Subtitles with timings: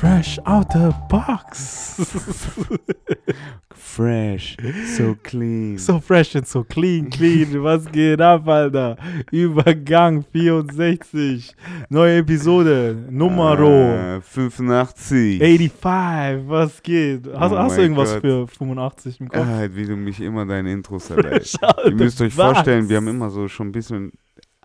[0.00, 1.96] Fresh out the box.
[3.74, 4.56] Fresh,
[4.96, 5.78] so clean.
[5.78, 7.62] so fresh and so clean, clean.
[7.62, 8.96] Was geht ab, Alter?
[9.32, 11.54] Übergang 64.
[11.88, 12.94] Neue Episode.
[13.10, 15.38] Numero Äh, 85.
[15.38, 16.48] 85.
[16.48, 17.26] Was geht?
[17.34, 18.20] Hast, Oh hast du irgendwas Gott.
[18.22, 19.46] für 85 im Kopf?
[19.46, 21.58] Ah, wie du mich immer deine Intros erreichst.
[21.86, 24.12] Ihr müsst euch vorstellen, wir haben immer so schon ein bisschen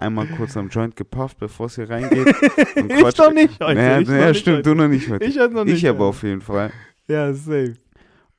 [0.01, 2.27] einmal kurz am Joint gepufft, bevor es hier reingeht.
[2.75, 3.75] Und Ich doch nicht heute.
[3.75, 4.69] Naja, ich naja stimmt, heute.
[4.69, 5.25] du noch nicht heute.
[5.25, 5.83] Ich halt noch nicht.
[5.83, 6.71] Ich aber auf jeden Fall.
[7.07, 7.75] Ja, safe.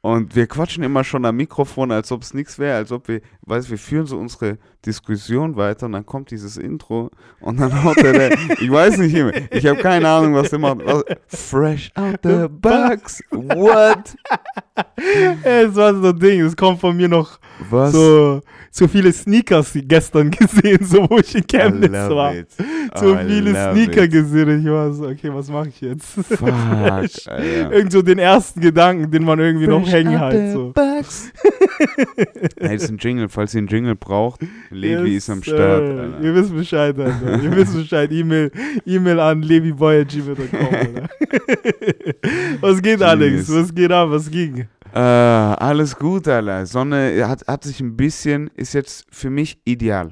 [0.00, 3.20] Und wir quatschen immer schon am Mikrofon, als ob es nichts wäre, als ob wir,
[3.42, 7.10] weißt wir führen so unsere Diskussion weiter und dann kommt dieses Intro
[7.40, 10.78] und dann haut er ich weiß nicht immer, ich habe keine Ahnung, was der macht.
[10.84, 14.14] Was, Fresh out the box, what?
[15.44, 17.38] Es war so ein Ding, es kommt von mir noch
[17.70, 17.92] Was?
[17.92, 22.34] so, so viele Sneakers gestern gesehen, so wo ich in Chemnitz war.
[22.34, 22.48] it.
[22.96, 24.10] So I viele Sneaker it.
[24.10, 26.06] gesehen und ich war so, okay, was mache ich jetzt?
[26.12, 26.50] Fuck.
[27.70, 30.72] Irgend so den ersten Gedanken, den man irgendwie noch Fresh hängen out halt the so.
[30.72, 31.32] box.
[32.60, 35.60] Hey, ist ein Jingle, falls ihr einen Jingle braucht, Levi Yes, ist am Start.
[35.82, 36.20] Alter.
[36.22, 37.42] Ihr wisst Bescheid, Alter.
[37.42, 38.10] Ihr wisst Bescheid.
[38.12, 38.50] E-Mail
[38.86, 41.08] E-Mail an leviboy.gmail.com, Alter.
[42.60, 43.46] Was geht, Alex?
[43.46, 43.64] Genius.
[43.64, 44.08] Was geht ab?
[44.10, 44.66] Was ging?
[44.94, 46.66] Äh, alles gut, Alter.
[46.66, 50.10] Sonne hat, hat sich ein bisschen, ist jetzt für mich ideal.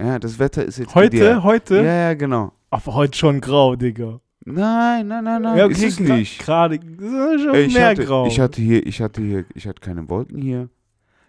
[0.00, 1.16] Ja, das Wetter ist jetzt Heute?
[1.16, 1.42] ideal.
[1.42, 1.76] Heute?
[1.76, 2.52] Ja, ja, genau.
[2.70, 4.20] Aber heute schon grau, Digga.
[4.44, 6.38] Nein, nein, nein, nein, Ja, ist es nicht.
[6.44, 8.26] Gerade schon Ich mehr hatte, grau.
[8.26, 10.68] ich hatte hier, ich hatte hier, ich hatte keine Wolken hier.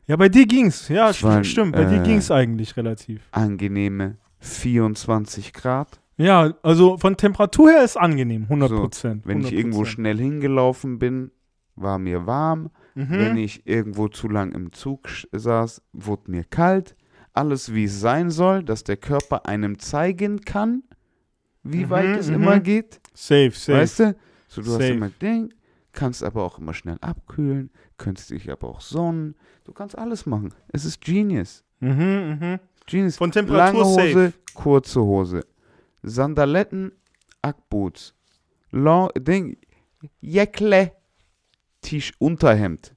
[0.09, 0.89] Ja, bei dir ging's.
[0.89, 1.71] Ja, Es waren, st stimmt.
[1.73, 3.21] Bei dir äh, ging's eigentlich relativ.
[3.31, 6.01] Angenehme 24 Grad.
[6.17, 9.25] Ja, also von Temperatur her ist angenehm, 100 Prozent.
[9.25, 11.31] Wenn ich irgendwo schnell hingelaufen bin,
[11.75, 12.71] war mir warm.
[12.95, 13.37] Wenn Mhm.
[13.37, 16.97] ich irgendwo zu lang im Zug saß, wurde mir kalt.
[17.33, 20.83] Alles wie es sein soll, dass der Körper einem zeigen kann,
[21.63, 22.35] wie Mhm, weit es mhm.
[22.35, 22.99] immer geht.
[23.13, 23.77] Safe, safe.
[23.79, 24.15] Weißt du?
[24.49, 24.83] So, du Safe.
[24.83, 25.53] hast immer Ding,
[25.93, 29.35] kannst aber auch immer schnell abkühlen, könntest dich aber auch sonnen.
[29.65, 30.53] Du kannst alles machen.
[30.69, 31.63] Es ist Genius.
[31.79, 32.59] Mhm, mhm.
[32.87, 33.17] Genius.
[33.17, 34.33] Von Temperatur Lange Hose, safe.
[34.55, 35.41] kurze Hose.
[36.01, 36.91] Sandaletten,
[37.43, 38.15] Ackboots.
[38.71, 39.57] Long, Ding,
[40.21, 40.91] Jäckle,
[41.81, 42.95] Tisch, Unterhemd.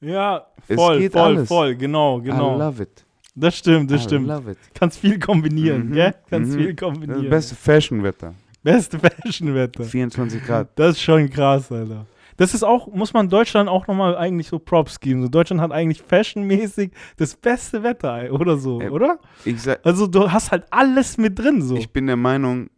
[0.00, 1.48] Ja, voll, voll, alles.
[1.48, 2.56] voll, genau, I genau.
[2.58, 3.04] love it.
[3.34, 4.26] Das stimmt, das I stimmt.
[4.28, 4.58] love it.
[4.74, 6.14] Kannst viel kombinieren, Mhm, gell?
[6.28, 6.58] Kannst mhm.
[6.58, 7.30] viel Das kombinieren.
[7.30, 8.34] beste Fashionwetter.
[8.62, 9.84] Beste Fashionwetter.
[9.84, 10.68] 24 Grad.
[10.78, 12.06] Das ist schon krass, Alter.
[12.38, 15.22] Das ist auch, muss man Deutschland auch nochmal eigentlich so Props geben.
[15.22, 18.90] So Deutschland hat eigentlich fashionmäßig das beste Wetter, oder so, Ja.
[18.90, 19.18] oder?
[19.56, 21.76] Sag, Also du hast halt alles mit drin, so.
[21.76, 22.70] ich bin der Meinung,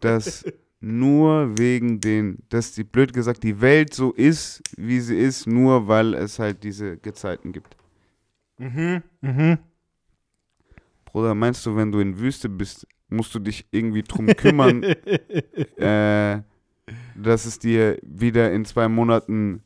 [0.00, 0.44] dass
[0.80, 5.86] nur wegen den, dass die, blöd gesagt, die Welt so ist, wie sie ist, nur
[5.88, 7.76] weil es halt diese Gezeiten gibt.
[8.58, 9.58] mhm, mhm.
[11.04, 14.82] Bruder, meinst du, wenn du in Wüste bist, musst du dich irgendwie drum kümmern,
[15.76, 16.42] äh,
[17.16, 19.62] dass es dir wieder in zwei Monaten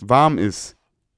[0.00, 0.76] warm ist?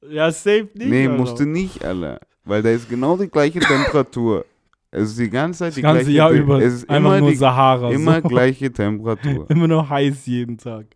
[0.08, 0.88] ja, safe nicht.
[0.88, 1.18] nee, Alter.
[1.18, 2.20] musst du nicht, Alter.
[2.44, 4.44] Weil da ist genau die gleiche Temperatur.
[4.90, 7.20] Es ist die ganze Zeit Das die ganze gleiche Jahr über Es ist einfach immer,
[7.20, 7.92] nur die, Sahara.
[7.92, 8.28] immer so.
[8.28, 9.46] gleiche Temperatur.
[9.50, 10.86] immer nur heiß jeden Tag.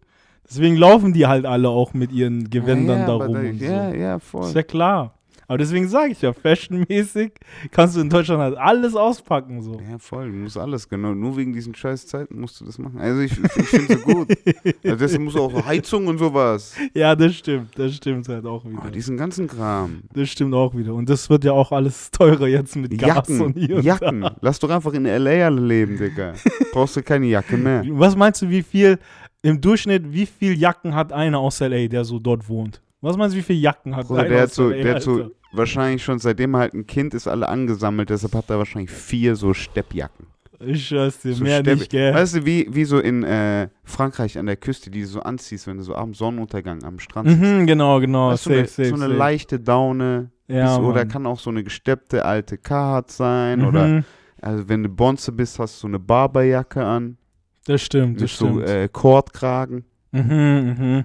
[0.48, 3.64] Deswegen laufen die halt alle auch mit ihren Gewändern ja, da rum da- und so.
[3.64, 4.46] Ja, ja, voll.
[4.48, 5.18] Ist ja klar.
[5.46, 7.32] Aber deswegen sage ich ja, fashionmäßig
[7.70, 9.62] kannst du in Deutschland halt alles auspacken.
[9.62, 9.80] So.
[9.80, 11.14] Ja, voll, du musst alles, genau.
[11.14, 12.98] Nur wegen diesen scheiß Zeiten musst du das machen.
[12.98, 14.28] Also ich, ich finde es so gut.
[14.84, 16.74] Also deswegen musst du auch Heizung und sowas.
[16.92, 17.78] Ja, das stimmt.
[17.78, 18.82] Das stimmt halt auch wieder.
[18.86, 20.02] Oh, diesen ganzen Kram.
[20.12, 20.94] das stimmt auch wieder.
[20.94, 24.28] Und das wird ja auch alles teurer jetzt mit Gas Jacken, und hier und Jacken.
[24.40, 25.46] Lass doch einfach in L.A.
[25.46, 26.34] alle leben, Digga.
[26.72, 27.82] Brauchst du keine Jacke mehr.
[27.82, 27.88] da.
[27.92, 28.98] Was meinst du, wie viel
[29.42, 32.80] im Durchschnitt, wie viel Jacken hat einer aus L.A., der so dort wohnt?
[33.04, 36.02] Was meinst du, wie viele Jacken hat Bruder, der hat so, der hat so wahrscheinlich
[36.02, 38.10] schon seitdem er halt ein Kind ist, alle angesammelt.
[38.10, 40.26] Deshalb hat er wahrscheinlich vier so Steppjacken.
[40.60, 42.14] Ich schwör's dir, So mehr Steppe- nicht, gell?
[42.14, 45.66] Weißt du, wie, wie so in äh, Frankreich an der Küste, die du so anziehst,
[45.66, 47.42] wenn du so abends Sonnenuntergang am Strand sitzt.
[47.42, 48.30] Mhm, genau, genau.
[48.30, 49.14] Weißt du, safe, eine, safe, so eine safe.
[49.18, 50.30] leichte Daune.
[50.48, 53.58] ja, bis, oder kann auch so eine gesteppte alte Carhartt sein.
[53.60, 54.04] Mhm, Oder
[54.40, 57.18] also wenn du Bonze bist, hast du so eine Barberjacke an.
[57.66, 58.68] Das stimmt, Mit das so stimmt.
[58.68, 59.84] äh, Kordkragen.
[60.12, 61.04] mhm, mhm.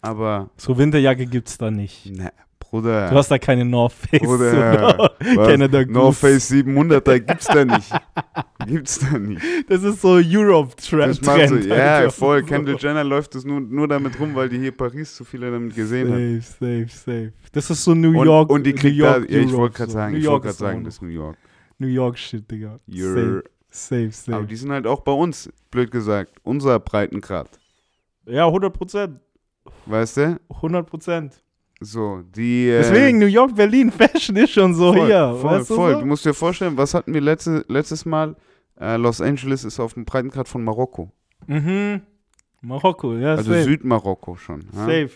[0.00, 2.06] Aber, So Winterjacke gibt's da nicht.
[2.16, 3.10] ne, Bruder.
[3.10, 5.12] Du hast da keine North Face Bruder?
[5.18, 5.92] Canada Goose.
[5.92, 7.90] North Face 700er gibt's da nicht.
[8.66, 9.40] gibt's da nicht.
[9.68, 11.10] Das ist so Europe-Trend.
[11.10, 12.10] Das macht so, ja, Alter.
[12.10, 12.40] voll.
[12.40, 12.46] So.
[12.46, 15.74] Kendall Jenner läuft das nur, nur damit rum, weil die hier Paris zu viele damit
[15.76, 16.42] gesehen hat.
[16.42, 17.32] Safe, safe, safe.
[17.52, 18.50] Das ist so New Und, York.
[18.50, 19.94] und die New kriegt da, ja, ich wollte gerade so.
[19.98, 21.36] sagen, New ich York wollte gerade sagen, das ist New York.
[21.78, 22.80] New York Shit, Digga.
[22.88, 24.46] You're, Safe, safe, aber safe.
[24.48, 27.48] die sind halt auch bei uns, blöd gesagt, unser Breitengrad.
[28.26, 29.20] Ja, 100 Prozent.
[29.86, 30.40] Weißt du?
[30.50, 31.42] 100 Prozent.
[31.80, 32.68] So, die.
[32.68, 35.34] äh, Deswegen New York, Berlin, Fashion ist schon so voll, hier.
[35.40, 35.92] Voll, weißt du voll.
[35.94, 36.00] So?
[36.00, 38.34] Du musst dir vorstellen, was hatten wir letzte, letztes Mal?
[38.80, 41.10] Äh, Los Angeles ist auf dem Breitengrad von Marokko.
[41.46, 42.00] Mhm.
[42.62, 43.64] Marokko, ja, Also safe.
[43.64, 44.62] Südmarokko schon.
[44.72, 44.80] Ja?
[44.86, 45.10] safe.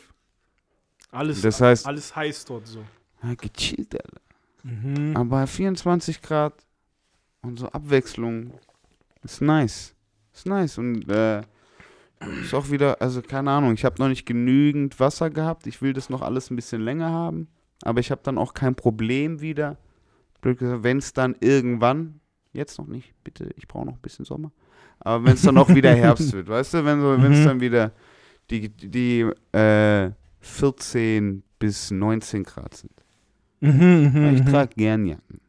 [1.11, 2.81] Alles, Das heißt, alles heiß dort so.
[3.23, 4.21] ja, gechillt, Alter.
[4.63, 5.17] Mhm.
[5.17, 6.53] Aber 24 Grad
[7.43, 8.53] und so Abwechslung
[9.23, 9.95] ist nice.
[10.33, 10.79] Ist nice.
[10.79, 11.41] Und äh,
[12.43, 15.67] ist auch wieder, also keine Ahnung, ich habe noch nicht genügend Wasser gehabt.
[15.67, 17.49] Ich will das noch alles ein bisschen länger haben.
[17.83, 19.79] Aber ich habe dann auch kein Problem wieder.
[20.43, 22.21] Wenn es dann irgendwann,
[22.53, 24.53] jetzt noch nicht, bitte, ich brauche noch ein bisschen Sommer.
[24.99, 27.45] Aber wenn es dann auch wieder Herbst wird, weißt du, wenn so, es Mhm.
[27.45, 27.93] dann wieder
[28.51, 29.21] die, die
[29.57, 32.93] äh, 14 bis 19 Grad sind.
[33.61, 34.47] Mhm, mhm, ich mhm.
[34.47, 35.41] trage gern Jacken.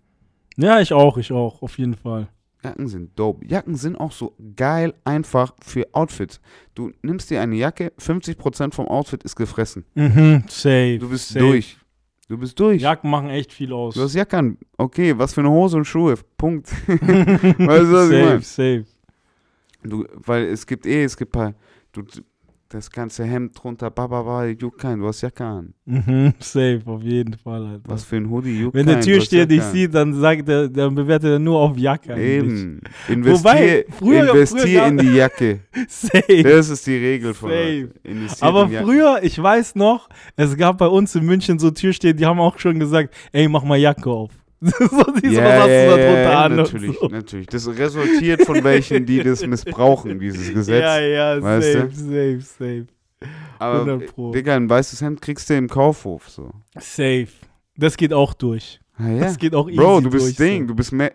[0.58, 2.28] Ja, ich auch, ich auch, auf jeden Fall.
[2.64, 3.46] Jacken sind dope.
[3.46, 6.40] Jacken sind auch so geil einfach für Outfits.
[6.76, 9.86] Du nimmst dir eine Jacke, 50% vom Outfit ist gefressen.
[9.96, 10.98] Mhm, safe.
[11.00, 11.40] Du bist safe.
[11.40, 11.78] durch.
[12.28, 12.82] Du bist durch.
[12.82, 13.96] Jacken machen echt viel aus.
[13.96, 14.58] Du hast Jacke an.
[14.78, 16.16] Okay, was für eine Hose und Schuhe.
[16.38, 16.72] Punkt.
[16.88, 18.42] weißt du, was ich safe, meine?
[18.42, 18.86] safe.
[19.84, 21.56] Du, weil es gibt eh, es gibt paar,
[21.92, 22.04] du,
[22.74, 25.74] das ganze Hemd drunter, bababa, juckt keinen, du hast Jacke an.
[25.86, 27.84] Mhm, safe, auf jeden Fall, Alter.
[27.90, 31.32] Was für ein Hoodie, juckt Wenn der Türsteher dich sieht, dann sagt er, dann bewertet
[31.32, 32.16] er nur auf Jacke.
[32.16, 32.82] Eben.
[33.10, 35.60] Investier, Wobei, früher- investier früher in die Jacke.
[35.88, 36.44] Safe.
[36.44, 37.90] Das ist die Regel von Safe.
[38.40, 42.40] Aber früher, ich weiß noch, es gab bei uns in München so Türsteher, die haben
[42.40, 44.32] auch schon gesagt, ey, mach mal Jacke auf.
[44.90, 46.56] so, die so, was hast du da drunter an?
[46.56, 47.08] natürlich, so.
[47.08, 47.48] natürlich.
[47.48, 50.82] Das resultiert von welchen, die das missbrauchen, dieses Gesetz.
[50.82, 51.96] Ja, ja, weißt safe, du?
[51.96, 52.88] safe, safe.
[53.58, 54.32] Aber, 100 Pro.
[54.32, 56.52] Digga, ein weißes Hemd kriegst du im Kaufhof, so.
[56.76, 57.28] Safe.
[57.76, 58.80] Das geht auch durch.
[58.98, 59.20] Ah, ja.
[59.22, 61.12] Das geht auch easy Bro, du bist durch, Ding, du bist mehr...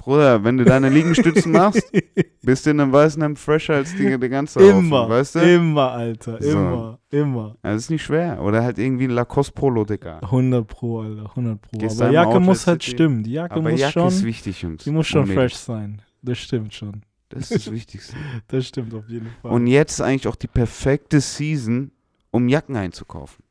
[0.00, 1.90] Bruder, wenn du deine Liegestützen machst,
[2.42, 4.66] bist du in einem weißen Hemd fresher als die, der ganze So.
[4.66, 5.38] Haufen, Immer, weißt du?
[5.40, 6.50] immer, Alter, So.
[6.50, 7.56] immer, immer.
[7.62, 8.42] Das ist nicht schwer.
[8.42, 10.18] Oder halt irgendwie ein Lacoste-Polo, Digga.
[10.20, 11.78] 100 Pro, Alter, 100 Pro.
[11.78, 12.96] Gehst Aber Jacke Outlet muss halt City.
[12.96, 13.22] stimmen.
[13.22, 14.84] Die Jacke Aber muss Jacke schon, ist wichtig, Jungs.
[14.84, 15.36] die muss schon Mädels.
[15.52, 16.02] fresh sein.
[16.22, 17.02] Das stimmt schon.
[17.28, 18.16] Das ist das Wichtigste.
[18.48, 19.52] Das stimmt auf jeden Fall.
[19.52, 21.92] Und jetzt ist eigentlich auch die perfekte Season,
[22.32, 23.44] um Jacken einzukaufen.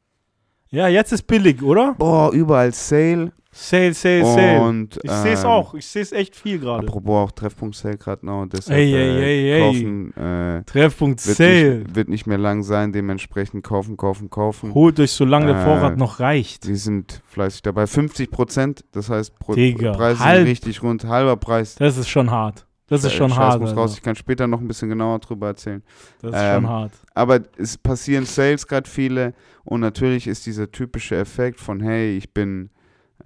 [0.70, 1.96] ja, jetzt ist billig, oder?
[1.98, 3.32] Boah, überall Sale.
[3.52, 4.62] Sale, sale, sale.
[4.62, 5.74] Und, Ich sehe es ähm, auch.
[5.74, 6.86] Ich sehe es echt viel gerade.
[6.88, 8.46] Apropos auch Treffpunkt Sale gerade noch.
[8.46, 9.60] Deshalb Ey, äh, ey, ey, ey.
[9.62, 11.76] kaufen äh, Treffpunkt wird, Sale.
[11.80, 12.92] nicht, wird nicht mehr lang sein.
[12.94, 14.74] Dementsprechend kaufen, kaufen, kaufen.
[14.76, 16.66] Holt euch, solange der Äh, Vorrat noch reicht.
[16.68, 17.88] Die sind fleißig dabei.
[17.88, 20.38] 50 Prozent, das heißt, Pro Digga, Preise halb.
[20.42, 21.04] sind richtig rund.
[21.06, 21.74] Halber Preis.
[21.76, 22.68] Das ist schon hart.
[22.88, 23.62] Das ist Äh, schon Scheiß hart.
[23.62, 23.94] muss raus.
[23.96, 25.82] Ich kann später noch ein bisschen genauer drüber erzählen.
[26.22, 26.92] Das ist Ähm, schon hart.
[27.16, 32.32] Aber es passieren Sales gerade viele und natürlich ist dieser typische Effekt von, hey, ich
[32.34, 32.70] bin,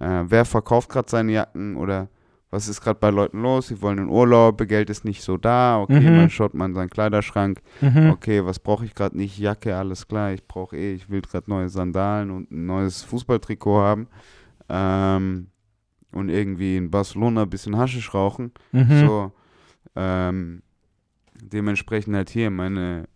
[0.00, 2.08] äh, wer verkauft gerade seine Jacken oder
[2.50, 3.66] was ist gerade bei Leuten los?
[3.68, 6.16] Sie wollen in Urlaub, Geld ist nicht so da, okay, Mhm.
[6.16, 8.10] man schaut mal in seinen Kleiderschrank, Mhm.
[8.10, 9.38] okay, was brauche ich gerade nicht?
[9.38, 13.80] Jacke, alles klar, ich brauche eh, ich will gerade neue Sandalen und ein neues Fußballtrikot
[13.80, 14.06] haben
[14.68, 15.48] ähm,
[16.12, 18.52] und irgendwie in Barcelona ein bisschen Haschisch rauchen.
[18.70, 19.00] Mhm.
[19.00, 19.32] So,
[19.96, 20.62] ähm,
[21.42, 23.08] dementsprechend halt hier meine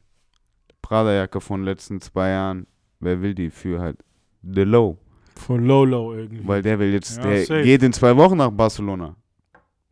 [0.83, 2.67] Prada-Jacke von den letzten zwei Jahren.
[3.01, 3.99] Wer will die für halt
[4.43, 4.99] The Low?
[5.39, 6.47] Von Lolo irgendwie.
[6.47, 7.63] Weil der will jetzt, Ja, der safe.
[7.63, 9.17] geht in zwei Wochen nach Barcelona.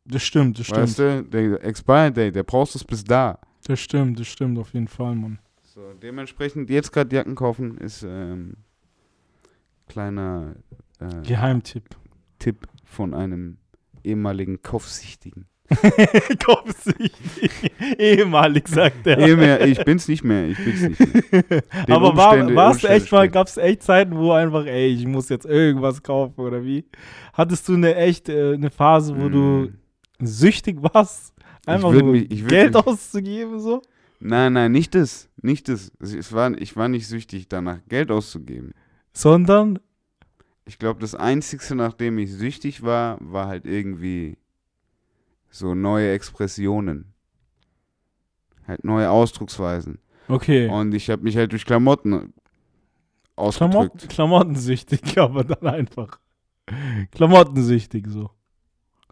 [0.04, 0.82] das stimmt, das stimmt.
[0.82, 3.38] Weißt du, der Expired Day, der brauchst du es bis da.
[3.66, 5.38] Das stimmt, das stimmt auf jeden Fall, Mann.
[5.62, 8.54] So, dementsprechend jetzt gerade Jacken kaufen ist ähm,
[9.88, 10.54] kleiner
[11.00, 11.84] äh, Geheimtipp.
[12.38, 13.56] Tipp von einem
[14.04, 15.46] ehemaligen Kaufsichtigen.
[16.44, 17.50] Kaufsüchtig.
[17.98, 19.18] Ehemalig, sagt er.
[19.18, 21.42] Eh mehr, ich bin's nicht mehr, ich bin's nicht mehr.
[21.86, 23.32] Den Aber war, warst Umstände echt mal, sprechen.
[23.32, 26.84] gab es echt Zeiten, wo einfach, ey, ich muss jetzt irgendwas kaufen oder wie?
[27.32, 29.70] Hattest du eine echt äh, eine Phase, wo du
[30.18, 30.26] Mm.
[30.26, 31.34] süchtig warst,
[31.66, 33.82] einfach nur mich- Geld mich- auszugeben so?
[34.18, 35.28] Nein, nein, nicht das.
[35.42, 35.92] Nicht das.
[36.00, 38.72] Es war, ich war nicht süchtig, danach Geld auszugeben.
[39.12, 39.78] Sondern,
[40.64, 44.36] Ich glaube, das Einzige, nachdem ich süchtig war, war halt irgendwie
[45.58, 47.12] so neue Expressionen.
[48.66, 49.98] Halt neue Ausdrucksweisen.
[50.28, 52.34] okay, Und ich habe mich halt durch Klamotten
[53.36, 53.72] ausgedrückt.
[53.74, 56.18] Klamotten, klamottensüchtig, aber dann einfach.
[57.12, 58.30] Klamottensüchtig so.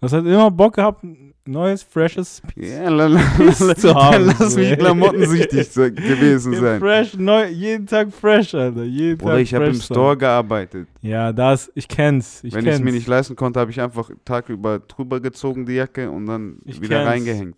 [0.04, 1.04] Das hat immer Bock gehabt,
[1.46, 6.54] neues, freshes Ja, la, la, Piece la, zu haben, dann lass mich klamottensüchtig se- gewesen
[6.54, 6.80] sein.
[6.80, 8.84] Fresh, neu, jeden Tag fresh, Alter.
[8.84, 9.75] Jeden Oder Tag ich habe im.
[9.75, 10.88] Store gearbeitet.
[11.02, 12.42] Ja, das, ich kenn's.
[12.44, 15.75] Ich Wenn ich es mir nicht leisten konnte, habe ich einfach tagüber drüber gezogen, die
[15.75, 17.08] Jacke, und dann Ich wieder kenn's.
[17.11, 17.56] reingehängt.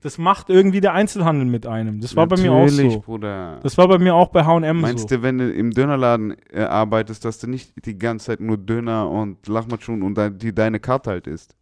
[0.00, 2.00] Das macht irgendwie der Einzelhandel mit einem.
[2.00, 3.00] Das war bei mir auch Natürlich, so.
[3.00, 3.58] Bruder.
[3.64, 5.16] Das war bei mir auch bei H&M Meinst so.
[5.16, 9.10] du, wenn du im Dönerladen äh, arbeitest, dass du nicht die ganze Zeit nur Döner
[9.10, 11.56] und Lachmatschun und die deine Karte halt isst?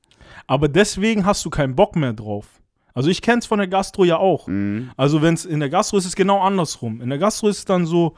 [0.46, 2.46] Aber deswegen hast du keinen Bock mehr drauf.
[2.94, 4.46] Also ich kenn's von der Gastro ja auch.
[4.46, 4.90] Mhm.
[4.96, 7.00] Also wenn es in der Gastro ist es genau andersrum.
[7.00, 8.14] In der Gastro ist es dann so,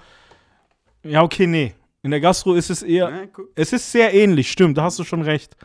[1.02, 1.74] ja okay, nee.
[2.02, 3.48] In der Gastro ist es eher, guck.
[3.56, 5.56] es ist sehr ähnlich, stimmt, da hast du schon recht.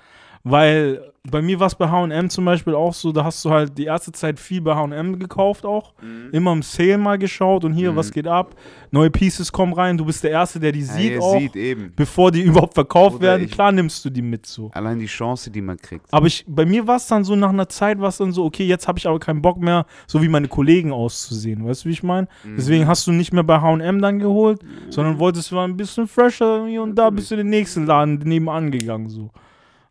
[0.46, 3.78] Weil bei mir war es bei HM zum Beispiel auch so, da hast du halt
[3.78, 5.94] die erste Zeit viel bei HM gekauft auch.
[6.34, 7.96] Immer im Sale mal geschaut und hier, Mhm.
[7.96, 8.54] was geht ab?
[8.92, 11.40] Neue Pieces kommen rein, du bist der Erste, der die Ja, sieht auch.
[11.40, 11.94] sieht eben.
[11.96, 14.70] Bevor die überhaupt verkauft Oder werden, klar nimmst du die mit so.
[14.74, 16.06] Allein die Chance, die man kriegt.
[16.14, 18.44] Aber ich, bei mir war es dann so, nach einer Zeit war es dann so,
[18.44, 21.66] okay, jetzt habe ich aber keinen Bock mehr, so wie meine Kollegen auszusehen.
[21.66, 22.28] Weißt du, wie ich meine?
[22.44, 22.58] Mhm.
[22.58, 24.60] Deswegen hast du nicht mehr bei HM dann geholt,
[24.90, 27.86] sondern wolltest du mal ein bisschen fresher hier und da, bist du in den nächsten
[27.86, 29.08] Laden nebenan gegangen.
[29.08, 29.30] So.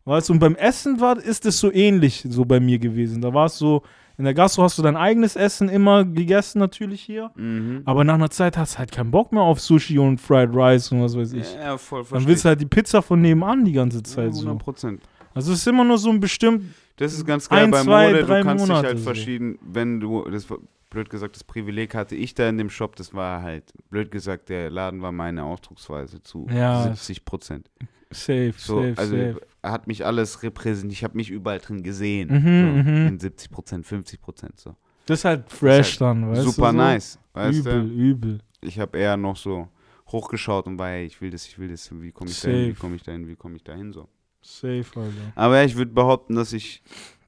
[0.05, 3.21] Weißt du, und beim Essen war, ist es so ähnlich so bei mir gewesen.
[3.21, 3.83] Da war es so,
[4.17, 7.31] in der Gastro hast du dein eigenes Essen immer gegessen, natürlich hier.
[7.35, 7.81] Mhm.
[7.85, 10.91] Aber nach einer Zeit hast du halt keinen Bock mehr auf Sushi und Fried Rice
[10.91, 11.53] und was weiß ich.
[11.55, 14.41] Ja, voll Dann willst du halt die Pizza von nebenan die ganze Zeit ja, so.
[14.41, 15.01] 100 Prozent.
[15.33, 16.63] Also es ist immer nur so ein bestimmt
[16.97, 18.21] Das ist ganz geil Ein, bei zwei, Mode.
[18.21, 19.03] Du kannst Monate dich halt so.
[19.05, 20.57] verschieden, wenn du, das war,
[20.91, 24.49] blöd gesagt, das Privileg hatte ich da in dem Shop, das war halt, blöd gesagt,
[24.49, 26.83] der Laden war meine Ausdrucksweise zu Ja.
[26.83, 27.71] 70 Prozent.
[28.11, 29.41] safe, So, safe, also safe.
[29.63, 32.29] Er hat mich alles repräsentiert, ich habe mich überall drin gesehen.
[32.29, 33.07] Mhm, so, mhm.
[33.07, 34.75] In 70 Prozent, 50 Prozent so.
[35.05, 36.71] Das ist halt fresh halt dann, weißt Super du?
[36.71, 36.77] so?
[36.77, 37.93] nice, weißt übel, du?
[37.93, 38.39] übel.
[38.61, 39.67] Ich habe eher noch so
[40.09, 42.69] hochgeschaut und war, hey, ich will das, ich will das, wie komme ich da hin,
[42.69, 44.07] wie komme ich da hin, wie komme ich da hin, so.
[44.41, 45.31] Safe, Alter.
[45.35, 46.83] Aber ja, ich würde behaupten, dass ich,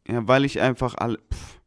[0.08, 1.60] ja, weil ich einfach alle, pff.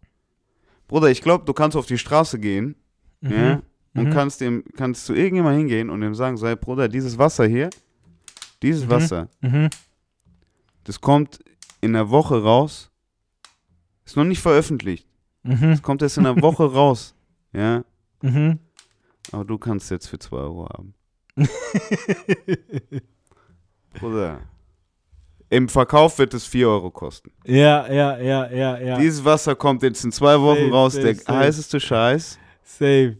[0.87, 2.77] Bruder, ich glaube, du kannst auf die Straße gehen,
[3.23, 3.63] ja,
[3.95, 4.11] und Mhm.
[4.11, 7.69] kannst dem, kannst zu irgendjemandem hingehen und dem sagen, sei Bruder, dieses Wasser hier,
[8.63, 8.91] dieses Mhm.
[8.91, 9.69] Wasser, Mhm.
[10.89, 11.39] Das kommt
[11.83, 12.91] in der Woche raus,
[14.05, 15.07] ist noch nicht veröffentlicht,
[15.43, 15.71] Mhm.
[15.73, 17.15] es kommt erst in der Woche raus,
[17.53, 17.85] ja,
[18.23, 18.59] Mhm.
[19.33, 20.95] aber du kannst jetzt für 2 Euro haben.
[24.01, 24.41] Bruder,
[25.51, 27.31] im Verkauf wird es 4 Euro kosten.
[27.45, 28.99] ja, ja, ja, ja, ja.
[28.99, 31.39] Dieses Wasser kommt jetzt in zwei Wochen Safe, raus, safe, der safe.
[31.39, 32.39] heißeste Scheiß.
[32.63, 33.17] Safe.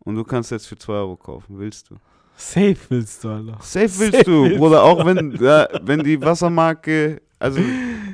[0.00, 1.96] Und du kannst jetzt für 2 Euro kaufen, willst du?
[2.40, 3.58] Safe willst du, Alter.
[3.60, 7.60] Safe willst Safe du, willst Bruder, auch wenn, ja, wenn die Wassermarke, also,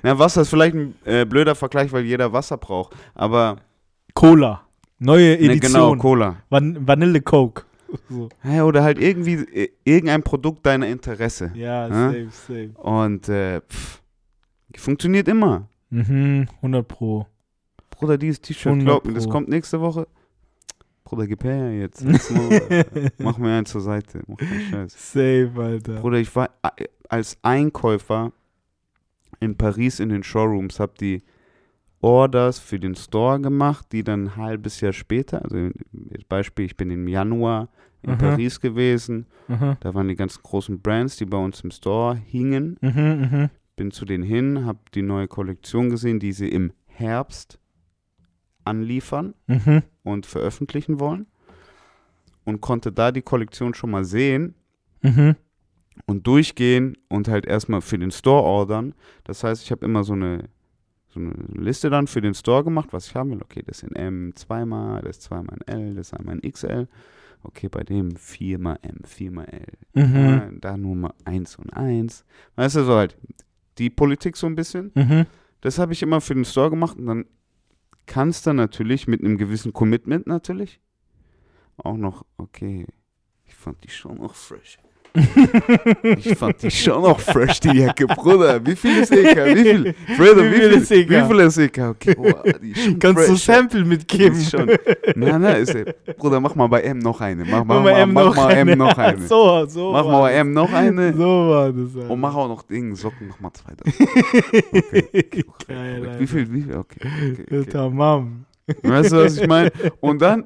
[0.02, 3.56] na, Wasser ist vielleicht ein äh, blöder Vergleich, weil jeder Wasser braucht, aber,
[4.14, 4.62] Cola.
[4.98, 5.98] Neue ne, genau, Edition.
[5.98, 6.36] Cola.
[6.48, 7.64] Van Vanille Coke.
[8.10, 8.28] So.
[8.42, 11.52] Ja, oder halt irgendwie äh, irgendein Produkt deiner Interesse.
[11.54, 11.90] Ja, Hä?
[11.90, 12.70] safe, safe.
[12.80, 14.02] Und, äh, pff,
[14.76, 15.68] funktioniert immer.
[15.90, 17.26] Mhm, 100 Pro.
[17.90, 20.08] Bruder, dieses T-Shirt, 100 glaub mir, das kommt nächste Woche.
[21.06, 22.04] Bruder, gib her jetzt.
[22.30, 24.22] Mal, Mach mir einen zur Seite.
[24.26, 25.12] Mach keinen Scheiß.
[25.12, 26.00] Safe, Alter.
[26.00, 26.50] Bruder, ich war
[27.08, 28.32] als Einkäufer
[29.40, 31.22] in Paris in den Showrooms, hab die
[32.00, 35.70] Orders für den Store gemacht, die dann ein halbes Jahr später, also
[36.28, 37.68] Beispiel, ich bin im Januar
[38.02, 38.18] in Mhm.
[38.18, 39.76] Paris gewesen, Mhm.
[39.80, 42.76] da waren die ganzen großen Brands, die bei uns im Store hingen.
[42.80, 42.90] Mhm,
[43.30, 43.50] mhm.
[43.76, 47.58] Bin zu denen hin, hab die neue Kollektion gesehen, die sie im Herbst
[48.64, 49.82] anliefern Mhm.
[50.06, 51.26] Und veröffentlichen wollen
[52.44, 54.54] und konnte da die Kollektion schon mal sehen
[55.02, 55.36] Mhm.
[56.06, 58.94] und durchgehen und halt erstmal für den Store ordern.
[59.24, 60.44] Das heißt, ich habe immer so eine,
[61.08, 63.42] so eine Liste dann für den Store gemacht, was ich haben will.
[63.42, 66.88] Okay, das in M zweimal, das ist zweimal in L, das ist einmal in XL.
[67.42, 70.06] Okay, bei dem viermal M, viermal L.
[70.06, 70.14] Mhm.
[70.16, 72.24] Ja, da nur mal eins und eins.
[72.56, 73.16] Weißt du, so halt
[73.78, 74.90] die Politik so ein bisschen.
[74.94, 75.26] Mhm.
[75.60, 77.24] Das habe ich immer für den Store gemacht und dann
[78.06, 80.80] kannst du natürlich mit einem gewissen Commitment natürlich
[81.76, 82.86] auch noch, okay,
[83.44, 84.78] ich fand die schon noch fresh.
[86.18, 88.64] Ich fand die schon noch fresh, die Jacke, Bruder.
[88.64, 89.36] Wie viel ist EK?
[89.54, 89.94] Wie viel?
[90.16, 91.10] Bruder, wie, Wie viel viel, ist EK?
[91.10, 91.78] Wie viel ist EK?
[91.78, 93.44] Okay, boah, die ist schon Kannst du fresh.
[93.44, 94.36] Sample Die mitgeben?
[94.38, 94.70] ist schon.
[95.14, 95.76] Na, na, ist
[96.16, 97.44] Bruder, mach mal bei M noch eine.
[97.44, 98.72] Mach, mach, Mach mal M mach noch mal eine.
[98.72, 99.22] M noch eine.
[99.26, 99.92] so, so.
[99.92, 100.32] Mach mal bei.
[100.34, 101.12] M noch eine.
[101.12, 101.96] So war das.
[101.96, 102.10] Alter.
[102.10, 103.72] Und mach auch noch Ding, Socken, mach mal zwei.
[105.16, 105.44] Okay.
[105.68, 106.20] Geil, Alter.
[106.20, 106.76] Wie viel, wie viel?
[106.76, 107.00] Okay.
[107.00, 107.70] okay, okay.
[107.70, 108.44] Tamam.
[108.82, 109.70] Weißt du, was ich meine?
[110.00, 110.44] Und dann,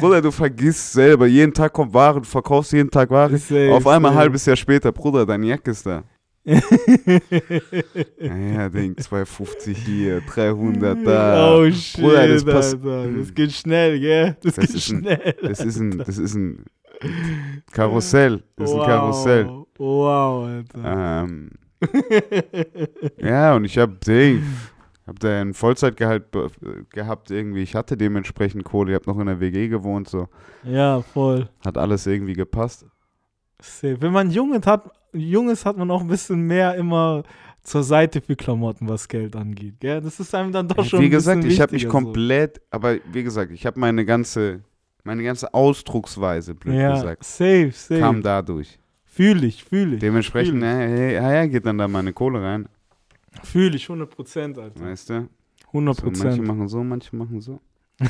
[0.00, 3.36] Bruder, du vergisst selber, jeden Tag kommt Ware, du verkaufst jeden Tag Ware.
[3.38, 6.02] Safe, Auf einmal ein halbes Jahr später, Bruder, deine Jacke ist da.
[8.18, 11.54] Naja, denk 250 hier, 300 da.
[11.56, 13.08] Oh shit, Bruder, das pass- Alter.
[13.18, 14.36] Das geht schnell, gell?
[14.42, 15.34] Das, Das geht ist ein- schnell.
[15.42, 16.64] Das ist ein, das ist ein
[17.72, 18.42] Karussell.
[18.56, 19.48] Das ist ein Karussell.
[19.78, 21.24] Wow, Alter.
[21.24, 21.50] Ähm,
[23.22, 24.42] ja, und ich hab Ding.
[25.08, 26.26] Hab da ein Vollzeitgehalt
[26.90, 27.62] gehabt irgendwie.
[27.62, 28.92] Ich hatte dementsprechend Kohle.
[28.92, 30.28] Ich hab noch in der WG gewohnt, so.
[30.64, 31.48] Ja, voll.
[31.64, 32.84] Hat alles irgendwie gepasst.
[33.58, 33.96] Safe.
[34.02, 37.22] Wenn man Junges hat, Junges hat man auch ein bisschen mehr immer
[37.62, 39.80] zur Seite für Klamotten, was Geld angeht.
[39.80, 40.02] Gell?
[40.02, 43.50] Das ist einem dann doch schon wie gesagt, ich habe mich komplett, aber wie gesagt,
[43.52, 44.60] ich habe meine ganze,
[45.04, 46.54] meine ganze Ausdrucksweise, so.
[46.54, 48.00] blöd Ja, gesagt, safe, safe.
[48.00, 48.78] kam dadurch.
[49.06, 50.00] Fühl ich, fühl ich.
[50.00, 52.68] Dementsprechend, Fühl äh, ja, ja, geht dann da meine Kohle rein,
[53.42, 54.80] ich, fühl ich 100 Prozent, Alter.
[54.80, 55.28] weißt du?
[55.68, 56.46] 100 So, manche Prozent.
[56.46, 57.60] machen so, manche machen so.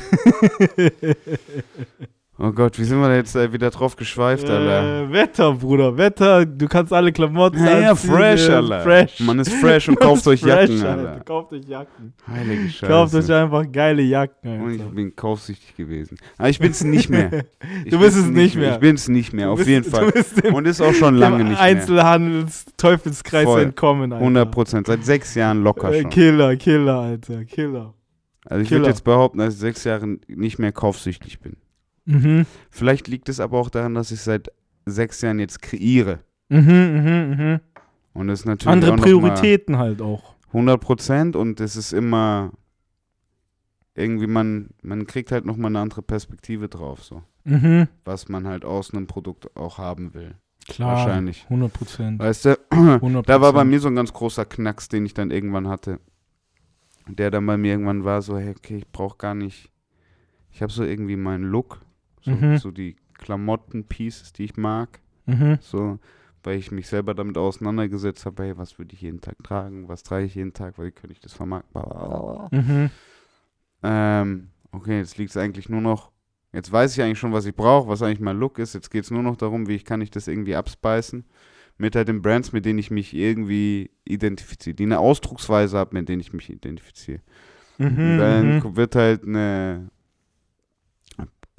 [2.41, 5.03] Oh Gott, wie sind wir da jetzt äh, wieder drauf geschweift, Alter?
[5.09, 6.45] Äh, Wetter, Bruder, Wetter.
[6.45, 8.79] Du kannst alle Klamotten Ja, ja, anziehen, fresh, Alter.
[8.79, 9.19] Fresh.
[9.19, 11.09] Man ist fresh und kauft euch fresh, Jacken, Alter.
[11.11, 11.23] Alter.
[11.25, 12.13] Kauft euch Jacken.
[12.27, 12.87] Heilige Scheiße.
[12.93, 14.93] Kauft euch einfach geile Jacken, und ich Alter.
[14.93, 16.17] bin kaufsüchtig gewesen.
[16.37, 17.29] Aber ich bin's nicht mehr.
[17.83, 18.73] Ich Du bist es nicht mehr.
[18.75, 20.09] Ich bin's nicht mehr, Du auf bist- jeden Fall.
[20.11, 21.59] bist dem, Und ist auch schon lange nicht mehr.
[21.59, 24.21] Einzelhandels-Teufelskreis entkommen, Alter.
[24.23, 24.87] 100 Prozent.
[24.87, 26.09] Seit sechs Jahren locker Äh, schon.
[26.09, 27.93] Killer, Killer, Alter, Killer.
[28.45, 31.57] Also ich würde jetzt behaupten, dass ich sechs Jahre nicht mehr kaufsüchtig bin.
[32.09, 32.45] Mhm.
[32.71, 34.51] Vielleicht liegt es aber auch daran, dass ich seit
[34.85, 36.19] sechs Jahren jetzt kreiere.
[36.49, 37.59] Mhm, mhm, mhm.
[38.13, 40.35] Und das ist natürlich Andere Prioritäten halt auch.
[40.47, 42.51] Mal 100 Prozent und es ist immer
[43.93, 47.21] irgendwie, man, man kriegt halt nochmal eine andere Perspektive drauf, so.
[47.43, 47.87] Mhm.
[48.05, 50.35] Was man halt aus einem Produkt auch haben will.
[50.67, 50.97] Klar.
[50.97, 51.43] Wahrscheinlich.
[51.45, 52.19] 100 Prozent.
[52.19, 55.29] Weißt du, 100 da war bei mir so ein ganz großer Knacks, den ich dann
[55.29, 55.99] irgendwann hatte.
[57.07, 59.71] Der dann bei mir irgendwann war so, hey, okay, ich brauche gar nicht,
[60.51, 61.81] ich habe so irgendwie meinen Look,
[62.21, 62.57] so, Mhm.
[62.57, 65.57] so die Klamotten-Pieces, die ich mag, Mhm.
[65.61, 65.99] so,
[66.43, 70.03] weil ich mich selber damit auseinandergesetzt habe, hey, was würde ich jeden Tag tragen, was
[70.03, 71.81] trage ich jeden Tag, wie könnte ich das vermarkten.
[72.51, 72.89] Mhm.
[73.83, 76.11] ähm, okay, jetzt liegt es eigentlich nur noch,
[76.53, 79.03] jetzt weiß ich eigentlich schon, was ich brauche, was eigentlich mein Look ist, jetzt geht
[79.03, 81.25] es nur noch darum, wie ich kann ich das irgendwie abspeisen,
[81.77, 86.09] mit halt den Brands, mit denen ich mich irgendwie identifiziere, die eine Ausdrucksweise haben, mit
[86.09, 87.21] denen ich mich identifiziere.
[87.77, 88.17] Mhm.
[88.17, 88.75] Dann mhm.
[88.75, 89.89] wird halt eine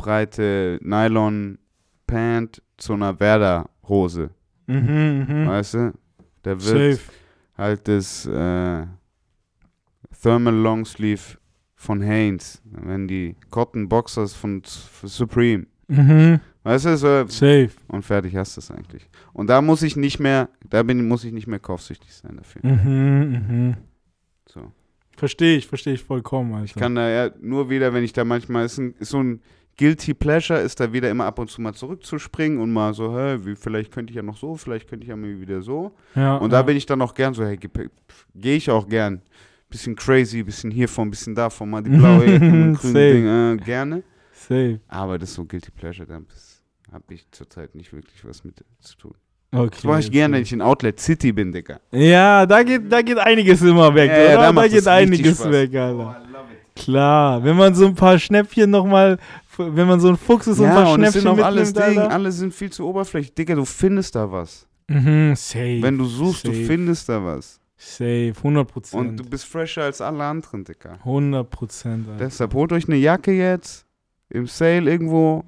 [0.03, 4.31] breite Nylon-Pant zu einer Werder-Hose,
[4.67, 5.47] Mhm, mhm.
[5.49, 5.93] weißt du?
[6.43, 6.61] Da wird
[6.97, 6.99] Safe.
[7.59, 8.87] halt das äh,
[10.23, 11.39] Thermal Longsleeve
[11.75, 16.41] von Hanes, wenn die Cotton Boxers von Supreme, Mhm.
[16.63, 17.71] weißt du, so, Safe.
[17.89, 19.09] und fertig hast du es eigentlich.
[19.33, 22.61] Und da muss ich nicht mehr, da bin, muss ich nicht mehr kaufsüchtig sein dafür.
[22.65, 23.77] Mhm, mhm.
[24.47, 24.71] So.
[25.17, 26.65] Verstehe ich, verstehe ich vollkommen, Alter.
[26.65, 29.41] Ich kann da ja nur wieder, wenn ich da manchmal, ist, ein, ist so ein
[29.81, 33.39] Guilty Pleasure, ist da wieder immer ab und zu mal zurückzuspringen und mal so, hä,
[33.45, 35.93] wie, vielleicht könnte ich ja noch so, vielleicht könnte ich ja mal wieder so.
[36.15, 37.59] ja, Und da bin ich dann auch gern so, hey,
[38.35, 39.23] gehe ich auch gern.
[39.71, 42.93] Bisschen crazy, bisschen hiervon, bisschen davon, mal die blaue dem grünen Safe.
[42.93, 44.03] Ding, äh, gerne.
[44.33, 44.81] Safe.
[44.89, 46.21] Aber das ist so Guilty Pleasure, da
[46.93, 49.15] habe ich zurzeit nicht wirklich was mit zu tun.
[49.53, 49.71] Okay.
[49.73, 50.47] Das mache ich gerne, wenn okay.
[50.47, 51.81] ich in Outlet City bin, Digga.
[51.91, 55.75] Ja, da geht, da geht einiges immer weg, Ja, ja, da Da, geht einiges weg,
[55.75, 56.23] Alter.
[56.77, 59.19] Klar, wenn man so ein paar Schnäppchen nochmal,
[59.77, 61.47] wenn man so ein Fuchs ist und ein Ja, paar und es Schnäppchen sind auch
[61.47, 62.11] alles Alter.
[62.11, 63.35] alle sind viel zu oberflächlich.
[63.35, 64.67] Digga, du findest da was.
[64.89, 65.79] Mhm, safe.
[65.83, 67.61] Wenn du suchst, du safe, findest da was.
[67.77, 69.21] Safe, 100 Und Prozent.
[69.21, 70.95] du bist fresher als alle anderen, Digga.
[71.05, 72.25] 100 Prozent, Alter.
[72.25, 73.87] Deshalb holt euch eine Jacke jetzt
[74.29, 75.45] im Sale irgendwo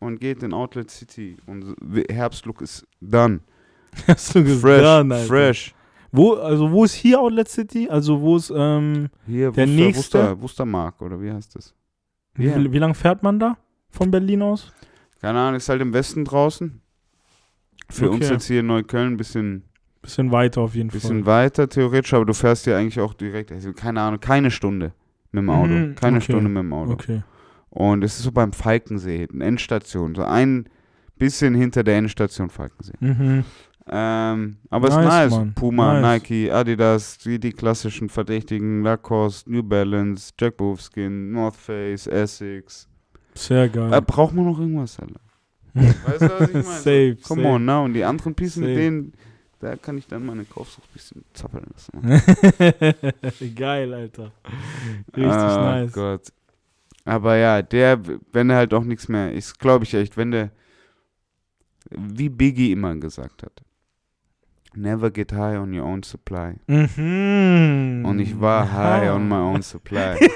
[0.00, 1.36] und geht in Outlet City.
[1.46, 1.74] Und
[2.10, 3.40] Herbstlook ist done.
[4.06, 5.16] Du gesagt, Fresh, Alter.
[5.24, 5.74] fresh.
[6.12, 7.88] Wo, also wo ist hier Outlet City?
[7.90, 10.18] Also wo ist, ähm, Hier, Der Wuster, nächste?
[10.18, 11.74] Wuster, Wustermark, oder wie heißt das?
[12.36, 12.72] Wie, Ja.
[12.72, 13.56] wie lange fährt man da
[13.90, 14.72] von Berlin aus?
[15.20, 16.80] Keine Ahnung, ist halt im Westen draußen.
[17.88, 18.34] Für uns Okay.
[18.34, 19.62] jetzt hier in Neukölln ein bisschen,
[20.02, 21.44] Bisschen weiter auf jeden bisschen Fall.
[21.44, 24.92] weiter theoretisch, aber du fährst ja eigentlich auch direkt, also keine Ahnung, keine Stunde
[25.32, 25.72] mit dem Auto.
[25.72, 26.24] Mhm, keine okay.
[26.24, 26.92] Stunde mit dem Auto.
[26.92, 27.22] Okay.
[27.70, 30.68] Und es ist so beim Falkensee, eine Endstation, so ein
[31.16, 32.94] bisschen hinter der Endstation Falkensee.
[33.00, 33.44] Mhm.
[33.88, 35.30] Ähm, aber es Nice, ist nice.
[35.30, 35.54] Mann.
[35.54, 36.22] Puma, Nice.
[36.22, 42.88] Nike, Adidas, die, die klassischen Verdächtigen, Lacoste, New Balance, Jack Wolfskin, North Face, Essex.
[43.34, 43.92] Sehr geil.
[43.92, 45.20] Äh, braucht man noch irgendwas, Alter?
[45.74, 46.62] Weißt du, was ich meine?
[46.64, 47.54] Safe, Come safe.
[47.54, 48.80] on, na, und die anderen Pieces, mit Safe.
[48.80, 49.12] denen,
[49.60, 53.54] da kann ich dann meine Kaufsucht ein bisschen zappeln lassen.
[53.54, 54.32] geil, Alter.
[55.14, 55.92] Richtig oh nice.
[55.92, 56.32] Gott.
[57.04, 58.00] Aber ja, der,
[58.32, 60.50] wenn er halt auch nichts mehr ist, glaube ich echt, wenn der,
[61.90, 63.62] wie Biggie immer gesagt hat,
[64.76, 66.54] never get high on your own supply.
[66.66, 68.04] Mhm.
[68.06, 70.16] Und ich war high on my own supply.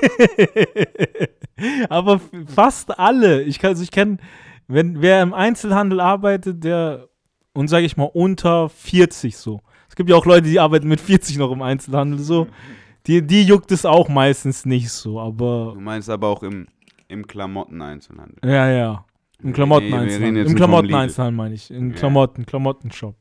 [1.88, 3.42] Aber fast alle.
[3.42, 4.18] Ich kann, also ich kenne,
[4.68, 7.08] wenn wer im Einzelhandel arbeitet, der
[7.52, 9.60] und sage ich mal unter 40 so.
[9.88, 12.46] Es gibt ja auch Leute, die arbeiten mit 40 noch im Einzelhandel so.
[13.06, 16.68] Die, die juckt es auch meistens nicht so, aber Du meinst aber auch im,
[17.08, 18.38] im Klamotten-Einzelhandel.
[18.48, 19.04] ja, ja.
[19.42, 20.42] Im Klamotten-Einzelhandel.
[20.42, 21.70] jetzt Im Klamotten-Einzelhandel meine ich.
[21.70, 21.96] Im Ja.
[21.96, 23.16] Klamotten, Klamottenshop.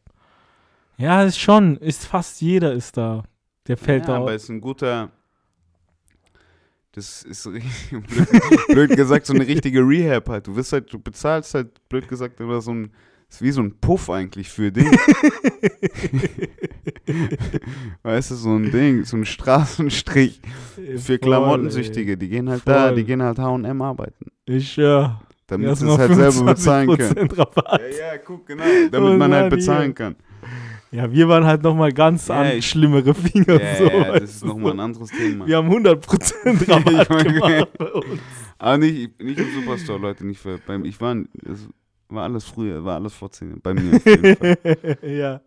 [0.99, 3.23] Ja, ist schon, ist fast jeder ist da.
[3.67, 5.11] Der fällt ja, da aber es ist ein guter.
[6.91, 7.43] Das ist
[7.91, 8.27] blöd,
[8.67, 10.47] blöd gesagt so eine richtige Rehab halt.
[10.47, 12.91] Du wirst halt, du bezahlst halt, blöd gesagt, immer so ein.
[13.29, 14.87] Ist wie so ein Puff eigentlich für dich.
[18.01, 20.41] weißt du, so ein Ding, so ein Straßenstrich
[20.97, 22.17] für Klamottensüchtige.
[22.17, 22.95] Die gehen halt da, Voll.
[22.95, 24.31] die gehen halt HM arbeiten.
[24.47, 25.21] Ich, ja.
[25.45, 27.29] Damit sie es halt selber bezahlen können.
[27.29, 27.81] 25% Rabatt.
[27.81, 28.63] Ja, ja, guck, genau.
[28.91, 30.15] Damit Oh man halt bezahlen kann.
[30.91, 33.61] Ja, wir waren halt nochmal ganz Ja, an schlimmere Finger.
[33.61, 35.45] Ja, so, ja, das ist nochmal ein anderes Thema.
[35.45, 38.19] Wir haben 100% Rabatt gemacht bei uns.
[38.57, 41.69] Aber nicht, nicht im Superstore, Leute, nicht für, beim, ich war, es
[42.09, 44.97] war alles früher, war alles vor zehn Jahren, bei mir auf jeden Fall.
[45.03, 45.41] ja.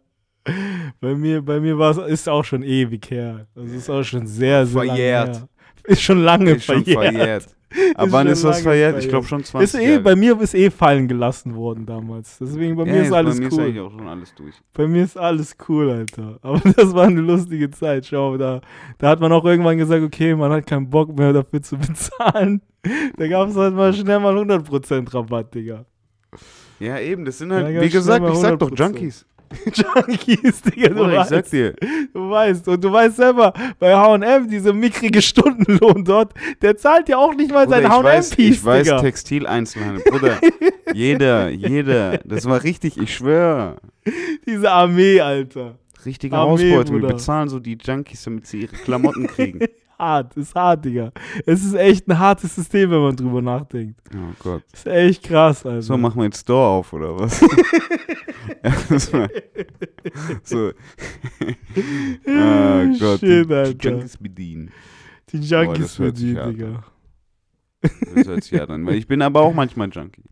[1.01, 3.47] Bei mir, bei mir war es ist auch schon ewig her.
[3.55, 5.47] Das ist auch schon sehr, sehr lange Verjährt.
[5.85, 7.47] Ist schon lange Ist schon verjährt.
[7.95, 8.99] Aber wann ist das verjährt?
[8.99, 10.01] Ich glaube schon 20 Ist eh, Jahre.
[10.03, 12.39] bei mir ist eh fallen gelassen worden damals.
[12.39, 13.65] Deswegen bei ja, mir ist alles bei mir ist cool.
[13.65, 14.55] eigentlich auch schon alles durch.
[14.73, 16.39] Bei mir ist alles cool, Alter.
[16.43, 18.07] Aber das war eine lustige Zeit.
[18.07, 18.61] Schau, da,
[18.99, 22.63] da hat man auch irgendwann gesagt, okay, man hat keinen Bock mehr dafür zu bezahlen.
[23.17, 25.85] Da gab es halt mal schnell mal 100% Rabatt, Digga.
[26.81, 28.79] Ja, eben, das sind halt, wie gesagt, ich sag doch 100%.
[28.79, 29.27] Junkies.
[29.73, 31.31] Junkies, Digga, du ich weißt.
[31.31, 31.75] sag dir.
[32.12, 37.19] Du weißt, und du weißt selber, bei H&M, diese mickrige Stundenlohn dort, der zahlt ja
[37.19, 39.01] auch nicht mal Bruder, sein ich weiß, H&M-Piece, ich weiß Digga.
[39.01, 40.05] Textileinzelhandel.
[40.05, 40.41] Bruder,
[40.95, 42.19] jeder, jeder.
[42.25, 43.77] Das war richtig, ich schwöre.
[44.47, 45.79] Diese Armee, Alter.
[46.05, 47.03] Richtige Armee, Ausbeutung.
[47.03, 49.61] Wir bezahlen so die Junkies, damit sie ihre Klamotten kriegen.
[50.03, 51.12] Hart, ist hart, Digga.
[51.47, 54.01] Es ist echt ein hartes System, wenn man drüber nachdenkt.
[54.12, 54.65] Oh Gott.
[54.73, 55.81] Ist echt krass, Alter.
[55.81, 57.38] So, machen wir jetzt Store auf, oder was?
[60.43, 60.73] so.
[62.27, 62.27] oh
[62.99, 63.21] Gott.
[63.21, 63.75] Shit, die, Alter.
[63.75, 64.73] die Junkies bedienen.
[65.31, 66.51] Die Boah, Junkies hart an.
[66.51, 66.83] Digga.
[67.81, 68.85] Das hört sich ja dann.
[68.85, 70.25] Weil ich bin aber auch manchmal Junkie.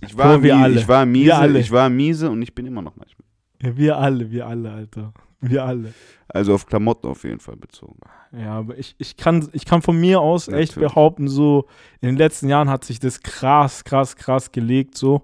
[0.00, 0.80] Ich war, Boah, wir alle.
[0.80, 3.26] ich war miese, ich war miese und ich bin immer noch manchmal.
[3.62, 5.12] Ja, wir alle, wir alle, Alter.
[5.42, 5.92] Wir alle.
[6.34, 7.98] Also auf Klamotten auf jeden Fall bezogen.
[8.32, 10.88] Ja, aber ich, ich, kann, ich kann von mir aus echt Natürlich.
[10.90, 11.66] behaupten, so
[12.00, 15.22] in den letzten Jahren hat sich das krass, krass, krass gelegt, so.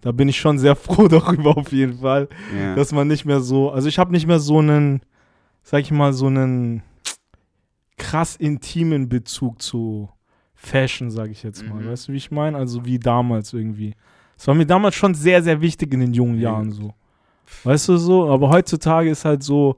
[0.00, 2.74] Da bin ich schon sehr froh darüber auf jeden Fall, Ja.
[2.76, 5.00] dass man nicht mehr so, also ich habe nicht mehr so einen,
[5.62, 6.82] sag ich mal, so einen
[7.96, 10.08] krass intimen Bezug zu
[10.54, 11.82] Fashion, sag ich jetzt mal.
[11.82, 11.88] Mhm.
[11.90, 12.56] Weißt du, wie ich meine?
[12.56, 13.94] Also wie damals irgendwie.
[14.36, 16.52] Es war mir damals schon sehr, sehr wichtig in den jungen Ja.
[16.52, 16.94] Jahren so.
[17.64, 18.30] Weißt du so?
[18.30, 19.76] Aber heutzutage ist halt so,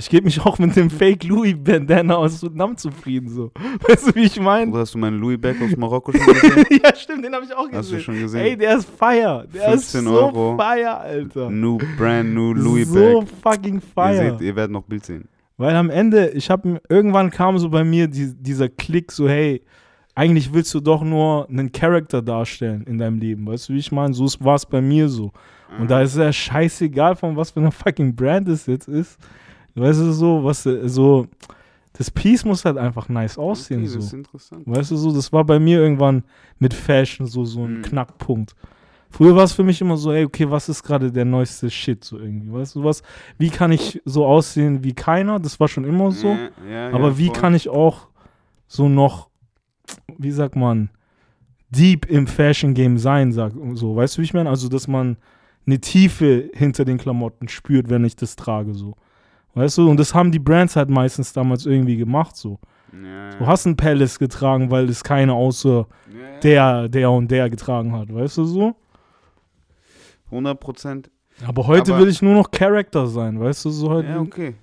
[0.00, 3.50] ich gebe mich auch mit dem Fake Louis Bandana aus Vietnam zufrieden so.
[3.88, 4.70] Weißt du, wie ich meine?
[4.70, 6.80] Oder hast du meinen Louis Bag aus Marokko schon gesehen?
[6.82, 8.00] ja, stimmt, den habe ich auch Hast du gesehen.
[8.00, 8.40] schon gesehen?
[8.40, 9.46] Ey, der ist fire.
[9.52, 10.56] Der ist 15 so Euro.
[10.56, 11.50] fire, Alter.
[11.50, 13.28] new, brand new Louis so Bag.
[13.56, 14.30] fucking Ihr, fire.
[14.30, 15.28] seht, ihr werdet noch Bild sehen.
[15.56, 19.62] Weil am Ende, ich habe irgendwann kam so bei mir die, dieser Klick so, hey,
[20.14, 23.90] eigentlich willst du doch nur einen Charakter darstellen in deinem Leben, weißt du, wie ich
[23.90, 24.14] meine?
[24.14, 25.32] So war es bei mir so.
[25.78, 29.18] Und da ist es ja scheißegal, von was für einer fucking Brand es jetzt ist.
[29.80, 31.26] Weißt du, so, was, äh, so,
[31.94, 34.16] das Piece muss halt einfach nice aussehen, okay, Das ist so.
[34.16, 34.62] interessant.
[34.66, 36.22] Weißt du, so, das war bei mir irgendwann
[36.58, 37.82] mit Fashion so, so ein Mhm.
[37.82, 38.54] Knackpunkt.
[39.10, 42.04] Früher war es für mich immer so, ey, okay, was ist gerade der neueste Shit,
[42.04, 43.02] so irgendwie, weißt du was?
[43.38, 45.40] Wie kann ich so aussehen wie keiner?
[45.40, 46.28] Das war schon immer so.
[46.28, 47.34] Ja, ja, Aber ja, wie voll.
[47.36, 48.08] kann ich auch
[48.66, 49.30] so noch,
[50.18, 50.90] wie sagt man,
[51.70, 54.50] deep im Fashion Game sein, sag, so, weißt du, wie ich meine?
[54.50, 55.16] Also, dass man
[55.66, 58.94] eine Tiefe hinter den Klamotten spürt, wenn ich das trage, so.
[59.58, 62.58] Weißt du, und das haben die Brands halt meistens damals irgendwie gemacht, so.
[62.92, 67.50] Ja, Du hast einen Palace getragen, weil es keiner außer ja, der, der und der
[67.50, 68.76] getragen hat, weißt du so?
[70.30, 71.10] 100 Prozent.
[71.46, 74.54] Aber heute Aber- will ich nur noch Charakter sein, weißt du, so heute, Ja, okay.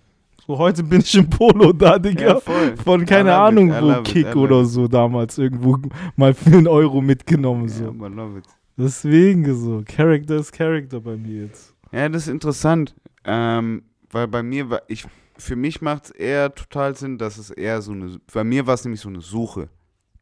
[0.46, 2.40] so heute bin ich im Polo da, Digga.
[2.40, 2.40] Ja.
[2.84, 4.68] Von keine Ahnung it, wo it, Kick love oder it.
[4.68, 5.78] so damals irgendwo
[6.16, 7.88] mal für einen Euro mitgenommen so.
[7.90, 8.46] aber love it.
[8.78, 11.74] Deswegen so, Character ist Character bei mir jetzt.
[11.94, 12.94] Ja, das ist interessant.
[13.24, 13.84] Ähm,
[14.16, 15.06] weil bei mir war, ich,
[15.38, 18.76] für mich macht es eher total Sinn, dass es eher so eine, bei mir war
[18.76, 19.68] es nämlich so eine Suche.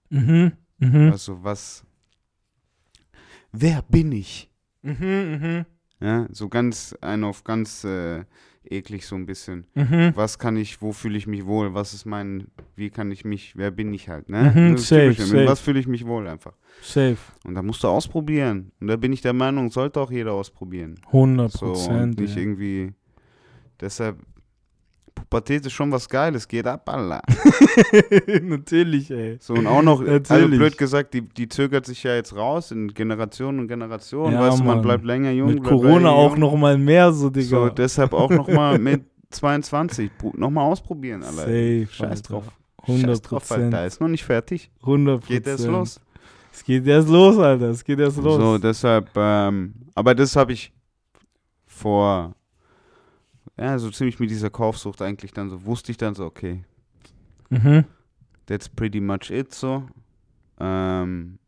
[0.10, 1.12] Mhm, mhm.
[1.12, 1.86] Also was,
[3.52, 4.50] wer bin ich?
[4.82, 5.66] Mhm, mhm,
[6.02, 8.24] Ja, so ganz, ein auf ganz äh,
[8.68, 9.68] eklig so ein bisschen.
[9.76, 10.12] mhm.
[10.16, 11.76] Was kann ich, wo fühle ich mich wohl?
[11.76, 14.52] Was ist mein, wie kann ich mich, wer bin ich halt, ne?
[14.56, 15.46] Mhm, safe, safe.
[15.46, 16.54] Was fühle ich mich wohl einfach?
[16.82, 17.18] Safe.
[17.46, 18.72] Und da musst du ausprobieren.
[18.80, 20.96] Und da bin ich der Meinung, sollte auch jeder ausprobieren.
[21.06, 22.20] 100 So, und Prozent.
[22.20, 22.42] nicht ja.
[22.42, 22.94] irgendwie.
[23.80, 24.18] Deshalb,
[25.16, 27.22] Pubertät ist schon was Geiles, geht ab, Allah.
[28.42, 29.38] Natürlich, ey.
[29.40, 30.60] So, und auch noch, also Natürlich.
[30.60, 34.34] blöd gesagt, die, die zögert sich ja jetzt raus in Generationen und Generationen.
[34.34, 35.54] Ja, weißt du, man bleibt länger jung.
[35.54, 36.40] Mit Corona auch jung.
[36.40, 37.48] noch mal mehr so, Digga.
[37.48, 41.44] So, deshalb auch nochmal mit 22 nochmal ausprobieren, Allah.
[41.44, 42.22] Safe, Scheiß Alter.
[42.22, 42.44] drauf.
[42.84, 43.86] 100 Scheiß drauf, Alter.
[43.86, 44.72] Ist noch nicht fertig.
[44.82, 46.00] 100 Geht erst los.
[46.52, 47.70] Es geht erst los, Alter.
[47.70, 48.38] Es geht erst los.
[48.38, 50.72] So, deshalb, ähm, aber das habe ich
[51.66, 52.36] vor,
[53.58, 56.63] ja, so ziemlich mit dieser Kaufsucht eigentlich dann so, wusste ich dann so, okay,
[57.50, 57.86] mhm.
[58.46, 59.84] that's pretty much it so.
[60.60, 61.39] Ähm,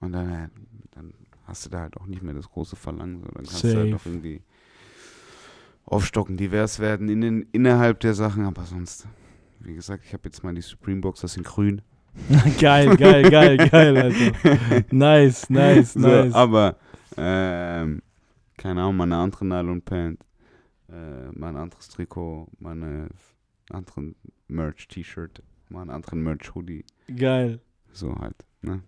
[0.00, 0.48] und dann, äh,
[0.92, 1.12] dann
[1.44, 3.20] hast du da halt auch nicht mehr das große Verlangen.
[3.20, 3.26] So.
[3.26, 3.90] Dann kannst du halt Safe.
[3.90, 4.42] noch irgendwie
[5.84, 9.06] aufstocken, divers werden in den, innerhalb der Sachen, aber sonst,
[9.60, 11.80] wie gesagt, ich habe jetzt mal die Supreme Box, das in grün.
[12.60, 14.84] geil, geil, geil, geil, Alter.
[14.90, 16.34] Nice, nice, So, nice.
[16.34, 16.76] aber,
[17.16, 18.02] ähm,
[18.56, 20.18] keine Ahnung, mal eine andere Nylon-Pant.
[20.90, 23.10] Äh, mal ein anderes Trikot, mal einen
[23.70, 24.14] anderen
[24.48, 26.84] Merch-T-Shirt, mal einen anderen Merch-Hoodie.
[27.14, 27.60] Geil.
[27.92, 28.36] So halt.
[28.62, 28.82] Ne?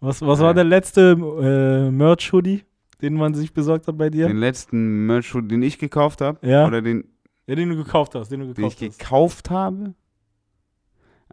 [0.00, 0.46] Was, was Ja.
[0.46, 2.64] war der letzte äh, Merch-Hoodie,
[3.00, 4.26] den man sich besorgt hat bei dir?
[4.28, 6.66] Den letzten Merch-Hoodie, den ich gekauft habe, Ja.
[6.66, 7.04] oder den,
[7.46, 8.98] ja, den du gekauft hast, den du den ich gekauft hast.
[8.98, 9.94] gekauft habe.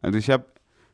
[0.01, 0.45] Also ich habe,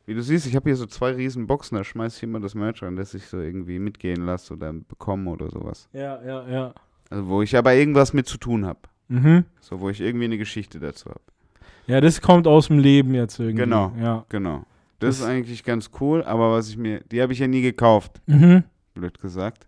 [0.06, 2.56] wie du siehst, ich habe hier so zwei riesen Boxen, da schmeiße ich immer das
[2.56, 5.90] Merch rein, das ich so irgendwie mitgehen lasse oder bekomme oder sowas.
[5.94, 6.74] Ja, ja, ja.
[7.10, 8.80] Also wo ich aber irgendwas mit zu tun habe.
[9.08, 9.46] Mhm.
[9.62, 11.22] So, wo ich irgendwie eine Geschichte dazu habe.
[11.88, 13.64] Ja, das kommt aus dem Leben jetzt irgendwie.
[13.64, 13.92] Genau.
[14.00, 14.26] Ja.
[14.30, 14.66] Genau.
[15.00, 17.62] Das, Das- ist eigentlich ganz cool, aber was ich mir, die habe ich ja nie
[17.62, 18.64] gekauft, Mhm.
[18.96, 19.68] blöd gesagt.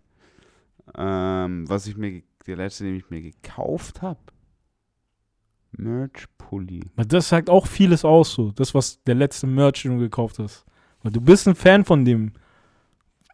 [0.96, 4.18] Ähm, was ich mir, der letzte, den ich mir gekauft habe,
[5.72, 6.80] Merch-Pulli.
[6.96, 8.50] Das sagt auch vieles aus, so.
[8.52, 10.64] Das, was der letzte Merch, den du gekauft hast.
[11.02, 12.32] Weil du bist ein Fan von dem,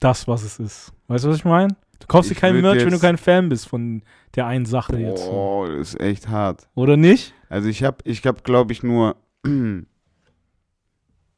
[0.00, 0.92] das, was es ist.
[1.06, 1.74] Weißt du, was ich meine?
[2.04, 4.02] Du kaufst dir kein Merch, wenn du jetzt- kein Fan bist von
[4.36, 5.24] der einen Sache jetzt.
[5.24, 5.30] So.
[5.30, 6.68] Oh, das ist echt hart.
[6.74, 7.32] Oder nicht?
[7.48, 9.16] Also ich habe, ich habe, glaube ich, nur,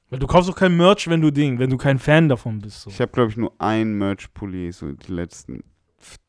[0.08, 2.82] Weil du kaufst auch kein Merch, wenn du Ding, wenn du kein Fan davon bist.
[2.82, 2.90] So.
[2.90, 5.64] ich habe, glaube ich, nur ein Merch-Pulli so die letzten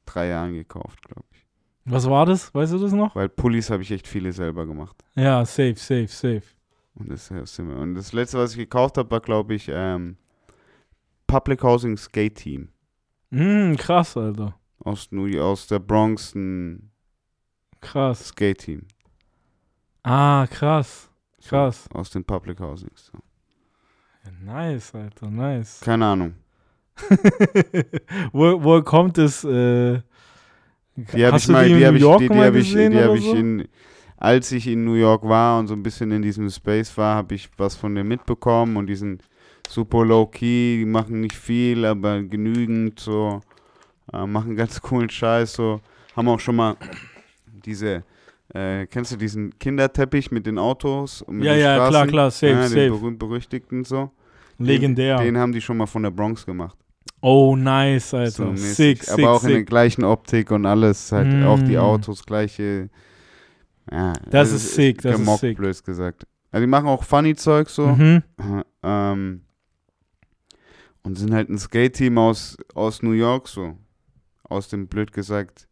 [0.06, 1.46] drei Jahren gekauft, glaube ich.
[1.86, 2.54] Was war das?
[2.54, 3.16] Weißt du das noch?
[3.16, 4.96] Weil Pullis habe ich echt viele selber gemacht.
[5.16, 6.44] Ja, safe, safe, safe.
[6.96, 10.18] Und das, und das letzte, was ich gekauft habe, war, glaube ich, ähm,
[11.28, 12.70] Public Housing Skate Team.
[13.30, 14.56] Mm, krass, Alter.
[14.84, 16.92] Aus, New, aus der Bronx ein
[17.82, 18.30] Krass.
[18.30, 18.86] Skate Team.
[20.04, 21.10] Ah, krass.
[21.40, 21.86] So, Krass.
[21.94, 23.12] Aus den Public Housings.
[23.12, 23.20] So.
[24.24, 25.82] Ja, nice, Alter, nice.
[25.82, 26.34] Keine Ahnung.
[28.32, 29.44] wo, wo kommt es?
[29.44, 30.02] Äh,
[30.96, 33.36] Die habe ich mal, die habe ich, die, die habe ich, die habe ich so?
[33.36, 33.68] in,
[34.18, 37.36] als ich in New York war und so ein bisschen in diesem Space war, habe
[37.36, 39.24] ich was von denen mitbekommen und die sind
[39.68, 43.42] super low key, die machen nicht viel, aber genügend so,
[44.14, 45.80] äh, machen ganz coolen Scheiß so,
[46.16, 46.76] haben auch schon mal
[47.66, 48.04] diese,
[48.54, 51.22] äh, kennst du diesen Kinderteppich mit den Autos?
[51.22, 52.10] Und mit Ja, den ja, klar, Straßen?
[52.10, 52.90] klar, safe, ja, Den safe.
[52.90, 54.10] berühmt berüchtigten so.
[54.60, 55.18] Legendär.
[55.20, 56.76] Den haben die schon mal von der Bronx gemacht.
[57.22, 58.32] oh, nice, Alter.
[58.32, 58.76] So mäßig.
[58.76, 59.68] sick, sick, aber auch in der sick.
[59.68, 61.80] gleichen Optik und alles, halt auch die Mm.
[61.80, 62.90] Autos, gleiche.
[63.92, 65.58] Ja, Das es ist sick, das ist sick.
[65.58, 66.26] blöd gesagt.
[66.52, 67.88] Also die machen auch funny Zeug so.
[67.88, 68.24] Mhm.
[68.84, 69.42] Ähm,
[71.08, 73.78] und sind halt ein Skate-Team aus, aus New York so.
[74.44, 75.70] Aus dem, blöd gesagt,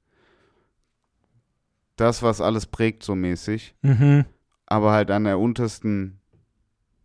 [1.98, 3.76] das, was alles prägt so mäßig.
[3.82, 4.24] Mhm.
[4.66, 6.22] Aber halt an der untersten,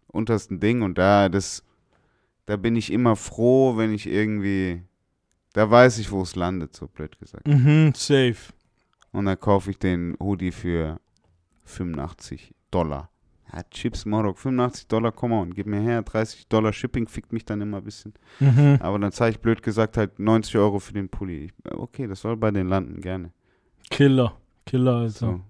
[0.07, 1.65] untersten Ding und da, das,
[2.47, 4.85] da bin ich immer froh, wenn ich irgendwie,
[5.53, 7.49] da weiß ich, wo es landet, so blöd gesagt.
[7.49, 8.53] Mhm, safe.
[9.11, 11.01] Und dann kaufe ich den Hoodie für
[11.65, 13.11] 85 Dollar.
[13.53, 17.45] Ja, Chips Morok, 85 Dollar, komm on, gib mir her, 30 Dollar Shipping fickt mich
[17.45, 18.15] dann immer ein bisschen.
[18.39, 18.79] Mhm.
[18.81, 21.47] Aber dann zahle ich blöd gesagt halt 90 Euro für den Pulli.
[21.47, 23.33] Ich, okay, das soll bei den landen, gerne.
[23.91, 24.35] Killer.
[24.67, 25.11] Killer, Alter.
[25.19, 25.41] So.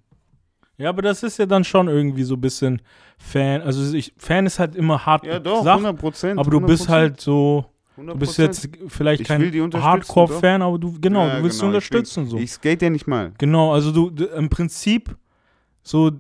[0.78, 2.80] Ja, aber das ist ja dann schon irgendwie so ein bisschen
[3.18, 3.60] Fan.
[3.60, 6.40] Also ich, Fan ist halt immer hart Ja, doch, gesagt, 100 Prozent.
[6.40, 8.14] aber du bist halt so, du 100%.
[8.14, 11.76] bist jetzt vielleicht Ich kein unterstützen, Hardcore-Fan, aber du, genau, Ja, du willst genau, sie
[11.78, 12.38] ich will- unterstützen so.
[12.38, 13.32] Ich skate ja nicht mal.
[13.36, 15.14] Genau, also du, du im Prinzip
[15.82, 16.12] so,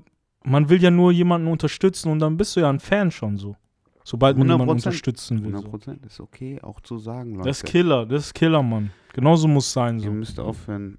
[0.44, 3.56] man will ja nur jemanden unterstützen und dann bist du ja ein Fan schon so.
[4.04, 4.72] Sobald man jemanden 100%.
[4.72, 5.48] unterstützen will.
[5.54, 5.68] 100 So.
[5.70, 7.48] Prozent ist okay, auch zu sagen, Leute.
[7.48, 8.90] Das ist Killer, das ist Killer, Mann.
[9.12, 10.12] Genauso muss es sein Ihr so.
[10.12, 10.98] müsst aufhören,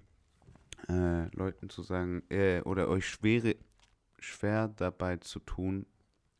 [0.87, 3.55] äh, Leuten zu sagen, äh, oder euch schwere,
[4.19, 5.85] schwer dabei zu tun,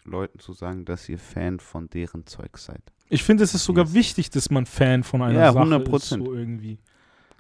[0.04, 2.82] Leuten zu sagen, dass ihr Fan von deren Zeug seid.
[3.10, 3.94] Ich finde, es ist sogar Yes.
[3.94, 6.22] wichtig, dass man Fan von einer Ja, Sache 100%.
[6.22, 6.80] ist, so irgendwie.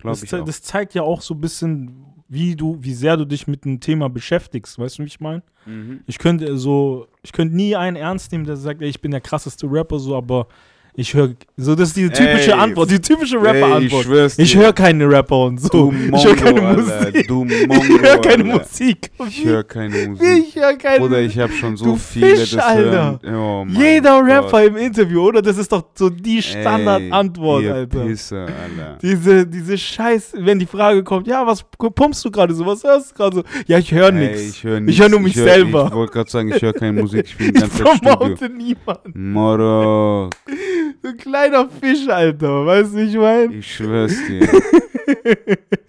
[0.01, 0.45] Glaube Das, ich auch.
[0.45, 3.79] das zeigt ja auch so ein bisschen, wie du, wie sehr du dich mit einem
[3.79, 4.77] Thema beschäftigst.
[4.79, 5.43] Weißt du, wie ich meine?
[5.65, 6.01] Mhm.
[6.07, 9.21] Ich könnte so, ich könnte nie einen ernst nehmen, der sagt, ey, ich bin der
[9.21, 10.47] krasseste Rapper, so, aber
[10.93, 14.33] ich höre, so, das ist die typische Ey, Antwort, die typische ich Rapper-Antwort.
[14.37, 14.59] Ich dir.
[14.61, 15.69] höre keine Rapper und so.
[15.69, 17.27] Du ich höre keine Mongo, Musik.
[17.27, 18.57] Du Ich Mongo, höre keine Alter.
[18.59, 19.11] Musik.
[19.27, 20.45] Ich höre keine Musik.
[20.47, 23.19] Ich höre keine Bruder, ich habe schon so Du viele Fisch, das Alter.
[23.25, 24.29] Oh Jeder Gott.
[24.31, 25.41] Rapper im Interview, oder?
[25.41, 28.05] Das ist doch so die Standardantwort, Alter.
[28.05, 28.97] Pisser, Alter.
[29.01, 31.63] Diese, diese Scheiß, wenn die Frage kommt, ja, was
[31.95, 33.43] pumpst du gerade so, was hörst du gerade so?
[33.67, 34.41] Ja, ich höre nichts.
[34.41, 35.85] Ich höre Ich hör nur mich selber.
[35.89, 39.31] Ich wollte gerade sagen, ich höre keine Musik, ich bin die Ich promote niemanden.
[39.31, 40.29] Moro,
[41.01, 42.65] So ein kleiner Fisch, Alter.
[42.65, 43.53] Weißt du, wie ich meine?
[43.55, 44.47] ich schwör's dir.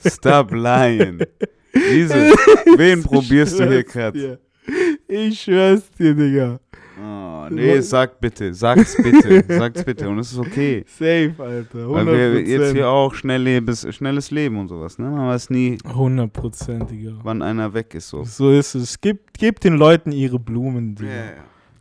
[0.07, 1.21] Stop lying.
[1.75, 2.15] Jesus,
[2.77, 4.39] wen probierst du hier gerade?
[5.09, 6.61] Ich schwör's dir, Digga.
[7.03, 10.85] Oh, nee, sag bitte, sag's bitte, sag's bitte und es ist okay.
[10.87, 11.91] Safe, Alter.
[11.91, 12.73] Weil wir jetzt 100%.
[12.75, 15.07] hier auch schnelllebes, schnelles Leben und sowas, ne?
[15.11, 17.13] Man weiß nie, 100%, Digga.
[17.23, 18.23] wann einer weg ist so.
[18.25, 19.01] So ist es.
[19.01, 21.11] Gib, gib den Leuten ihre Blumen, Digga.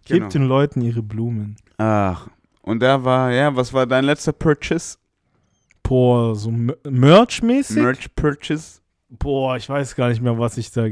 [0.06, 0.30] Gib Genau.
[0.30, 1.56] den Leuten ihre Blumen.
[1.78, 2.28] Ach,
[2.62, 4.98] und da war, ja, was war dein letzter Purchase?
[5.84, 7.82] Boah, so Mer- Merch-mäßig?
[7.82, 8.80] Merch Purchase?
[9.10, 10.86] Boah, ich weiß gar nicht mehr, was ich da.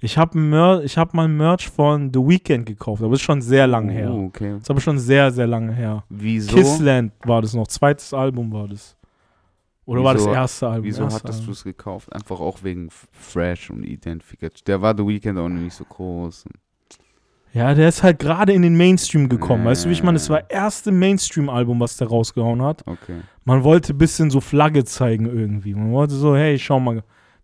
[0.00, 3.42] Ich habe Mer ich hab mal Merch von The Weeknd gekauft, aber das ist schon
[3.42, 4.12] sehr lange her.
[4.12, 4.52] Oh, okay.
[4.52, 6.04] Das ist aber schon sehr, sehr lange her.
[6.08, 6.54] Wieso?
[6.54, 8.96] Kissland war das noch, zweites Album war das.
[9.84, 10.84] Oder war das Wieso- erste Album?
[10.84, 12.12] Wieso erste hattest du es gekauft?
[12.12, 14.62] Einfach auch wegen Fresh und Identification.
[14.68, 16.44] Der war The Weeknd auch noch nicht so groß.
[17.52, 19.64] Ja, der ist halt gerade in den Mainstream gekommen.
[19.64, 20.16] Weißt du, wie ich meine?
[20.16, 22.86] Das war erste Mainstream-Album, was der rausgehauen hat.
[22.86, 23.20] Okay.
[23.44, 25.74] Man wollte ein bisschen so Flagge zeigen irgendwie.
[25.74, 27.02] Man wollte so, hey, schau mal,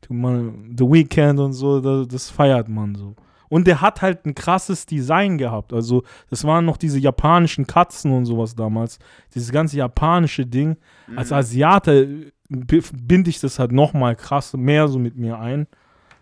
[0.08, 3.16] The Weeknd und so, das, das feiert man so.
[3.48, 5.72] Und der hat halt ein krasses Design gehabt.
[5.72, 8.98] Also, das waren noch diese japanischen Katzen und sowas damals.
[9.34, 10.76] Dieses ganze japanische Ding.
[11.16, 11.36] Als Mhm.
[11.36, 15.66] Asiate b- binde ich das halt nochmal krass mehr so mit mir ein.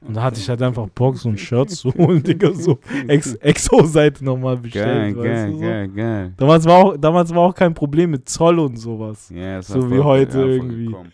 [0.07, 3.35] Und da hatte ich halt einfach Bock, so ein Shirt zu holen, Digga, so Ex
[3.37, 5.15] Exo-Seite nochmal bestellt.
[5.17, 5.61] Geil, geil, so.
[5.61, 6.33] geil, geil.
[6.37, 9.31] Damals, war auch, damals war auch kein Problem mit Zoll und sowas.
[9.35, 10.87] Ja, es So wie heute irgendwie.
[10.87, 11.11] gekommen.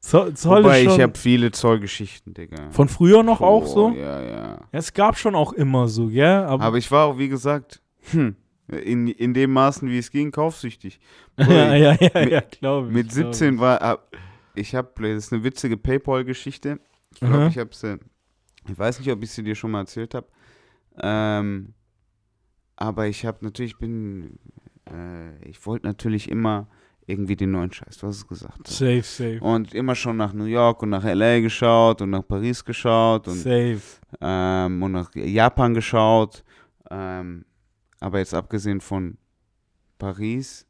[0.00, 2.70] Zoll, Zoll Wobei, schon ich habe viele Zollgeschichten, Digga.
[2.70, 3.88] von früher noch auch Oh, so.
[3.90, 4.36] Ja, ja.
[4.52, 6.24] Ja, es gab schon auch immer so, gell?
[6.44, 8.36] Aber, Aber ich war auch, wie gesagt, hm,
[8.68, 11.00] in, in dem Maßen, wie es ging, kaufsüchtig.
[11.36, 12.94] Bro, ja, ja, ja, mit- ja, glaube ich.
[12.94, 14.16] Mit glaub 17 war, hab-
[14.54, 16.78] ich habe, das ist eine witzige Paypal-Geschichte.
[17.16, 17.48] Ich glaube, Mhm.
[17.48, 17.98] ich habe sie,
[18.68, 20.26] ich weiß nicht, ob ich sie dir schon mal erzählt habe.
[20.98, 21.72] Ähm,
[22.76, 24.38] aber ich habe natürlich, ich bin,
[24.90, 26.68] äh, ich wollte natürlich immer
[27.06, 28.68] irgendwie den neuen Scheiß, du hast es gesagt.
[28.68, 28.74] ich.
[28.74, 29.38] Safe, safe.
[29.40, 33.36] Und immer schon nach New York und nach LA geschaut und nach Paris geschaut und,
[33.36, 33.80] Safe.
[34.20, 36.44] ähm, und nach Japan geschaut.
[36.90, 37.46] Ähm,
[38.00, 39.16] aber jetzt abgesehen von
[39.98, 40.66] Paris,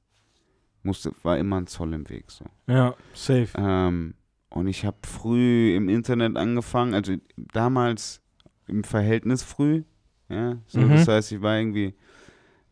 [0.85, 2.31] musste, war immer ein Zoll im Weg.
[2.31, 2.45] So.
[2.69, 3.49] Ja, safe.
[3.57, 4.15] Ähm,
[4.57, 7.15] und ich habe früh im Internet angefangen, also
[7.53, 8.21] damals
[8.67, 9.83] im Verhältnis früh.
[10.29, 10.91] Ja, so, Mhm.
[10.91, 11.95] das heißt, ich war irgendwie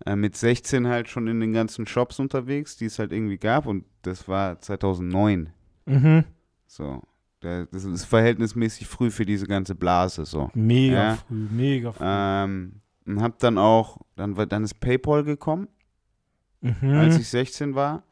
[0.07, 3.65] äh, mit 16 halt schon in den ganzen Shops unterwegs, die es halt irgendwie gab.
[3.67, 5.51] Und das war 2009.
[5.87, 6.25] Mhm.
[6.67, 7.01] So,
[7.41, 10.25] Da- das ist verhältnismäßig früh für diese ganze Blase.
[10.25, 10.51] So.
[10.55, 11.15] Mega Ja.
[11.17, 12.05] früh, mega früh.
[12.07, 15.69] Ähm, und hab dann auch, dann, war, dann ist PayPal gekommen,
[16.63, 16.95] mhm.
[16.95, 18.03] als ich 16 war.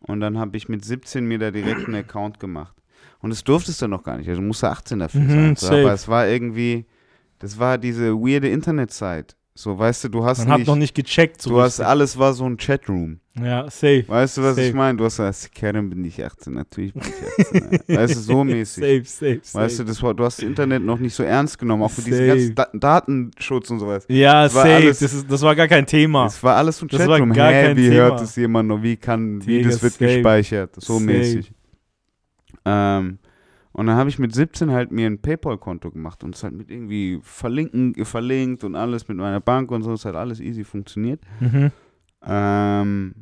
[0.00, 2.76] Und dann habe ich mit 17 mir da direkt einen Account gemacht.
[3.20, 4.28] Und das durftest du noch gar nicht.
[4.28, 5.56] Also du musste 18 dafür Mhm, sein.
[5.56, 6.86] So, aber es war irgendwie,
[7.40, 9.34] das war diese weirde Internetzeit.
[9.54, 11.42] So, weißt du, du hast Man hat nicht, noch nicht gecheckt.
[11.42, 11.86] So du hast, richtig.
[11.88, 13.18] alles war so ein Chatroom.
[13.42, 14.04] Ja, safe.
[14.06, 14.68] Weißt du, was Safe.
[14.68, 14.98] ich meine?
[14.98, 17.80] Du hast gesagt, Karen bin ich 18, natürlich bin ich 18.
[17.88, 17.96] ja.
[18.00, 18.84] weißt du, so mäßig.
[18.84, 19.64] Safe, safe, safe.
[19.64, 22.02] Weißt du, das war, du hast das Internet noch nicht so ernst genommen, auch für
[22.02, 22.28] diesen Safe.
[22.28, 24.04] ganzen Da Datenschutz und sowas.
[24.08, 24.74] ja, das safe.
[24.74, 26.26] alles- das, ist, das war gar kein Thema.
[26.26, 27.32] Es war alles so ein Das war Chatroom.
[27.32, 27.94] gar kein wie Thema.
[27.96, 28.80] hört es jemand noch?
[28.80, 30.04] Wie kann, wie Digga, das wird safe.
[30.06, 30.74] gespeichert?
[30.78, 31.52] So mäßig.
[32.68, 33.18] Ähm,
[33.72, 36.70] und dann habe ich mit 17 halt mir ein PayPal-Konto gemacht und es halt mit
[36.70, 39.92] irgendwie verlinken, verlinkt und alles mit meiner Bank und so.
[39.92, 41.20] Es hat alles easy funktioniert.
[41.40, 41.70] Mhm.
[42.24, 43.14] Ähm,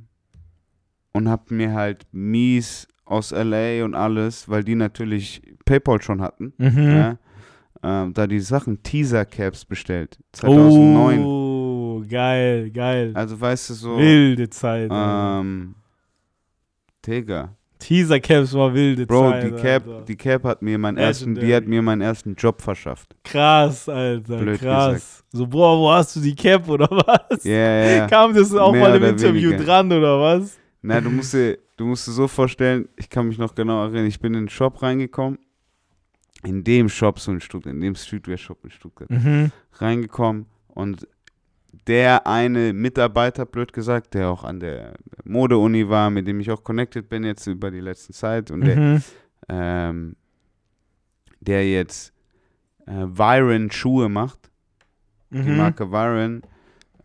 [1.13, 6.53] und hab mir halt mies aus LA und alles, weil die natürlich PayPal schon hatten,
[6.59, 6.91] Mhm.
[6.91, 7.19] ja,
[7.83, 10.19] ähm, da die Sachen Teaser-Caps bestellt.
[10.33, 11.23] 2009.
[11.25, 13.13] Oh, geil, geil.
[13.15, 14.91] Also weißt du so, wilde Zeit.
[14.93, 15.75] Ähm,
[17.07, 17.55] Digga.
[17.79, 19.45] Teaser Caps war wilde Bro, Zeit.
[19.45, 20.05] die Cap, Alter.
[20.07, 23.15] die Cap hat mir meinen ersten, die hat mir meinen ersten Job verschafft.
[23.25, 24.39] Krass, Alter.
[24.39, 25.25] Blöd krass.
[25.33, 27.45] So, boah, wo hast du die Cap oder was?
[27.45, 28.07] Ja, ja, ja.
[28.07, 29.65] Kam das auch Mehr mal im Interview weniger.
[29.65, 30.57] dran oder was?
[30.83, 34.07] Na, du musst dir, du musst dir so vorstellen, ich kann mich noch genau erinnern,
[34.07, 35.39] ich bin in den Shop reingekommen,
[36.45, 39.51] in dem Shop so in Stuttgart, in dem Streetwear-Shop in Stuttgart, Mhm.
[39.75, 41.07] reingekommen und
[41.87, 46.63] der eine Mitarbeiter, blöd gesagt, der auch an der Mode-Uni war, mit dem ich auch
[46.65, 49.03] connected bin jetzt über die letzte Zeit und der, Mhm.
[49.49, 50.17] ähm,
[51.41, 52.13] der jetzt
[52.87, 54.51] äh, Viren Schuhe macht,
[55.31, 55.57] die Mhm.
[55.57, 56.43] Marke Viren,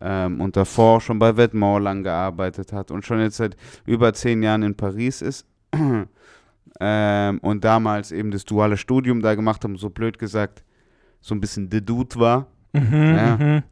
[0.00, 4.42] ähm, und davor schon bei Vetements lang gearbeitet hat und schon jetzt seit über zehn
[4.42, 5.46] Jahren in Paris ist.
[6.80, 10.64] ähm, und damals eben das duale Studium da gemacht haben, so blöd gesagt,
[11.20, 12.46] so ein bisschen the Dude war.
[12.72, 13.14] Mhm.
[13.16, 13.62] Ja.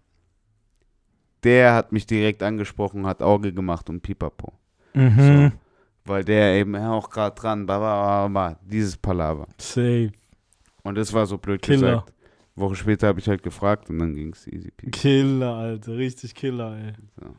[1.45, 4.53] Der hat mich direkt angesprochen, hat Auge gemacht und Pipapo.
[4.95, 5.53] Mhm.
[6.05, 9.47] Weil der eben auch gerade dran, ba, ba, ba, ba, dieses Palaver.
[9.59, 10.11] Safe.
[10.83, 11.91] Und das war so blöd Killer.
[11.91, 12.13] gesagt.
[12.57, 14.91] Woche später habe ich halt gefragt und dann ging es easy peasy.
[14.91, 15.97] Killer, Alter.
[15.97, 16.93] Richtig Killer, ey.
[17.21, 17.35] So.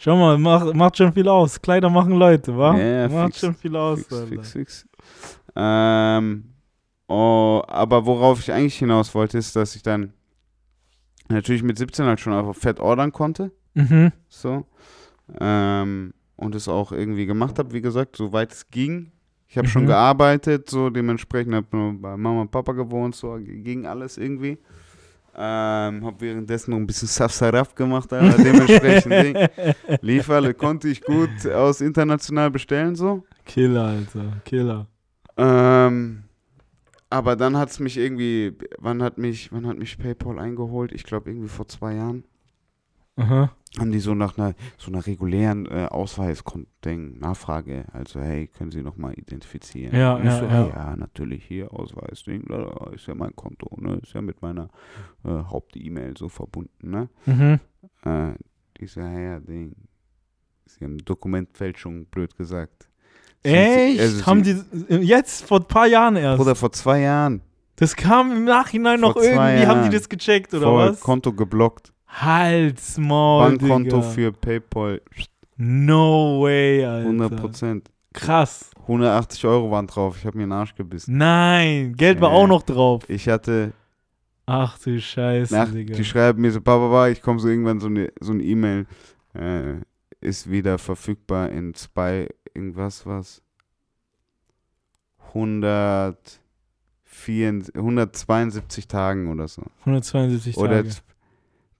[0.00, 1.60] Schau mal, macht, macht schon viel aus.
[1.60, 2.76] Kleider machen Leute, wa?
[2.76, 4.26] Ja, macht fix, schon viel aus, Fix, Alter.
[4.28, 4.88] fix, fix.
[5.56, 6.44] Ähm,
[7.08, 10.12] oh, aber worauf ich eigentlich hinaus wollte, ist, dass ich dann
[11.28, 13.50] natürlich mit 17 halt schon einfach fett ordern konnte.
[13.74, 14.12] Mhm.
[14.28, 14.64] So.
[15.40, 19.12] Ähm, und es auch irgendwie gemacht habe, wie gesagt, soweit es ging.
[19.48, 19.88] Ich habe schon Mhm.
[19.88, 24.58] gearbeitet, so dementsprechend habe nur bei Mama und Papa gewohnt, so ging alles irgendwie.
[25.40, 29.48] Ähm, habe währenddessen noch ein bisschen Safsaraf gemacht, Alter, dementsprechend
[30.02, 33.24] lief alle, konnte ich gut aus international bestellen, so.
[33.46, 34.32] Killer, Alter.
[34.44, 34.86] Killer.
[35.36, 36.24] Ähm,
[37.10, 40.92] aber dann hat es mich irgendwie, wann hat mich, wann hat mich PayPal eingeholt?
[40.92, 42.24] Ich glaube irgendwie vor zwei Jahren.
[43.16, 43.50] Aha.
[43.78, 48.82] Haben die so nach einer, so einer regulären äh, Ausweisding, Nachfrage, also hey, können Sie
[48.82, 49.94] nochmal identifizieren?
[49.94, 50.50] Ja, Und ja, so, ja.
[50.50, 54.68] hey, ja, natürlich, hier, Ausweisding, lalala, ist ja mein Konto, ne, ist ja mit meiner
[55.24, 57.08] äh, Haupt-E-Mail so verbunden, ne?
[57.26, 57.60] Mhm.
[58.04, 58.34] Äh,
[58.80, 59.74] die so, hey, ja, Ding,
[60.66, 62.87] Sie haben Dokumentfälschung, blöd gesagt.
[63.42, 64.00] Echt?
[64.00, 64.56] also Haben die
[65.00, 66.38] jetzt vor ein paar Jahren erst?
[66.38, 67.40] Bruder, vor zwei Jahren,
[67.76, 69.90] das kam im Nachhinein Vor noch irgendwie, haben die Jahren.
[69.92, 71.00] das gecheckt oder voll was?
[71.00, 74.02] Konto geblockt, Halt's Maul, Bankkonto Digga.
[74.10, 75.00] für PayPal,
[75.56, 77.06] No way, Alter.
[77.08, 77.90] 100 Prozent.
[78.12, 78.70] Krass.
[78.82, 81.16] 180 Euro waren drauf, ich habe mir den Arsch gebissen.
[81.16, 82.36] Nein, Geld war Ja.
[82.36, 83.02] auch noch drauf.
[83.08, 83.72] Ich hatte
[84.46, 85.94] Ach du Scheiße, Nach, Digga.
[85.94, 88.86] die schreiben mir so, Papa, ich komme so irgendwann so eine so E-Mail,
[89.34, 89.74] äh,
[90.22, 92.28] ist wieder verfügbar in zwei,
[92.58, 93.42] irgendwas was,
[95.28, 99.62] 104, 172 Tagen oder so.
[99.80, 100.88] 172 Oder Tage.
[100.90, 101.02] z-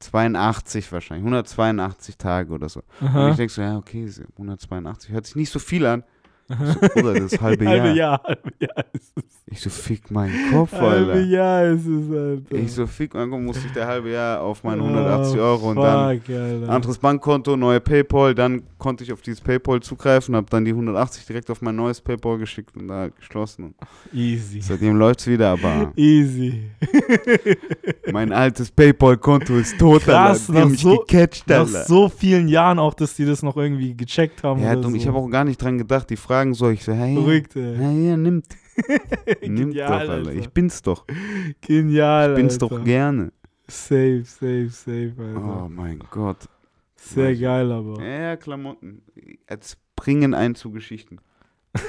[0.00, 2.82] 82 wahrscheinlich, 182 Tage oder so.
[3.00, 3.30] Und Aha.
[3.30, 6.04] ich denke so, ja, okay, so 182, hört sich nicht so viel an.
[6.48, 7.72] So, Bruder, das halbe Jahr.
[7.82, 9.24] Halbe Jahr, halbe Jahr ist es.
[9.50, 11.20] Ich so, fick meinen Kopf, Halbe Alter.
[11.24, 12.54] Jahr ist es, Alter.
[12.56, 15.70] Ich so, fick meinen Kopf, musste ich der halbe Jahr auf meine 180 Oh, Euro
[15.70, 16.68] und dann fuck, Alter.
[16.68, 21.24] anderes Bankkonto, neue PayPal, dann konnte ich auf dieses PayPal zugreifen, habe dann die 180
[21.26, 23.64] direkt auf mein neues PayPal geschickt und da geschlossen.
[23.64, 23.74] Und
[24.12, 24.60] Easy.
[24.60, 26.70] seitdem läuft's wieder, aber Easy.
[28.12, 30.66] mein altes PayPal-Konto ist tot, Krass, Alter.
[30.68, 31.84] Nach so- gecatcht, Nach Alter.
[31.84, 34.62] so vielen Jahren auch, dass die das noch irgendwie gecheckt haben.
[34.62, 34.96] Ja, oder dumm, so.
[34.96, 36.08] ich habe auch gar nicht dran gedacht.
[36.10, 38.08] Die fragen so, ich so, hey, ja, ey.
[38.10, 38.46] ja, nimmt,
[39.42, 40.12] nimmt Genial, doch, Alter.
[40.12, 40.32] Alter.
[40.34, 41.04] Ich bin's doch,
[41.60, 42.76] Genial, ich bin's Alter.
[42.76, 43.32] doch gerne.
[43.66, 45.64] Safe, safe, safe, Alter.
[45.64, 46.48] Oh mein Gott.
[46.94, 48.00] Sehr geil, aber.
[48.02, 49.02] Ja, ja, Klamotten.
[49.50, 51.18] Jetzt bringen einen zu Geschichten.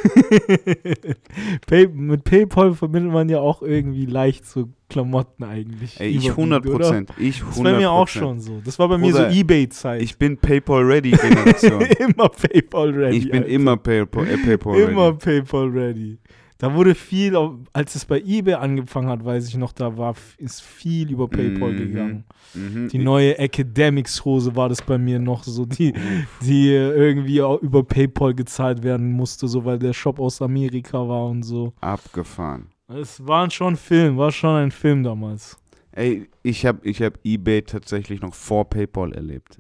[1.67, 5.99] Pay mit PayPal verbindet man ja auch irgendwie leicht so Klamotten eigentlich.
[5.99, 6.77] Ey, ich überwiegend, 100 oder?
[6.77, 7.13] Prozent.
[7.17, 8.61] Ich 100 Das war bei mir auch schon so.
[8.63, 10.01] Das war bei mir Bruder, so Ebay-Zeit.
[10.01, 11.81] Ich bin PayPal-Ready-Generation.
[11.99, 13.17] immer PayPal ready.
[13.17, 13.53] ich bin Alter.
[13.53, 14.91] immer PayPal, äh, PayPal-Ready.
[14.91, 16.17] immer PayPal ready.
[16.62, 17.38] Da wurde viel,
[17.72, 21.72] als es bei eBay angefangen hat, weiß ich noch, da war, ist viel über PayPal
[21.72, 21.78] Mhm.
[21.78, 22.24] gegangen.
[22.53, 22.89] Mhm.
[22.89, 25.93] Die neue Academics-Hose war das bei mir noch so, die,
[26.41, 31.28] die irgendwie auch über PayPal gezahlt werden musste, so weil der Shop aus Amerika war
[31.28, 31.72] und so.
[31.80, 32.68] Abgefahren.
[32.89, 35.57] Es war schon ein Film, war schon ein Film damals.
[35.93, 39.60] Ey, ich habe ich hab eBay tatsächlich noch vor PayPal erlebt.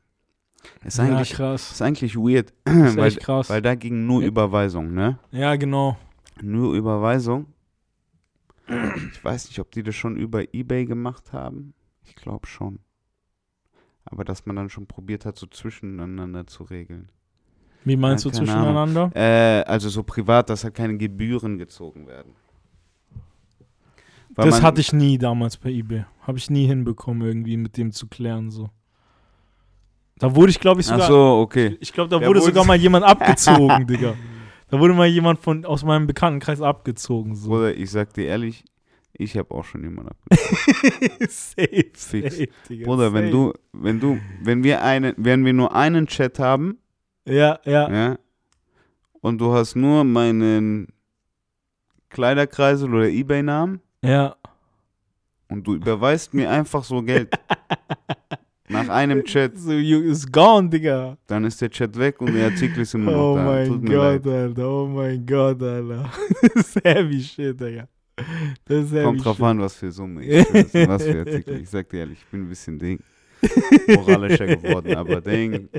[0.83, 1.71] Ist Ja, eigentlich, krass.
[1.71, 3.49] ist eigentlich weird, Ist weil, echt krass.
[3.49, 4.27] weil da ging nur Ja.
[4.27, 5.17] Überweisung, ne?
[5.31, 5.97] Ja, genau.
[6.41, 7.47] Nur Überweisung.
[9.11, 11.73] Ich weiß nicht, ob die das schon über eBay gemacht haben.
[12.03, 12.79] Ich glaube schon.
[14.05, 17.09] Aber dass man dann schon probiert hat, so zwischeneinander zu regeln.
[17.85, 19.11] Wie meinst Ja, du zwischeneinander?
[19.15, 22.33] Äh, also so privat, dass halt keine Gebühren gezogen werden.
[24.35, 26.05] Weil Das hatte ich nie damals bei eBay.
[26.21, 28.51] Habe ich nie hinbekommen, irgendwie mit dem zu klären.
[28.51, 28.69] So.
[30.17, 31.07] Da wurde ich, glaube ich, Ach sogar.
[31.07, 31.77] so, okay.
[31.79, 34.15] Ich glaube, da Ja, wurde wurde- sogar mal jemand abgezogen, Digga.
[34.69, 37.35] Da wurde mal jemand von, aus meinem Bekanntenkreis abgezogen.
[37.35, 37.49] So.
[37.49, 38.63] Bruder, ich sag dir ehrlich,
[39.13, 41.17] ich habe auch schon jemanden abgezogen.
[41.29, 42.11] safe, Fix.
[42.11, 42.85] safe, Digga.
[42.85, 43.31] Bruder, wenn safe.
[43.31, 46.77] du, wenn du, wenn wir einen, wenn wir nur einen Chat haben,
[47.25, 47.91] Ja, ja.
[47.91, 48.19] ja,
[49.21, 50.87] und du hast nur meinen
[52.09, 54.35] Kleiderkreisel oder Ebay-Namen Ja.
[55.49, 57.33] und du überweist mir einfach so Geld
[58.69, 61.17] nach einem Chat, So, you is gone, Digga.
[61.27, 63.43] dann ist der Chat weg und der Artikel ist immer noch Oh da.
[63.43, 64.27] mein Gott.
[64.27, 64.69] Alter.
[64.69, 66.09] Oh mein Gott, Alter.
[66.53, 67.87] Das ist heavy shit, Digga.
[68.65, 69.45] Das ist heavy Kommt drauf shit.
[69.45, 71.59] an, was für Summe ich und was für Artikel.
[71.61, 72.99] Ich sag dir ehrlich, ich bin ein bisschen Ding,
[73.87, 75.69] moralischer geworden, aber Ding,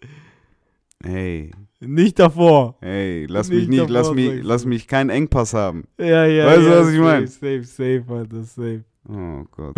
[1.04, 1.50] hey,
[1.80, 2.76] Nicht davor.
[2.80, 4.68] hey, lass mich Nicht nicht, lass davor, mich, lass du.
[4.68, 5.84] mich keinen Engpass haben.
[5.98, 6.46] Ja, ja.
[6.46, 7.26] Weißt du, ja, was ich mein?
[7.26, 8.84] Safe, safe, safe, Alter, safe.
[9.08, 9.76] Oh Gott,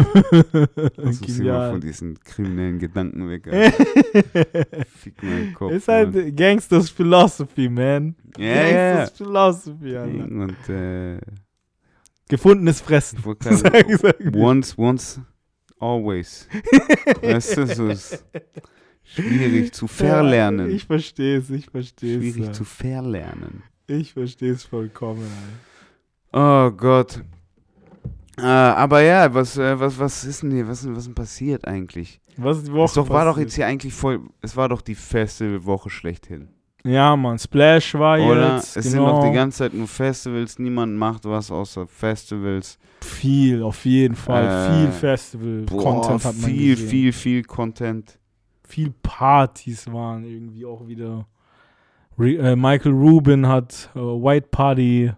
[0.97, 3.45] lass uns immer von diesen kriminellen Gedanken weg.
[4.97, 5.73] Fick meinen Kopf.
[5.73, 6.35] Ist halt Mann.
[6.35, 8.15] Gangsters Philosophy, man.
[8.39, 8.55] Ja.
[8.55, 10.25] Gangsters Philosophy, Alter.
[10.25, 11.21] Und äh,
[12.29, 13.19] Gefundenes Fressen.
[13.19, 14.35] ich wollte Sag, gerade sag.
[14.35, 15.21] once, once,
[15.79, 16.49] always.
[17.23, 18.25] weißt du, so ist
[19.03, 20.71] schwierig zu verlernen.
[20.71, 22.23] Ja, ich verstehe es, ich verstehe es.
[22.23, 22.53] schwierig ja.
[22.53, 23.63] zu verlernen.
[23.87, 25.27] Ich verstehe es vollkommen.
[26.33, 26.69] Alter.
[26.71, 27.23] Oh Gott.
[28.39, 31.67] Äh, aber ja, was, äh, was, was ist denn hier, was, was ist denn passiert
[31.67, 32.21] eigentlich?
[32.37, 34.81] Was ist die Woche Es doch, war doch jetzt hier eigentlich voll, es war doch
[34.81, 36.49] die Festivalwoche schlechthin.
[36.85, 38.55] Ja, Mann, Splash war Oder?
[38.55, 38.77] jetzt.
[38.77, 42.79] es genau, sind doch die ganze Zeit nur Festivals, niemand macht was außer Festivals.
[43.01, 44.45] Viel, auf jeden Fall.
[44.45, 46.89] Äh, viel Festival-Content hat man viel, gesehen.
[46.89, 48.19] viel, viel Content.
[48.63, 51.27] viel Partys waren irgendwie auch wieder.
[52.19, 55.13] Re äh, Michael Rubin hat äh, White Party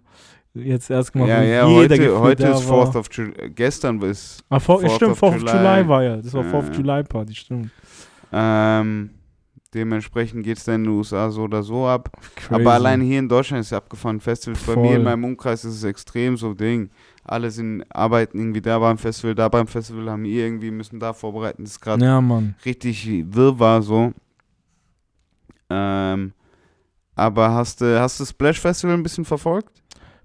[0.54, 2.88] jetzt erst gemacht, Ja, ja, heute, heute ist war.
[2.88, 3.50] 4th of July.
[3.50, 4.44] Gestern ist.
[4.48, 5.88] Ah, vor, 4th stimmt, of 4th of July.
[5.88, 6.16] War ja.
[6.16, 6.74] Das war Ja, 4th of ja.
[6.74, 7.70] July Party, stimmt.
[8.32, 9.10] Ähm,
[9.74, 12.10] dementsprechend geht es dann in den USA so oder so ab.
[12.36, 12.60] Crazy.
[12.60, 14.20] Aber allein hier in Deutschland ist ja abgefahren.
[14.20, 14.96] Festivals bei mir Voll.
[14.96, 16.90] in meinem Umkreis ist es extrem so Ding.
[17.24, 21.12] Alle sind, arbeiten irgendwie da beim Festival, da beim Festival, haben ihr irgendwie, müssen da
[21.12, 21.62] vorbereiten.
[21.64, 22.22] Das ist gerade Ja,
[22.64, 24.12] richtig wirrwarr so.
[25.68, 26.32] Ähm,
[27.14, 29.79] aber hast du hast du Splash Festival ein bisschen verfolgt?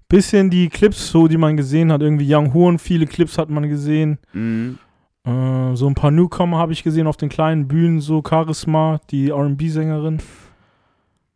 [0.08, 2.00] Bisschen die Clips, so, die man gesehen hat.
[2.00, 4.18] Irgendwie Young Horn, viele Clips hat man gesehen.
[4.32, 4.78] Mhm.
[5.24, 9.30] Äh, so ein paar Newcomer habe ich gesehen auf den kleinen Bühnen, so Charisma, die
[9.30, 10.18] RB-Sängerin.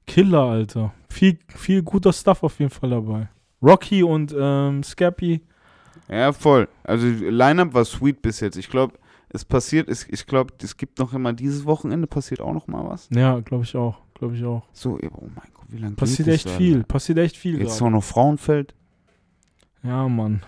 [0.07, 0.93] Killer, Alter.
[1.09, 3.29] Viel, viel guter Stuff auf jeden Fall dabei.
[3.61, 5.41] Rocky und ähm, Scappy.
[6.09, 6.69] Ja, voll.
[6.85, 8.57] Also Line-Up war sweet bis jetzt.
[8.57, 8.95] Ich glaube,
[9.33, 12.85] es passiert, es, ich glaube, es gibt noch immer dieses Wochenende passiert auch noch mal
[12.89, 13.09] was.
[13.15, 13.99] Ja, glaube ich auch.
[14.15, 14.67] Glaube ich auch.
[14.73, 16.77] So, oh mein Gott, wie lange Passiert echt das, viel.
[16.77, 16.87] Alter?
[16.87, 17.85] Passiert echt viel Jetzt gerade.
[17.85, 18.75] auch noch Frauenfeld.
[19.83, 20.43] Ja, Mann.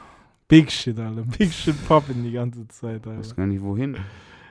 [0.48, 1.22] Big shit, Alter.
[1.38, 3.34] Big shit poppin' die ganze Zeit, Ich weiß Alter.
[3.36, 3.96] gar nicht wohin.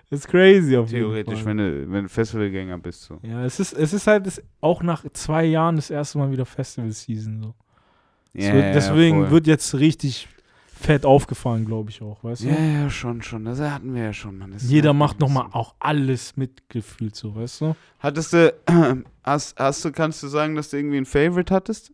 [0.10, 1.46] Ist crazy auf Theoretisch, jeden Fall.
[1.46, 3.04] wenn du, wenn du Festivalgänger bist.
[3.04, 3.20] So.
[3.22, 6.46] Ja, es ist, es ist halt das, auch nach zwei Jahren das erste Mal wieder
[6.46, 7.44] Festival-Season.
[7.44, 7.54] So.
[8.34, 9.32] Ja, wird, deswegen voll.
[9.32, 10.28] wird jetzt richtig
[10.82, 12.48] fett aufgefahren, glaube ich auch, weißt du?
[12.50, 13.46] Ja, ja, schon, schon.
[13.46, 14.52] Das hatten wir ja schon, Mann.
[14.52, 17.76] Das ist Jeder macht nochmal auch alles mitgefühlt, so, weißt du?
[18.00, 18.54] Hattest du,
[19.24, 21.92] hast, hast du, kannst du sagen, dass du irgendwie ein Favorite hattest?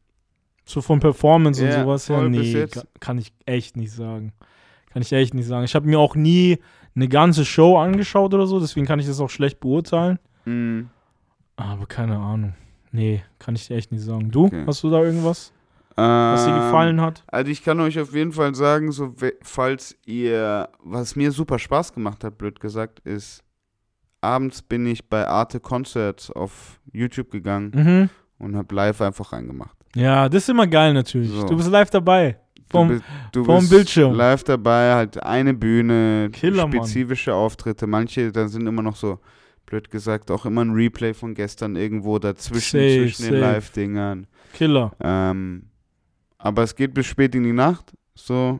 [0.65, 2.67] So von Performance Ja, und sowas her, nee,
[2.99, 4.33] kann ich echt nicht sagen.
[4.91, 5.63] Kann ich echt nicht sagen.
[5.63, 6.57] Ich habe mir auch nie
[6.95, 10.19] eine ganze Show angeschaut oder so, deswegen kann ich das auch schlecht beurteilen.
[10.45, 10.89] Mhm.
[11.55, 12.53] Aber keine Ahnung.
[12.91, 14.31] Nee, kann ich dir echt nicht sagen.
[14.31, 14.63] Du, Okay.
[14.65, 15.51] hast du da irgendwas,
[15.97, 17.23] was dir Ähm, gefallen hat?
[17.27, 21.93] Also ich kann euch auf jeden Fall sagen, so falls ihr, was mir super Spaß
[21.93, 23.43] gemacht hat, blöd gesagt, ist,
[24.21, 28.09] abends bin ich bei Arte Concerts auf YouTube gegangen Mhm.
[28.37, 29.75] und habe live einfach reingemacht.
[29.95, 31.29] Ja, das ist immer geil natürlich.
[31.31, 31.47] So.
[31.47, 32.37] Du bist live dabei.
[32.69, 34.13] Vom- du bist, du vom bist Bildschirm.
[34.13, 36.73] live dabei, halt eine Bühne, Killer, Mann.
[36.73, 37.87] spezifische Auftritte.
[37.87, 39.19] Manche, da sind immer noch so,
[39.65, 43.53] blöd gesagt, auch immer ein Replay von gestern irgendwo dazwischen, Safe, zwischen den safe.
[43.53, 44.27] Live-Dingern.
[44.53, 44.91] Killer.
[45.01, 45.63] Ähm,
[46.37, 47.93] aber es geht bis spät in die Nacht.
[48.15, 48.59] So,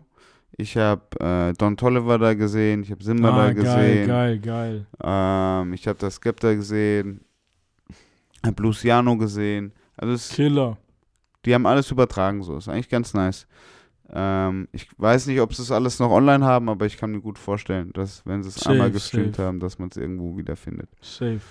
[0.58, 4.40] ich habe äh, Don Tolliver da gesehen, ich habe Simba da Ah, geil, gesehen, geil,
[4.40, 4.86] geil.
[5.04, 7.22] Ähm, ich habe das Skepta gesehen,
[8.46, 9.74] habe Luciano gesehen.
[9.96, 10.78] Also es, Killer.
[11.46, 13.48] die haben alles übertragen, so ist eigentlich ganz nice.
[14.10, 17.20] Ähm, ich weiß nicht, ob sie es alles noch online haben, aber ich kann mir
[17.20, 19.48] gut vorstellen, dass wenn sie es einmal gestreamt safe.
[19.48, 20.90] haben, dass man es irgendwo wiederfindet.
[21.02, 21.42] Safe.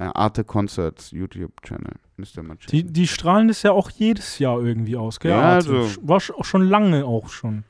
[0.00, 2.92] Äh, Arte Concerts YouTube-Channel, müsst ihr mal Die, checken.
[2.92, 5.32] die strahlen das ja auch jedes Jahr irgendwie aus, gell?
[5.32, 5.70] Ja, Arte?
[5.76, 7.64] also- War auch schon lange auch schon.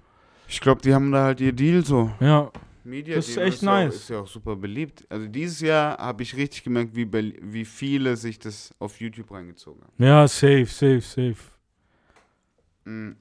[0.47, 2.11] Ich glaube, die haben da halt ihr Deal so.
[2.21, 2.51] Ja,
[2.85, 3.95] Media Das ist Deal echt ja, auch- nice.
[3.95, 5.07] Ist ja auch super beliebt.
[5.09, 9.83] Also dieses Jahr habe ich richtig gemerkt, wie, wie viele sich das auf YouTube reingezogen
[9.83, 9.93] haben.
[10.05, 11.37] ja, safe, safe, safe.
[12.85, 13.13] Mm.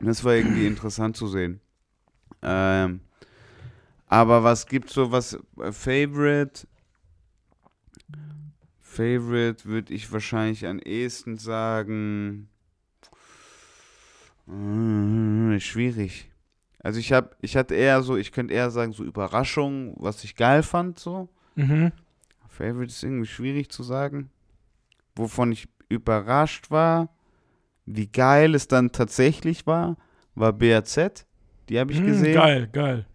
[0.00, 1.60] Das war irgendwie interessant zu sehen.
[2.42, 3.00] Ähm,
[4.08, 6.66] aber was gibt so was äh, Favorite?
[8.92, 12.48] Favorite würde ich wahrscheinlich am ehesten sagen.
[14.46, 16.30] Äh, schwierig.
[16.80, 20.36] Also ich habe, ich hatte eher so, ich könnte eher sagen so Überraschung, was ich
[20.36, 21.30] geil fand so.
[21.54, 21.92] Mhm.
[22.48, 24.30] Favorite ist irgendwie schwierig zu sagen.
[25.16, 27.08] Wovon ich überrascht war,
[27.86, 29.96] wie geil es dann tatsächlich war,
[30.34, 31.24] war BAZ.
[31.68, 32.34] Die habe ich Mhm, gesehen.
[32.34, 33.06] Geil, geil.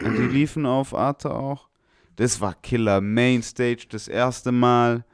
[0.00, 1.68] Und die liefen auf Arte auch.
[2.16, 3.00] Das war Killer.
[3.00, 5.04] Mainstage das erste Mal.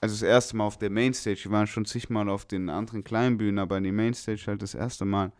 [0.00, 1.40] Also das erste Mal auf der Mainstage.
[1.44, 4.74] Die waren schon zigmal auf den anderen kleinen Bühnen, aber in die Mainstage halt das
[4.74, 5.32] erste Mal.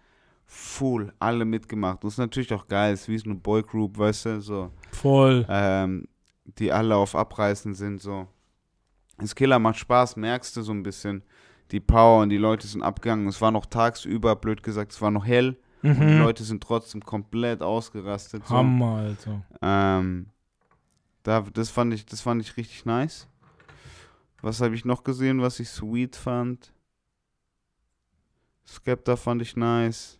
[0.47, 2.03] Full, alle mitgemacht.
[2.03, 2.95] Das ist natürlich auch geil.
[2.95, 5.45] Es ist wie so eine Boygroup, weißt du, so Voll.
[5.49, 6.09] ähm,
[6.59, 8.01] die alle auf Abreißen sind.
[8.01, 8.27] So.
[9.19, 11.23] Das Killer macht Spaß, merkst du so ein bisschen
[11.71, 13.29] die Power und die Leute sind abgegangen.
[13.29, 16.21] Es war noch tagsüber, blöd gesagt, es war noch hell und die Mhm.
[16.21, 18.47] Leute sind trotzdem komplett ausgerastet.
[18.47, 18.55] So.
[18.57, 19.43] Hammer, Alter.
[19.61, 20.27] Ähm,
[21.25, 23.29] da, das, fand ich, das fand ich richtig nice.
[24.43, 26.73] Was habe ich noch gesehen, was ich sweet fand?
[28.67, 30.19] Skepta fand ich nice,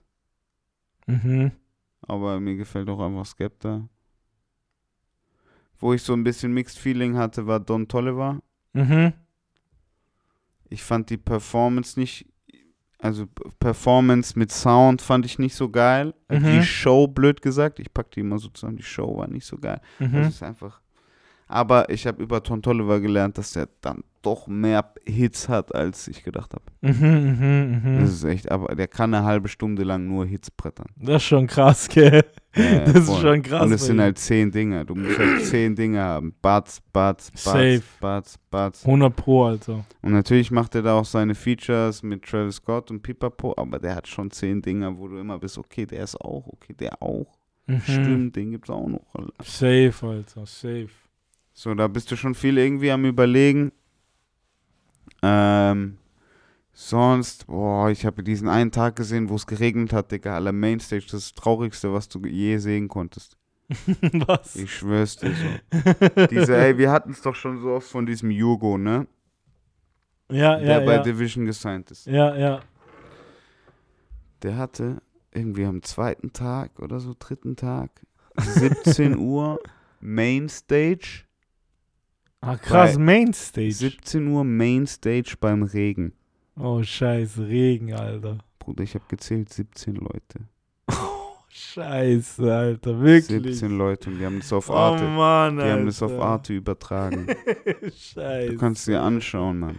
[1.07, 1.53] Mhm.
[2.03, 3.89] aber mir gefällt auch einfach Skepta.
[5.79, 8.43] Wo ich so ein bisschen Mixed Feeling hatte, war Don Tolliver.
[8.73, 9.13] Mhm.
[10.71, 12.27] Ich fand die Performance nicht,
[12.99, 13.27] also
[13.61, 16.15] Performance mit Sound fand ich nicht so geil.
[16.27, 16.53] Also Mhm.
[16.61, 19.57] Die Show, blöd gesagt, ich pack die immer so zusammen, die Show war nicht so
[19.59, 19.81] geil.
[19.99, 20.13] Mhm.
[20.15, 20.81] Das ist einfach,
[21.49, 26.07] Aber ich habe über Ton Toliver gelernt, dass der dann doch mehr Hits hat, als
[26.09, 26.65] ich gedacht habe.
[26.83, 28.01] Mhm, mhm, mhm.
[28.01, 30.89] Das ist echt, aber der kann eine halbe Stunde lang nur Hits brettern.
[30.97, 32.25] Das ist schon krass, gell?
[32.55, 33.21] Ja, Das ist voll.
[33.21, 34.85] schon krass Und es sind halt zehn Dinger.
[34.85, 36.35] Du musst halt zehn Dinge haben.
[36.43, 37.81] Bats, Bats, Safe.
[38.01, 38.85] Bats, Bats, Bats.
[38.85, 39.85] 100 Pro, Alter.
[40.03, 43.95] Und natürlich macht er da auch seine Features mit Travis Scott und Pipapo, aber der
[43.95, 47.39] hat schon zehn Dinger, wo du immer bist, okay, der ist auch, okay, der auch.
[47.67, 47.81] Mhm.
[47.83, 49.07] Stimmt, den gibt's auch noch.
[49.15, 49.33] Alter.
[49.45, 50.89] Safe, Alter, safe.
[51.59, 53.73] So, da bist du schon viel irgendwie am überlegen.
[55.25, 55.99] Ähm,
[56.73, 61.03] sonst, boah, ich habe diesen einen Tag gesehen, wo es geregnet hat, Digga, aller Mainstage,
[61.03, 63.37] das ist das Traurigste, was du je sehen konntest.
[64.13, 64.55] Was?
[64.55, 66.27] Ich schwör's dir so.
[66.31, 69.09] Diese, ey, wir hatten es doch schon so oft von diesem Jugo, ne?
[70.31, 71.03] ja, Der ja, bei ja.
[71.03, 72.07] Division gesigned ist.
[72.07, 72.61] Ja, ja.
[74.43, 75.03] Der hatte
[75.33, 77.91] irgendwie am zweiten Tag oder so, dritten Tag,
[78.37, 79.59] 17 Uhr
[80.01, 81.28] Mainstage.
[82.41, 83.73] Ah, krass, Mainstage.
[83.73, 86.13] 17 Uhr Mainstage beim Regen.
[86.57, 88.39] Oh, scheiße, Regen, Alter.
[88.59, 90.41] Bruder, ich habe gezählt, 17 Leute.
[91.51, 93.43] Scheiße, Alter, wirklich.
[93.59, 95.05] 17 Leute und die haben das auf Oh Arte.
[95.05, 95.73] Mann, die Alter.
[95.75, 97.27] haben das auf Arte übertragen.
[97.83, 98.51] Scheiße.
[98.53, 99.77] Du kannst dir anschauen, Mann.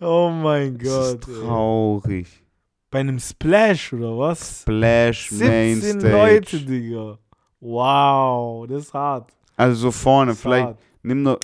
[0.00, 1.28] Oh mein Das ist Gott.
[1.36, 1.42] ey.
[1.46, 2.42] traurig.
[2.90, 4.62] Bei einem Splash oder was?
[4.62, 6.10] Splash 17 Mainstage.
[6.12, 7.18] Leute, Digga.
[7.60, 9.32] Wow, das ist hart.
[9.56, 10.78] Also so vorne, vielleicht hart.
[11.02, 11.40] nimm nur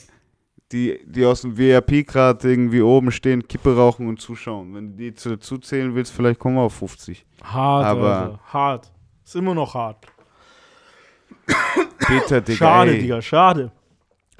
[0.73, 4.75] die, die aus dem VIP gerade irgendwie oben stehen, Kippe rauchen und zuschauen.
[4.75, 7.25] Wenn du die zu dazu zählen willst, vielleicht kommen wir auf 50.
[7.43, 8.41] Hart, Aber- Alter.
[8.53, 8.93] Hart.
[9.25, 10.07] Ist immer noch hart.
[11.99, 13.73] Peter, Digga, schade, ey, Digga, schade.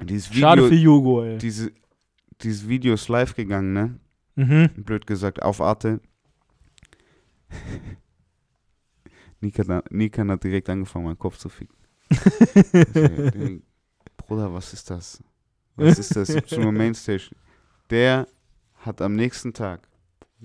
[0.01, 1.37] Dieses Video, Schade für Jugo, ey.
[1.37, 1.71] diese,
[2.41, 3.99] dieses Video ist live gegangen, ne?
[4.35, 4.69] Mhm.
[4.83, 6.01] Blöd gesagt, auf Arte.
[9.39, 11.75] Nikan, hat direkt angefangen, meinen Kopf zu ficken.
[14.17, 15.21] Bruder, was ist das?
[15.75, 16.27] Was ist das?
[16.29, 17.29] 17 Uhr Mainstage.
[17.89, 18.27] Der
[18.77, 19.87] hat am nächsten Tag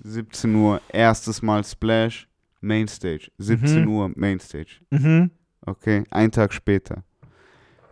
[0.03, 2.27] 17 Uhr erstes Mal Splash,
[2.61, 3.29] Mainstage.
[3.37, 3.87] 17 Mhm.
[3.91, 4.79] Uhr Mainstage.
[4.91, 5.31] Mhm.
[5.65, 7.03] Okay, ein Tag später.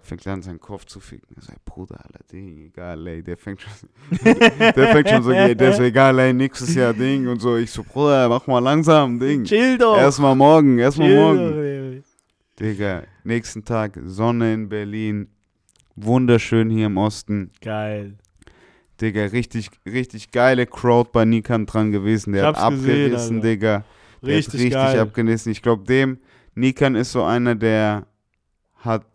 [0.01, 1.35] Fängt an, seinen Kopf zu ficken.
[1.37, 3.21] Ich sag, Bruder, Alter, Ding, egal, ey.
[3.21, 3.71] Der fängt schon,
[4.23, 7.57] der fängt schon so, ey, der ist egal, ey, nächstes Jahr Ding und so.
[7.57, 9.43] Ich so, Bruder, mach mal langsam, Ding.
[9.43, 9.97] Chill doch.
[9.97, 12.01] Erstmal morgen, erstmal morgen.
[12.01, 12.03] doch.
[12.59, 15.27] Digga, nächsten Tag, Sonne in Berlin.
[15.97, 17.51] Wunderschön hier im Osten.
[17.61, 18.13] Geil.
[19.01, 22.33] Digga, richtig, richtig geile Crowd bei Nikan dran gewesen.
[22.33, 23.47] Der hat gesehen, abgerissen, Alter.
[23.47, 23.85] Digga.
[24.21, 24.99] Der Richtig, richtig geil.
[24.99, 25.51] abgerissen.
[25.51, 26.19] Ich glaube, dem,
[26.55, 28.07] Nikan ist so einer, der
[28.77, 29.05] hat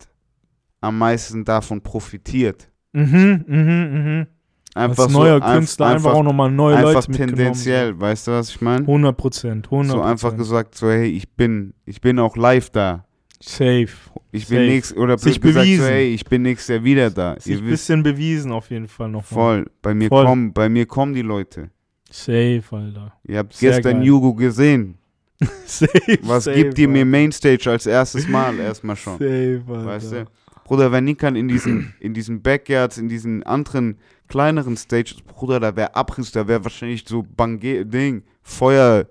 [0.81, 2.69] am meisten davon profitiert.
[2.93, 4.27] Mhm, mhm, mhm.
[4.75, 7.37] Einfach Als neuer so, Künstler einfach, einfach, auch nochmal neue einfach Leute mitgenommen.
[7.37, 8.81] tendenziell, weißt du, was ich meine?
[8.81, 13.05] 100 Prozent, 100 So einfach gesagt, so, hey, ich bin, ich bin auch live da.
[13.43, 13.89] Safe.
[14.31, 14.67] Ich bin Safe.
[14.69, 15.85] nächst, oder Sich gesagt, so, bewiesen.
[15.87, 17.37] hey, ich bin nächstes Jahr wieder da.
[17.39, 19.25] Sich ein bisschen bewiesen auf jeden Fall noch.
[19.25, 20.25] voll, bei mir Voll.
[20.25, 21.71] kommen, bei mir kommen die Leute.
[22.11, 23.13] Safe, Alter.
[23.25, 24.07] Ihr habt Sehr gestern geil.
[24.07, 24.99] Jugo gesehen.
[25.67, 26.19] Safe.
[26.23, 27.05] Was safe, gibt ihr mir.
[27.05, 29.15] Mainstage als erstes Mal erstmal schon?
[29.15, 29.87] Safe, Alter.
[29.87, 30.25] Weißt du?
[30.65, 35.75] Bruder, wenn Nikan in diesen, in diesen Backyards, in diesen anderen kleineren Stages, Bruder, da
[35.75, 39.07] wäre Abriss, da wäre wahrscheinlich so Bange Ding, Feuer,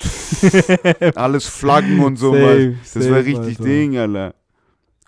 [1.14, 2.32] alles Flaggen und so.
[2.32, 2.96] Safe, weißt.
[2.96, 3.64] Das wäre richtig Alter.
[3.64, 4.34] Ding, Alter.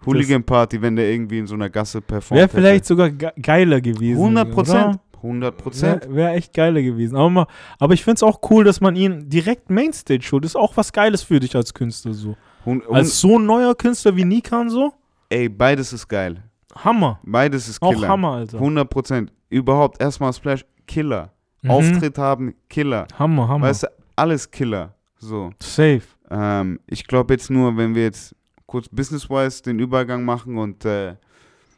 [0.05, 2.39] Hooligan Party, wenn der irgendwie in so einer Gasse performt.
[2.39, 4.21] Wäre vielleicht sogar ge geiler gewesen.
[4.21, 4.87] 100 Prozent.
[4.87, 5.01] oder?
[5.17, 6.03] 100 Prozent.
[6.03, 7.17] Wäre wär echt geiler gewesen.
[7.17, 7.47] Aber, mal,
[7.79, 10.45] aber ich finde es auch cool, dass man ihn direkt Mainstage holt.
[10.45, 12.37] Ist auch was Geiles für dich als Künstler so.
[12.65, 14.93] Hun- hun- Als so ein neuer Künstler wie Nikan so,
[15.29, 16.41] Ey, beides ist geil.
[16.77, 17.19] Hammer.
[17.25, 18.07] Beides ist Auch Killer.
[18.09, 18.59] Hammer, Alter.
[18.59, 19.33] 100 Prozent.
[19.49, 21.33] Überhaupt erstmal Splash, Killer.
[21.63, 21.71] Mhm.
[21.71, 23.09] Auftritt haben, Killer.
[23.19, 23.67] Hammer, Hammer.
[23.67, 23.87] Weißt du,
[24.17, 24.95] alles Killer.
[25.19, 25.51] So.
[25.61, 26.03] Safe.
[26.31, 28.35] Ähm, ich glaube jetzt nur, wenn wir jetzt
[28.67, 31.17] kurz business-wise den Übergang machen und äh,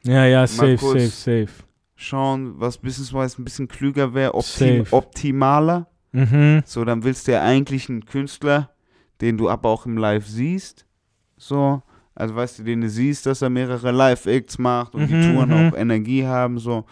[0.04, 1.48] Ja, ja, safe, safe, safe.
[1.96, 5.86] schauen, was business-wise ein bisschen klüger wäre, optim optimaler.
[6.12, 6.62] Mhm.
[6.64, 8.70] So, dann willst du ja eigentlich einen Künstler,
[9.20, 10.86] den du aber auch im Live siehst.
[11.36, 11.82] So,
[12.14, 15.50] also weißt du, den du siehst, dass er mehrere Live-Acts macht und die Mhm, Touren
[15.50, 15.68] mhm.
[15.72, 16.84] auch Energie haben, so.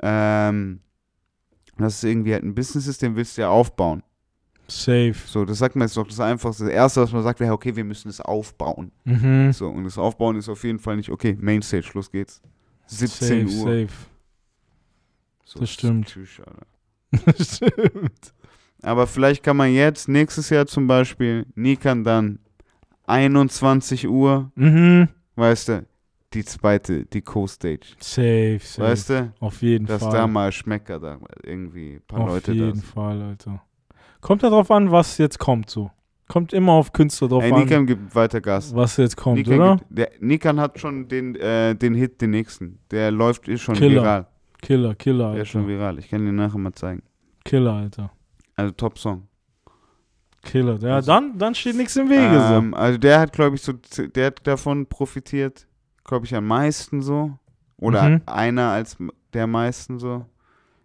[0.00, 0.80] Ähm,
[1.76, 4.02] dass es irgendwie halt ein Business ist, den willst du ja aufbauen.
[4.70, 5.14] Safe.
[5.26, 6.64] So, das sagt man jetzt doch das Einfachste.
[6.64, 8.92] Das Erste, was man sagt, wäre, okay, wir müssen es aufbauen.
[9.04, 9.52] Mhm.
[9.52, 12.42] So, und das Aufbauen ist auf jeden Fall nicht, okay, Mainstage, los geht's.
[12.86, 13.64] 17 safe, Uhr.
[13.86, 13.94] safe.
[15.44, 16.06] So, das stimmt.
[16.12, 17.42] Tschüss, Alter.
[17.42, 18.34] Stimmt.
[18.82, 22.38] Aber vielleicht kann man jetzt, nächstes Jahr zum Beispiel, Nikan dann
[23.06, 25.08] 21 Uhr, Mhm.
[25.36, 25.86] weißt du,
[26.34, 27.94] die zweite, die Co-Stage.
[28.00, 28.82] Safe, safe.
[28.82, 30.12] Weißt du, Auf jeden dass Fall.
[30.12, 32.84] da mal Schmecker da irgendwie ein paar Auf Leute da jeden sind.
[32.84, 33.62] Fall, Alter.
[34.20, 35.90] Kommt ja drauf an, was jetzt kommt so.
[36.28, 38.74] Kommt immer auf Künstler drauf Ey, an, Nikan gibt weiter Gas.
[38.74, 39.76] was jetzt kommt, Nikan, oder?
[39.76, 42.78] gibt, der, Nikan hat schon den, äh, den Hit, den nächsten.
[42.90, 44.26] Der läuft, ist schon Killer, viral.
[44.60, 45.72] Killer, Killer, Der ist schon Alter.
[45.72, 45.98] viral.
[45.98, 47.02] Ich kann dir nachher mal zeigen.
[47.44, 48.10] Killer, Alter.
[48.56, 49.22] Also Top-Song.
[50.42, 50.78] Killer.
[50.80, 52.20] Ja, Also- dann, dann steht nichts im Wege.
[52.56, 55.66] Ähm, also der hat, glaube ich, so, der hat davon profitiert,
[56.04, 57.32] glaube ich, am meisten so.
[57.78, 58.22] Oder Mhm.
[58.26, 58.96] einer als
[59.32, 60.26] der meisten so.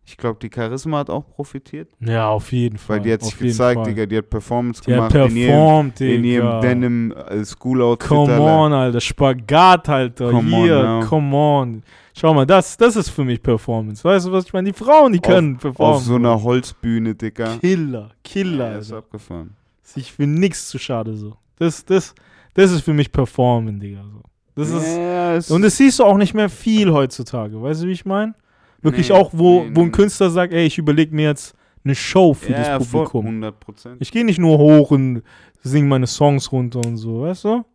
[0.06, 1.88] Ich glaube, die Charisma hat auch profitiert.
[2.02, 2.98] Ja, auf jeden Fall.
[2.98, 3.86] weil die hat sich gezeigt, Fall.
[3.86, 6.60] Digga, die hat Performance Die hat gemacht in jedem, performt, in jedem Digga.
[6.60, 8.10] Denim äh, School Outfit.
[8.10, 9.00] Come on, Alter.
[9.00, 10.30] Spagat, Alter.
[10.30, 11.06] Come on Hier, now.
[11.08, 11.84] come on.
[12.16, 14.04] Schau mal, das, das ist für mich Performance.
[14.04, 14.72] Weißt du, was ich meine?
[14.72, 15.96] Die Frauen, die Auf- können performen.
[15.96, 17.58] Auf so einer Holzbühne, Digga.
[17.62, 18.98] Killer, Killer, Ja, ist Alter.
[19.06, 19.56] abgefahren.
[19.84, 21.38] Sich für nichts zu schade so.
[21.60, 22.14] Das, das,
[22.56, 24.04] das ist für mich Performen, Digga.
[24.04, 24.22] So.
[24.56, 27.60] Das ist, ja, es und das siehst du auch nicht mehr viel heutzutage.
[27.60, 28.36] Weißt du, wie ich meine?
[28.84, 31.96] Wirklich Nee, auch, wo, nee, wo ein Künstler sagt, ey, ich überlege mir jetzt eine
[31.96, 33.26] Show für ja, das Publikum.
[33.26, 33.98] 100 Prozent.
[34.02, 35.24] Ich gehe nicht nur hoch und
[35.64, 37.66] singe meine Songs runter und so, weißt du?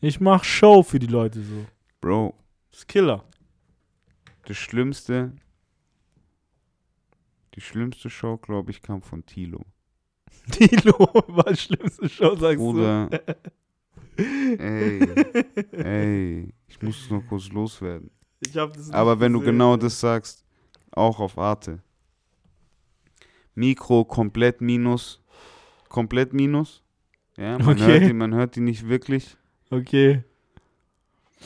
[0.00, 1.66] Ich mach Show für die Leute so.
[2.00, 2.34] Bro,
[2.70, 3.24] Das ist Killer.
[4.46, 5.32] das Schlimmste,
[7.54, 9.64] die schlimmste Show, glaube ich, kam von Tilo.
[10.52, 10.94] Tilo
[11.28, 13.10] war die schlimmste Show, sagst Bruder,
[14.16, 15.00] ey,
[15.72, 18.10] ey, ich muss es noch kurz loswerden.
[18.40, 19.78] Ich hab das Aber wenn du gesehen, genau ey.
[19.80, 20.44] das sagst,
[20.92, 21.80] auch auf Arte.
[23.54, 25.20] Mikro komplett minus,
[25.88, 26.82] komplett minus.
[27.36, 27.80] Ja, man, Okay.
[27.86, 29.36] hört die, man hört die nicht wirklich.
[29.70, 30.24] Okay.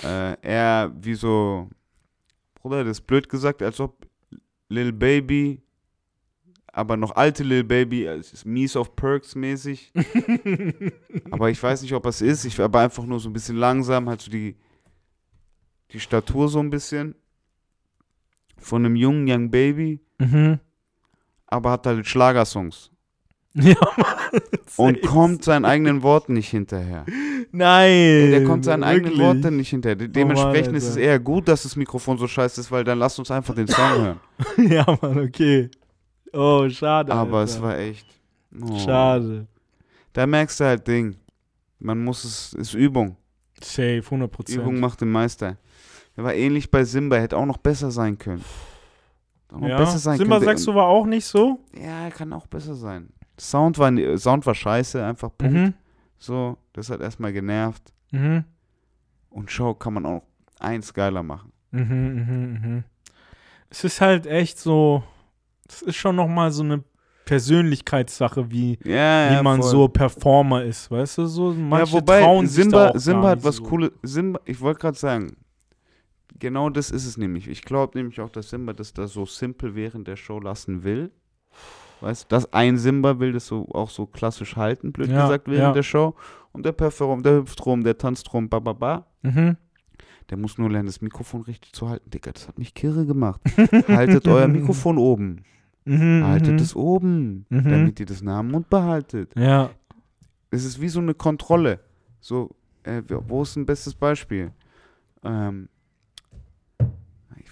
[0.03, 1.68] Äh, eher wie so,
[2.55, 4.07] Bruder, das ist blöd gesagt, als ob
[4.68, 5.62] Lil Baby,
[6.66, 9.92] aber noch alte Lil Baby, äh, es ist Mies of Perks mäßig.
[11.30, 12.45] aber ich weiß nicht, ob es ist.
[12.45, 14.57] Ich aber einfach nur so ein bisschen langsam, halt so die,
[15.95, 17.14] die Statur so ein bisschen.
[18.59, 20.59] Von einem jungen Young Baby, mhm.
[21.47, 22.90] aber hat halt Schlagersongs.
[23.57, 24.42] Ja, Mann.
[24.76, 27.07] Und kommt seinen eigenen Worten nicht hinterher.
[27.53, 28.32] Nein.
[28.32, 29.45] Der kommt seinen eigenen wirklich.
[29.45, 29.95] Worten nicht hinterher.
[29.95, 33.20] De dementsprechend ist es eher gut, dass das Mikrofon so scheiße ist, weil dann lasst
[33.20, 34.20] uns einfach den Song hören.
[34.68, 35.70] ja, Mann, okay.
[36.32, 37.12] Oh, schade.
[37.12, 37.53] Aber Alter.
[37.53, 38.07] es war echt.
[38.61, 38.76] oh.
[38.80, 39.47] Schade.
[40.12, 41.14] Da merkst du halt Ding.
[41.78, 43.16] Man muss es, ist Übung.
[43.62, 44.61] Safe, 100 Prozent.
[44.61, 45.57] Übung macht den Meister.
[46.16, 48.44] Der war ähnlich bei Simba, hätte auch noch besser sein können.
[49.52, 49.78] Auch noch Ja.
[49.78, 50.46] besser sein Simba, können.
[50.46, 51.60] sagst du, war auch nicht so?
[51.80, 53.08] Ja, kann auch besser sein.
[53.38, 55.54] Sound war, Sound war scheiße, einfach Punkt.
[55.54, 55.74] Mhm.
[56.18, 57.92] So, das hat erstmal genervt.
[58.12, 58.44] Mhm.
[59.30, 60.22] Und Show kann man auch
[60.60, 61.52] eins geiler machen.
[61.72, 62.84] Mhm, mhm, mhm.
[63.70, 65.02] Es ist halt echt so,
[65.68, 66.84] es ist schon nochmal so eine
[67.24, 69.70] Persönlichkeitssache, wie, Ja, wie ja, man voll.
[69.70, 73.28] so Performer ist, weißt du, so manche ja, wobei trauen sich da Simba, auch Simba
[73.30, 73.62] hat was so.
[73.64, 73.90] Cooles.
[74.02, 75.36] Simba, ich wollte gerade sagen,
[76.45, 77.49] genau das ist es nämlich.
[77.49, 81.11] Ich glaube nämlich auch, dass Simba das da so simpel während der Show lassen will.
[82.01, 85.49] Weißt du, dass ein Simba will das so auch so klassisch halten, blöd Ja, gesagt,
[85.49, 85.72] während ja.
[85.72, 86.14] der Show.
[86.53, 89.07] Und der performt, der hüpft rum, der tanzt rum, ba, ba, ba.
[89.22, 89.57] Mhm.
[90.28, 92.11] Der muss nur lernen, das Mikrofon richtig zu halten.
[92.11, 93.40] Digga, das hat mich kirre gemacht.
[93.88, 95.45] Haltet euer Mikrofon oben.
[95.86, 96.59] Mhm, Haltet mhm.
[96.59, 97.64] es oben, Mhm.
[97.70, 99.32] damit ihr das nah am Mund behaltet.
[99.36, 99.70] Ja,
[100.51, 101.80] es ist wie so eine Kontrolle.
[102.20, 102.51] So,
[102.84, 104.53] äh, wo ist ein bestes Beispiel?
[105.24, 105.68] Ähm,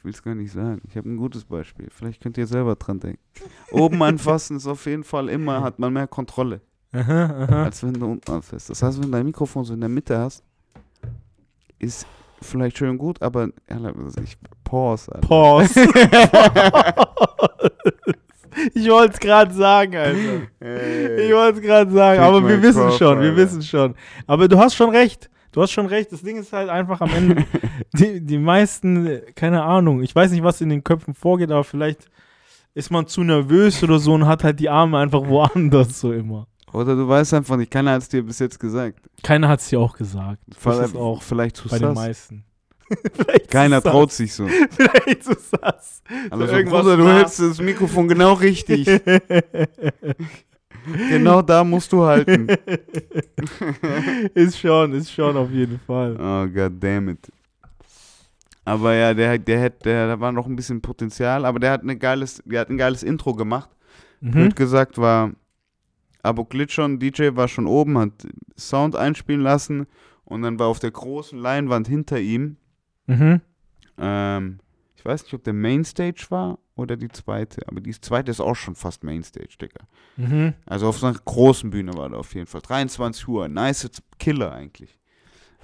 [0.03, 0.83] ich will es gar nicht sagen.
[0.89, 1.87] Ich habe ein gutes Beispiel.
[1.89, 3.21] Vielleicht könnt ihr selber dran denken.
[3.71, 7.65] Oben anfassen ist auf jeden Fall immer, hat man mehr Kontrolle, aha, aha.
[7.67, 8.69] als wenn du unten anfasst.
[8.69, 10.43] Das heißt, wenn du dein Mikrofon so in der Mitte hast,
[11.79, 12.05] ist
[12.41, 13.51] vielleicht schön gut, aber
[14.25, 15.15] ich pause.
[15.15, 15.29] Alter.
[15.29, 15.87] Pause.
[18.75, 20.49] ich wollte es gerade sagen, Alter.
[20.59, 21.27] Hey.
[21.27, 23.37] Ich wollte es gerade sagen, aber wir wissen Kopf, schon, wir Alter.
[23.37, 23.95] wissen schon.
[24.27, 25.31] Aber du hast schon recht.
[25.53, 26.11] Du hast schon recht.
[26.11, 27.45] Das Ding ist halt einfach am Ende,
[27.93, 32.11] die, die meisten, keine Ahnung, ich weiß nicht, was in den Köpfen vorgeht, aber vielleicht
[32.75, 36.47] ist man zu nervös oder so und hat halt die Arme einfach woanders so immer.
[36.73, 38.99] Oder du weißt einfach nicht, keiner hat es dir bis jetzt gesagt.
[39.23, 40.39] Keiner hat es dir auch gesagt.
[40.47, 42.45] Das Vielleicht, auch vielleicht zu bei den meisten.
[43.51, 44.19] Keiner traut sass.
[44.19, 44.47] sich so.
[44.71, 46.03] Vielleicht zu sass.
[46.31, 48.87] Also, So Bruder, du hältst das Mikrofon genau richtig.
[51.09, 52.49] Genau da musst du halten.
[54.35, 56.17] ist schon, ist schon auf jeden Fall.
[56.19, 57.31] Oh, god damn it.
[58.65, 61.83] Aber ja, der, der, hat, der, da war noch ein bisschen Potenzial, aber der hat,
[61.83, 63.71] eine geiles, der hat ein geiles Intro gemacht.
[64.21, 64.31] Mhm.
[64.31, 65.33] Blöd gesagt war,
[66.23, 68.13] Abo Glitchon, DJ war schon oben, hat
[68.57, 69.87] Sound einspielen lassen
[70.25, 72.57] und dann war auf der großen Leinwand hinter ihm,
[73.09, 73.41] Mhm.
[73.99, 74.61] ähm,
[75.03, 78.55] ich weiß nicht, ob der Mainstage war oder die zweite, aber die zweite ist auch
[78.55, 79.81] schon fast Mainstage, Digga.
[80.17, 80.53] Mhm.
[80.65, 82.61] Also auf so einer großen Bühne war da auf jeden Fall.
[82.61, 83.91] 23 Uhr, nice
[84.21, 84.97] Killer eigentlich.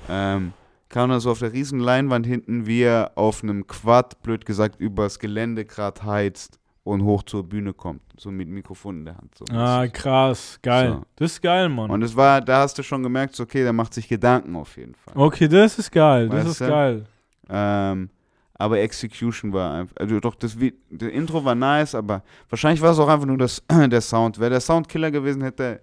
[0.09, 0.55] Ähm,
[0.89, 4.81] kam dann so auf der riesen Leinwand hinten, wie er auf einem Quad, blöd gesagt,
[4.81, 9.37] übers Gelände gerade heizt und hoch zur Bühne kommt, so mit Mikrofon in der Hand.
[9.39, 10.95] So Ah, krass, geil.
[10.95, 11.03] So.
[11.15, 11.91] Das ist geil, Mann.
[11.91, 14.77] und es war, da hast du schon gemerkt, so, okay, der macht sich Gedanken auf
[14.77, 15.15] jeden Fall.
[15.17, 16.67] okay, das ist geil, das Weißt ist du?
[16.69, 17.05] geil.
[17.51, 18.11] Ähm,
[18.59, 20.57] aber Execution war einfach, also doch, das,
[20.91, 24.39] das Intro war nice, aber wahrscheinlich war es auch einfach nur das, der Sound.
[24.39, 25.81] Wäre der Sound Killer gewesen, hätte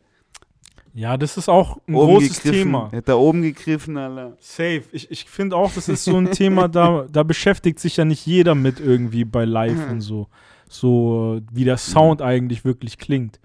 [0.93, 2.89] Ja, das ist auch ein oben großes gegriffen, Thema.
[2.91, 4.35] hätte er oben gegriffen, Alter.
[4.39, 4.83] Safe.
[4.91, 8.25] Ich, ich finde auch, das ist so ein Thema, da, da beschäftigt sich ja nicht
[8.25, 10.27] jeder mit irgendwie bei Live und so.
[10.67, 13.39] So, wie der Sound eigentlich wirklich klingt.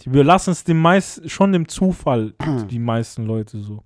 [0.00, 2.32] Die überlassen es dem meist, schon dem Zufall,
[2.70, 3.82] die meisten Leute so.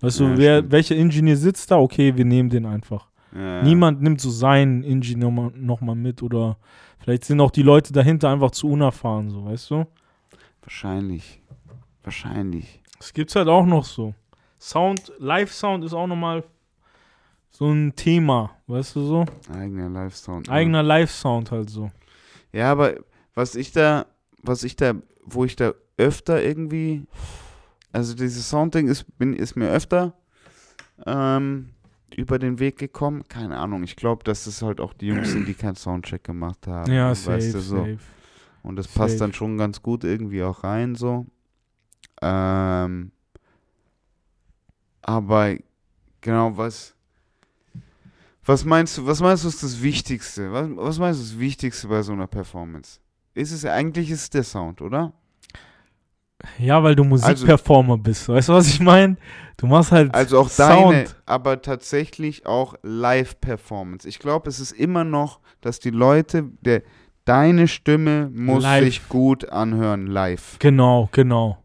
[0.00, 0.72] Weißt Ja, du, wer, stimmt.
[0.72, 1.78] welcher Ingenieur sitzt da?
[1.78, 3.08] Okay, wir nehmen den einfach.
[3.36, 6.56] Ja, Niemand nimmt so seinen Ingenieur nochmal noch mal mit oder
[6.98, 9.86] vielleicht sind auch die Leute dahinter einfach zu unerfahren, so, weißt du?
[10.62, 11.42] Wahrscheinlich.
[12.02, 12.80] Wahrscheinlich.
[12.98, 14.14] Das gibt's halt auch noch so.
[14.58, 16.44] Sound, Live-Sound ist auch nochmal
[17.50, 19.24] so ein Thema, weißt du so?
[19.52, 20.48] Eigener Live-Sound.
[20.48, 21.90] Eigener Live-Sound halt so.
[22.52, 22.94] Ja, aber
[23.34, 24.06] was ich da,
[24.42, 27.06] was ich da, wo ich da öfter irgendwie,
[27.92, 30.14] also dieses Soundding ist, bin, ist mir öfter
[31.04, 31.70] ähm,
[32.14, 33.24] über den Weg gekommen.
[33.28, 36.66] Keine Ahnung, ich glaube, dass es halt auch die Jungs sind, die keinen Soundcheck gemacht
[36.66, 36.92] haben.
[36.92, 37.76] Ja, weißt safe, du, so.
[37.76, 37.98] safe.
[38.62, 39.30] Und das passt Safe.
[39.30, 41.26] dann schon ganz gut irgendwie auch rein, so.
[42.20, 43.12] Ähm,
[45.02, 45.56] aber
[46.20, 46.94] genau, was,
[48.44, 50.52] was meinst du, was meinst du ist das Wichtigste?
[50.52, 52.98] Was, was meinst du ist das Wichtigste bei so einer Performance?
[53.34, 55.12] Ist es, eigentlich ist es der Sound, oder?
[56.58, 58.28] Ja, weil du Musikperformer bist.
[58.28, 59.16] Weißt du, was ich meine?
[59.56, 60.92] Du machst halt Also auch Sound.
[60.92, 64.06] deine, aber tatsächlich auch Live-Performance.
[64.08, 66.82] Ich glaube, es ist immer noch, dass die Leute, der,
[67.24, 68.84] deine Stimme muss Live.
[68.84, 70.58] sich gut anhören live.
[70.58, 71.58] Genau, genau.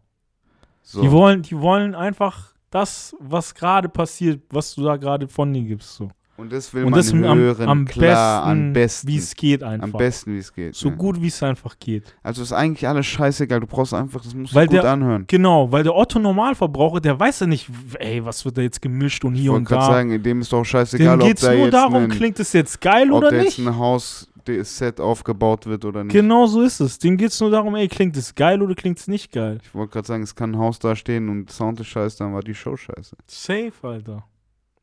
[0.82, 1.02] So.
[1.02, 5.62] Die, wollen, die wollen einfach das, was gerade passiert, was du da gerade von dir
[5.62, 5.94] gibst.
[5.94, 6.10] So.
[6.42, 9.08] Und das will Und man das am, hören, am klar, besten, am besten.
[9.08, 9.84] wie es geht einfach.
[9.84, 10.74] Am besten, wie es geht.
[10.74, 10.94] so ja.
[10.96, 12.14] gut, wie es einfach geht.
[12.22, 13.60] Also ist eigentlich alles scheißegal.
[13.60, 15.24] Du brauchst einfach, das musst Weil du gut der- anhören.
[15.28, 17.70] Genau, weil der Otto-Normalverbraucher, der weiß ja nicht,
[18.00, 19.86] ey, was wird da jetzt gemischt und Ich hier wollte und gerade da.
[19.92, 22.52] sagen, dem ist doch scheißegal, Dem ob geht's da nur jetzt darum, ein, klingt es
[22.52, 23.56] jetzt geil ob oder nicht?
[23.56, 24.28] jetzt ein Haus
[24.62, 26.12] Set aufgebaut wird oder nicht.
[26.12, 26.98] Genau so ist es.
[26.98, 29.58] Dem geht es nur darum, ey, klingt es geil oder klingt es nicht geil?
[29.62, 32.34] Ich wollte gerade sagen, es kann ein Haus da stehen und Sound ist scheiße, dann
[32.34, 33.14] war die Show scheiße.
[33.28, 34.24] Safe, Alter.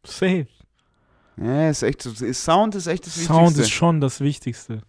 [0.05, 0.47] Safe.
[1.41, 2.11] Ja, ist echt so.
[2.33, 3.61] Sound ist echt das Sound Wichtigste.
[3.61, 4.81] ist schon das Wichtigste.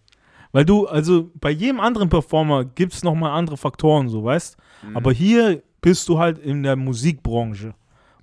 [0.51, 4.97] Weil du, also bei jedem anderen Performer gibt es nochmal andere Faktoren, so, weißt Mhm.
[4.97, 7.73] Aber hier bist du halt in der Musikbranche.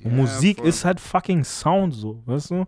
[0.05, 0.69] Und Ja, Musik voll.
[0.69, 2.65] ist halt fucking Sound, so, weißt du?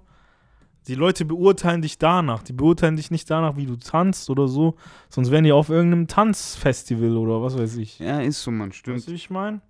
[0.86, 2.42] Die Leute beurteilen dich danach.
[2.42, 4.76] Die beurteilen dich nicht danach, wie du tanzt oder so.
[5.10, 7.98] Sonst wären die auf irgendeinem Tanzfestival oder was weiß ich.
[7.98, 8.96] Ja, ist so, man, stimmt.
[8.96, 9.60] Weißt du, wie ich meine?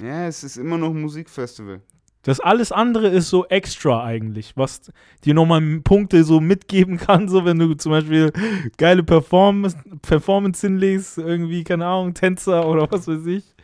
[0.00, 1.80] Ja, es ist immer noch ein Musikfestival.
[2.22, 4.92] Das alles andere ist so extra eigentlich, was
[5.24, 8.32] dir nochmal Punkte so mitgeben kann, so wenn du zum Beispiel
[8.76, 13.54] geile Performance, Performance hinlegst, irgendwie, keine Ahnung, Tänzer oder was weiß ich.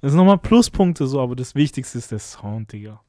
[0.00, 3.00] Das sind nochmal Pluspunkte so, aber das Wichtigste ist der Sound, Digga.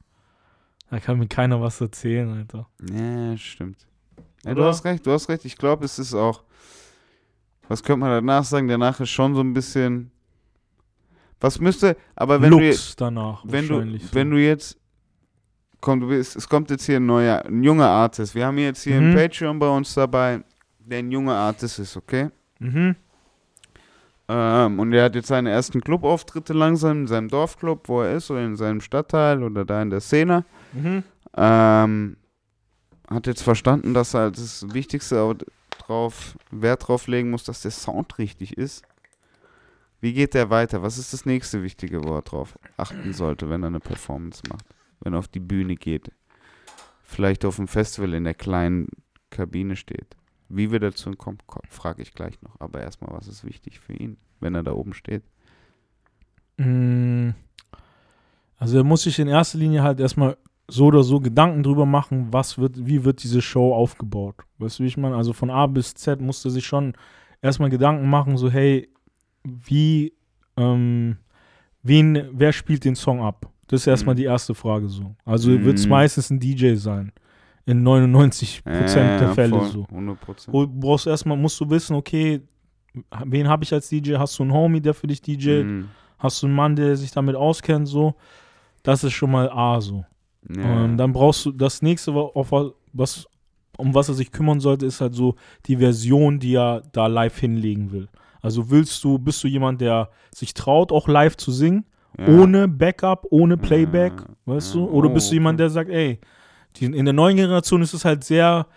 [0.90, 2.68] Da kann mir keiner was erzählen, Alter.
[2.92, 3.88] Ja, stimmt.
[4.44, 5.46] Ja, du hast recht, du hast recht.
[5.46, 6.44] Ich glaube, es ist auch.
[7.68, 8.68] Was könnte man danach sagen?
[8.68, 10.12] Danach ist schon so ein bisschen.
[11.40, 11.96] Was müsste.
[12.16, 14.14] Aber wenn du, Lux danach wenn du, so.
[14.14, 14.78] wenn du jetzt.
[15.82, 18.36] Komm, du bist, es kommt jetzt hier ein neuer, ein junger Artist.
[18.36, 19.16] Wir haben jetzt hier einen Mhm.
[19.16, 20.44] Patreon bei uns dabei,
[20.80, 22.30] der ein junger Artist ist, okay?
[22.60, 22.96] Mhm.
[24.28, 28.30] Ähm, und er hat jetzt seine ersten Clubauftritte langsam in seinem Dorfclub, wo er ist,
[28.30, 30.46] oder in seinem Stadtteil oder da in der Szene.
[30.74, 31.04] Mhm.
[31.36, 32.18] Ähm,
[33.10, 35.36] hat jetzt verstanden, dass er das Wichtigste
[35.80, 38.84] drauf, Wert drauf legen muss, dass der Sound richtig ist.
[40.02, 40.84] Wie geht der weiter?
[40.84, 44.66] Was ist das nächste Wichtige, wo er drauf achten sollte, wenn er eine Performance macht?
[45.02, 46.12] Wenn er auf die Bühne geht?
[47.04, 48.88] Vielleicht auf dem Festival in der kleinen
[49.30, 50.16] Kabine steht.
[50.50, 51.38] Wie wir dazu kommen,
[51.70, 52.60] frage ich gleich noch.
[52.60, 55.24] Aber erstmal, was ist wichtig für ihn, wenn er da oben steht?
[56.58, 57.30] Mm,
[58.58, 60.38] Also er muss sich in erster Linie halt erstmal
[60.68, 64.36] so oder so Gedanken drüber machen, was wird, wie wird diese Show aufgebaut.
[64.60, 65.16] Weißt du, wie ich meine?
[65.16, 66.94] Also von A bis Z musste sich schon
[67.42, 68.90] erstmal Gedanken machen, so hey,
[69.44, 70.14] wie,
[70.58, 71.18] ähm,
[71.82, 73.50] wen, wer spielt den Song ab?
[73.70, 74.18] Das ist erstmal Mhm.
[74.18, 75.16] die erste Frage so.
[75.26, 75.64] Also Mhm.
[75.66, 77.12] wird es meistens ein DJ sein.
[77.66, 79.88] In 99% der Fälle voll, so.
[79.92, 80.54] 100%.
[80.54, 82.42] Du brauchst erstmal, musst du wissen, okay,
[83.26, 84.16] wen habe ich als DJ?
[84.18, 85.64] Hast du einen Homie, der für dich DJ?
[85.64, 85.88] Mhm.
[86.18, 88.16] Hast du einen Mann, der sich damit auskennt, so?
[88.84, 90.04] Das ist schon mal A so.
[90.50, 90.86] Ja.
[90.86, 93.28] Ähm, dann brauchst du das nächste, was,
[93.78, 95.36] um was er sich kümmern sollte, ist halt so
[95.68, 98.08] die Version, die er da live hinlegen will.
[98.42, 101.86] Also willst du, bist du jemand, der sich traut, auch live zu singen,
[102.20, 102.28] Ja.
[102.42, 104.86] ohne Backup, ohne Playback, Ja, weißt du?
[104.86, 105.64] Oder Oh, bist du jemand, okay.
[105.64, 106.20] der sagt, ey,
[106.76, 108.68] die, in der neuen Generation ist es halt sehr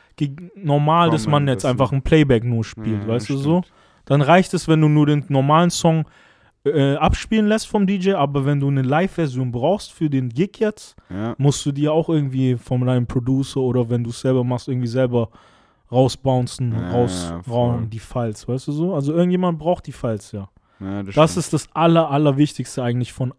[0.56, 3.62] normal, dass man jetzt einfach ein Playback nur spielt, weißt du so?
[4.04, 6.04] Dann reicht es, wenn du nur den normalen Song
[6.64, 10.94] äh, abspielen lässt vom DJ, aber wenn du eine Live-Version brauchst für den Gig jetzt,
[11.10, 11.34] Ja.
[11.36, 14.86] musst du dir auch irgendwie von deinem Producer oder wenn du es selber machst, irgendwie
[14.86, 15.28] selber
[15.90, 18.94] rausbouncen, Ja, raus, ja, die Files, weißt du so?
[18.94, 20.48] Also irgendjemand braucht die Files, ja.
[20.82, 23.32] Ja das Das ist das aller, allerwichtigste eigentlich von,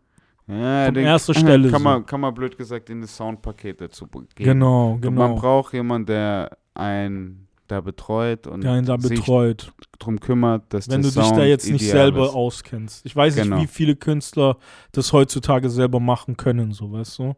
[0.47, 4.27] ja, von erster Stelle Kann man, kann man blöd gesagt in das Soundpaket dazu geben.
[4.35, 9.19] genau, Und genau, Man braucht jemanden, der einen da betreut und der ihn da sich
[9.19, 9.71] betreut.
[9.99, 12.33] drum kümmert, dass Wenn du dich Sound da jetzt nicht selber ist.
[12.33, 13.05] auskennst.
[13.05, 13.55] Ich weiß Genau.
[13.57, 14.57] nicht, wie viele Künstler
[14.91, 17.35] das heutzutage selber machen können, so, weißt du?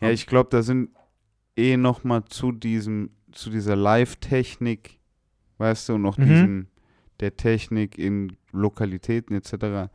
[0.00, 0.90] Ja, ich glaube, da sind
[1.56, 5.00] eh noch mal zu diesem, zu dieser Live-Technik,
[5.58, 6.24] weißt du, und noch Mhm.
[6.24, 6.66] diesem,
[7.20, 9.90] der Technik in Lokalitäten etc.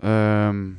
[0.00, 0.78] Ähm,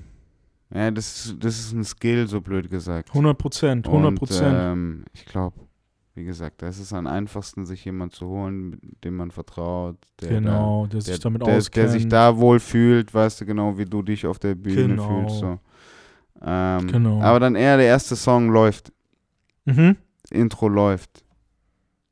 [0.74, 3.10] ja, das, ist- das ist ein Skill, so blöd gesagt.
[3.10, 4.58] 100 Prozent, 100 Und, Prozent.
[4.60, 5.58] ähm, ich glaube,
[6.16, 10.30] wie gesagt, da ist es am einfachsten, sich jemanden zu holen, dem man vertraut, der,
[10.30, 11.76] genau, der da, sich der, damit der, auskennt.
[11.76, 15.08] der sich da wohl fühlt, weißt du genau, wie du dich auf der Bühne Genau.
[15.08, 15.40] fühlst.
[15.40, 15.60] So.
[16.42, 17.22] Ähm, Genau.
[17.22, 18.92] Aber dann eher der erste Song läuft,
[19.66, 19.96] mhm.
[20.30, 21.24] Intro läuft.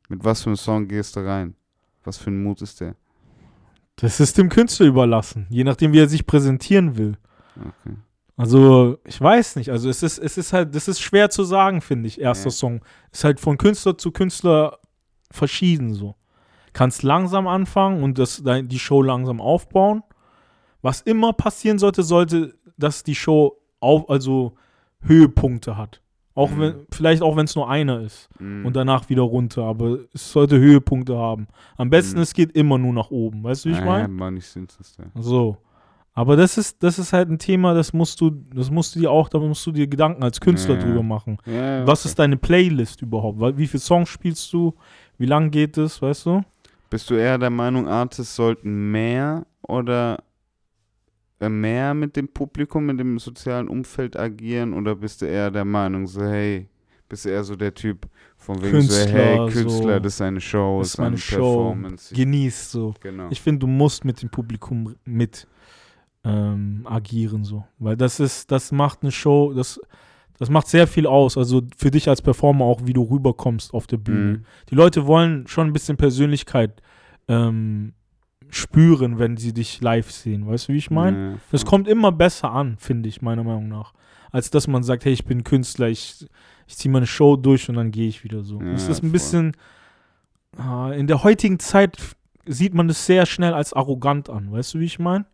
[0.10, 1.56] Mit was für einem Song gehst du rein?
[2.04, 2.96] Was für ein Mut ist der?
[3.98, 7.18] Das ist dem Künstler überlassen, je nachdem, wie er sich präsentieren will.
[7.56, 7.96] Okay.
[8.38, 9.70] Also, ich weiß nicht.
[9.70, 12.52] Also, es ist, es ist halt, das ist schwer zu sagen, finde ich, erster Ja.
[12.52, 12.82] Song.
[13.12, 14.80] Ist halt von Künstler zu Künstler
[15.30, 16.16] verschieden so.
[16.74, 20.04] Kannst langsam anfangen und das, die Show langsam aufbauen.
[20.82, 24.56] Was immer passieren sollte, sollte, dass die Show auf, also
[25.02, 26.02] Höhepunkte hat.
[26.34, 26.60] Auch Mhm.
[26.60, 28.30] wenn, vielleicht auch wenn es nur einer ist.
[28.40, 28.66] Mhm.
[28.66, 29.64] Und danach wieder runter.
[29.64, 31.48] Aber es sollte Höhepunkte haben.
[31.78, 32.22] Am besten, Mhm.
[32.24, 33.44] es geht immer nur nach oben.
[33.44, 34.04] Weißt du, wie ich meine?
[34.04, 35.04] Ja, Mann, ich sind's das da.
[35.22, 35.58] So.
[36.14, 39.10] Aber das ist, das ist halt ein Thema, das musst du, das musst du dir
[39.12, 40.82] auch, da musst du dir Gedanken als Künstler Ja.
[40.82, 41.38] drüber machen.
[41.46, 42.10] Ja, Was okay.
[42.10, 43.40] ist deine Playlist überhaupt?
[43.58, 44.74] Wie viele Songs spielst du?
[45.18, 46.42] Wie lang geht es, weißt du?
[46.90, 50.18] Bist du eher der Meinung, Artists sollten mehr oder
[51.50, 56.08] mehr mit dem Publikum, mit dem sozialen Umfeld agieren oder bist du eher der Meinung,
[56.08, 56.68] so hey,
[57.10, 59.60] bist du eher so der Typ von wegen so, Künstler, hey, so.
[59.60, 61.36] Künstler, das ist seine Show, Das ist meine eine Show.
[61.36, 62.16] Performance.
[62.16, 62.94] Genieß so.
[63.00, 63.28] genau.
[63.30, 65.48] Ich finde, du musst mit dem Publikum mit
[66.24, 67.66] ähm, agieren so.
[67.80, 69.80] Weil das ist, das macht eine Show, das,
[70.38, 71.38] das macht sehr viel aus.
[71.38, 74.38] Also für dich als Performer auch, wie du rüberkommst auf der Bühne.
[74.38, 74.46] Mhm.
[74.70, 76.82] Die Leute wollen schon ein bisschen Persönlichkeit
[77.28, 77.94] ähm,
[78.52, 80.48] spüren, wenn sie dich live sehen.
[80.48, 81.32] Weißt du, wie ich meine?
[81.32, 83.94] Ja, Das kommt immer besser an, finde ich, meiner Meinung nach.
[84.32, 86.26] Als dass man sagt, hey, ich bin Künstler, ich,
[86.68, 88.60] ich ziehe meine Show durch und dann gehe ich wieder so.
[88.62, 89.10] Ja, das ist ein voll.
[89.12, 89.58] bisschen.
[90.58, 91.98] ah, in der heutigen Zeit
[92.46, 95.26] sieht man das sehr schnell als arrogant an, weißt du, wie ich meine?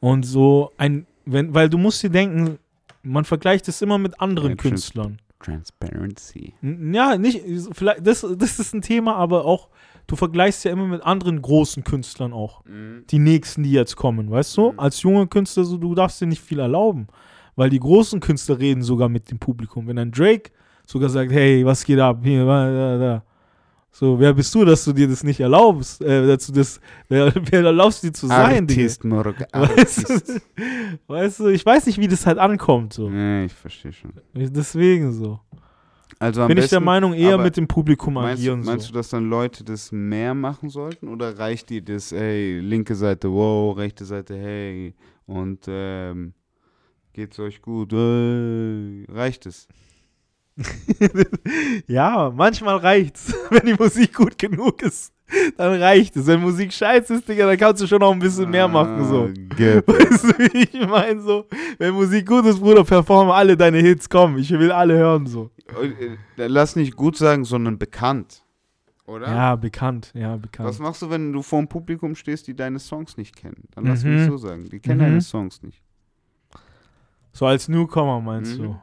[0.00, 2.58] Und so ein, wenn, weil du musst dir denken,
[3.02, 5.18] man vergleicht es immer mit anderen trans- Künstlern.
[5.40, 6.54] Transparency.
[6.62, 7.42] Ja, nicht,
[7.72, 9.68] vielleicht, das, das ist ein Thema, aber auch,
[10.06, 12.62] du vergleichst ja immer mit anderen großen Künstlern auch.
[13.10, 14.72] Die nächsten, die jetzt kommen, weißt du?
[14.72, 14.80] Mhm.
[14.80, 17.06] Als junger Künstler, so, du darfst dir nicht viel erlauben.
[17.54, 19.86] Weil die großen Künstler reden sogar mit dem Publikum.
[19.86, 20.50] Wenn ein Drake
[20.86, 22.20] sogar sagt, hey, was geht ab?
[22.22, 23.22] Hier, da, da.
[23.94, 26.00] So, wer bist du, dass du dir das nicht erlaubst?
[26.00, 28.62] Äh, dass du das, wer, wer erlaubst dir zu sein?
[28.62, 30.40] Artist, Morg, Weißt du,
[31.08, 32.94] weißt du, ich weiß nicht, wie das halt ankommt.
[32.94, 33.10] So.
[33.10, 34.14] Ja, ich verstehe schon.
[34.32, 35.40] Deswegen so.
[36.22, 38.62] Also Bin ich besten, der Meinung, eher mit dem Publikum Meinst, agieren.
[38.64, 38.92] meinst so.
[38.92, 43.28] du, dass dann Leute das mehr machen sollten oder reicht dir das, ey, linke Seite,
[43.28, 44.94] wow, rechte Seite, hey,
[45.26, 46.32] und ähm,
[47.12, 49.66] geht's euch gut, äh, reicht es?
[51.86, 53.34] Ja, manchmal reicht's.
[53.50, 55.12] Wenn die Musik gut genug ist,
[55.56, 56.26] dann reicht es.
[56.26, 59.04] Wenn Musik scheiße ist, Digga, dann kannst du schon noch ein bisschen mehr machen.
[59.04, 59.24] So.
[59.24, 59.82] Ah.
[59.86, 61.20] Weißt du, wie ich meine?
[61.20, 61.46] So,
[61.78, 64.36] wenn Musik gut ist, Bruder, performe alle deine Hits, komm.
[64.38, 65.50] Ich will alle hören, so.
[66.36, 68.42] Äh, Lass nicht gut sagen, sondern bekannt.
[69.06, 69.26] Oder?
[69.26, 70.12] Ja, bekannt.
[70.14, 70.68] Ja, bekannt.
[70.68, 73.64] Was machst du, wenn du vor dem Publikum stehst, die deine Songs nicht kennen?
[73.74, 74.14] Dann lass Mhm.
[74.14, 74.68] mich so sagen.
[74.70, 75.04] Die kennen Mhm.
[75.04, 75.82] deine Songs nicht.
[77.32, 78.62] So als Newcomer meinst Mhm.
[78.62, 78.76] du?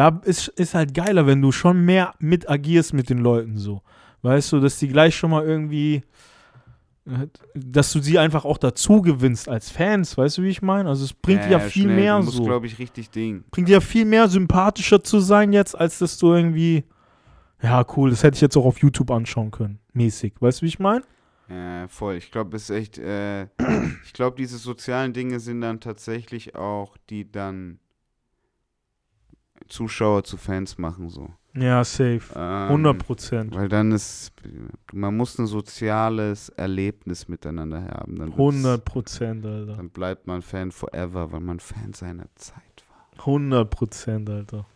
[0.00, 3.82] Da ist, ist halt geiler, wenn du schon mehr mit agierst mit den Leuten so.
[4.22, 6.04] Weißt du, dass die gleich schon mal irgendwie,
[7.04, 10.88] äh, dass du sie einfach auch dazu gewinnst als Fans, weißt du, wie ich meine?
[10.88, 11.96] Also es bringt dir ja viel schnell.
[11.96, 12.44] mehr Du musst, so.
[12.44, 13.44] glaube ich, richtig Ding.
[13.50, 16.84] Bringt dir ja viel mehr sympathischer zu sein jetzt, als dass du irgendwie,
[17.60, 20.32] ja cool, das hätte ich jetzt auch auf YouTube anschauen können, mäßig.
[20.40, 21.04] Weißt du, wie ich meine?
[21.50, 22.14] Ja, voll.
[22.14, 23.42] Ich glaube, es ist echt, äh,
[24.06, 27.80] ich glaube, diese sozialen Dinge sind dann tatsächlich auch, die dann
[29.70, 31.30] Zuschauer zu Fans machen, so.
[31.54, 32.20] Ja, safe.
[32.36, 33.54] Ähm, 100 Prozent.
[33.56, 34.30] Weil dann ist,
[34.92, 38.16] man muss ein soziales Erlebnis miteinander haben.
[38.16, 39.74] Dann, wird's- 100 Prozent, Alter.
[39.76, 43.26] dann bleibt man Fan forever, weil man Fan seiner Zeit war.
[43.26, 44.66] 100 Prozent, Alter.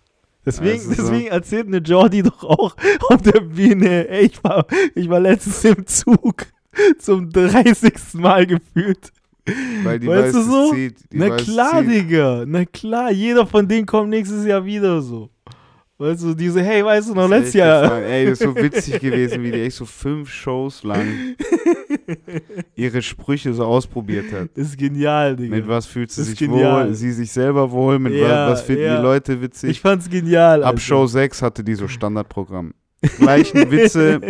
[0.46, 1.02] Deswegen, Weißt du so?
[1.10, 2.76] deswegen erzählt eine Jordi doch auch
[3.08, 6.46] auf der Bühne, ey, ich war, ich war letztens im Zug
[6.98, 8.14] Zum 30.
[8.14, 9.12] Mal gefühlt.
[9.82, 10.72] Weil die Weißt weiß, du so?
[10.72, 10.96] zieht.
[11.12, 11.90] Na klar, zieht.
[11.90, 12.44] Digga.
[12.46, 15.28] Na klar, jeder von denen kommt nächstes Jahr wieder so.
[15.98, 17.82] Weißt du, diese, hey, weißt du noch, Das letztes Jahr.
[17.82, 18.04] gefallen.
[18.04, 21.06] Ey, das ist so witzig gewesen, wie die echt so fünf Shows lang
[22.74, 24.48] ihre Sprüche so ausprobiert hat.
[24.56, 25.54] Ist genial, Digga.
[25.56, 26.88] Mit was fühlt sie Das sich genial.
[26.88, 26.94] wohl?
[26.94, 27.98] Sie sich selber wohl?
[27.98, 28.96] Mit Ja, was, was finden ja.
[28.96, 29.70] die Leute witzig?
[29.70, 30.62] Ich fand's genial.
[30.62, 30.80] Ab Alter.
[30.80, 32.74] Show 6 hatte die so Standardprogramm.
[33.18, 34.20] Gleichen Witze,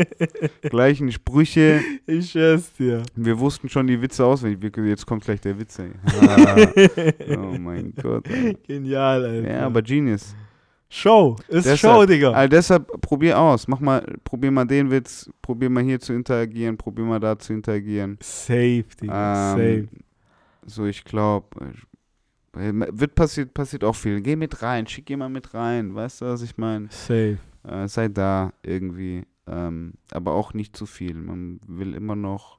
[0.63, 1.81] gleichen Sprüche.
[2.07, 3.03] Ich schwör's dir.
[3.15, 4.75] Wir wussten schon die Witze auswendig.
[4.77, 5.79] Wir- Jetzt kommt gleich der Witz.
[5.79, 5.91] Ey.
[6.29, 6.57] Ah,
[7.39, 8.27] oh mein Gott.
[8.29, 8.55] Alter.
[8.67, 9.51] Genial, Alter.
[9.51, 10.35] Ja, aber Genius.
[10.89, 11.37] Show.
[11.49, 12.31] Ist Deshalb- Show, Digga.
[12.33, 13.67] Also deshalb probier aus.
[13.67, 17.53] Mach mal, probier mal den Witz, probier mal hier zu interagieren, probier mal da zu
[17.53, 18.17] interagieren.
[18.21, 19.51] Safe, Digga.
[19.53, 19.63] Safe.
[19.63, 19.89] Ähm,
[20.67, 21.47] so, ich glaube,
[22.53, 24.21] wird passiert, passiert auch viel.
[24.21, 25.95] Geh mit rein, schick jemand mit rein.
[25.95, 26.87] Weißt du, was ich meine?
[26.91, 27.39] Safe.
[27.67, 29.27] Äh, sei da irgendwie.
[29.47, 31.15] Ähm, aber auch nicht zu viel.
[31.15, 32.59] Man will immer noch,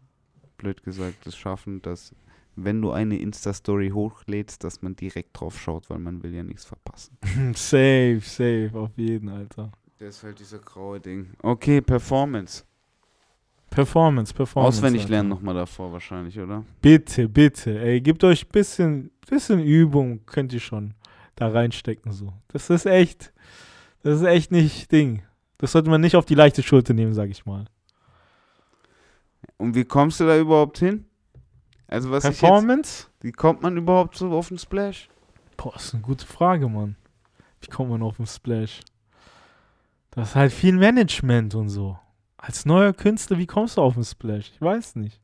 [0.58, 2.14] blöd gesagt, es schaffen, dass,
[2.56, 6.66] wenn du eine Insta-Story hochlädst, dass man direkt drauf schaut, weil man will ja nichts
[6.66, 7.18] verpassen.
[7.56, 8.72] safe, safe.
[8.74, 9.72] Auf jeden, Alter.
[9.97, 11.32] Das ist halt dieser graue Ding.
[11.41, 12.64] Okay, Performance.
[13.70, 14.78] Performance, Performance.
[14.78, 15.12] Auswendig Alter.
[15.12, 16.64] lernen nochmal davor wahrscheinlich, oder?
[16.82, 17.80] Bitte, bitte.
[17.80, 20.93] Ey, gebt euch ein bisschen, bisschen Übung, könnt ihr schon
[21.36, 22.12] da reinstecken.
[22.12, 22.34] so.
[22.49, 23.34] Das ist echt,
[24.06, 25.24] das ist echt nicht Ding.
[25.58, 27.66] Das sollte man nicht auf die leichte Schulter nehmen, sag ich mal.
[29.58, 31.06] Und wie kommst du da überhaupt hin?
[31.88, 33.08] Also was ich jetzt, Performance?
[33.22, 35.10] wie kommt man überhaupt so auf den Splash?
[35.58, 36.95] Boah, das ist eine gute Frage, Mann.
[37.62, 38.82] Wie kommt man auf den Splash?
[40.12, 41.97] Das ist halt viel Management und so.
[42.38, 44.51] Als neuer Künstler, wie kommst du auf den Splash?
[44.53, 45.20] Ich weiß nicht.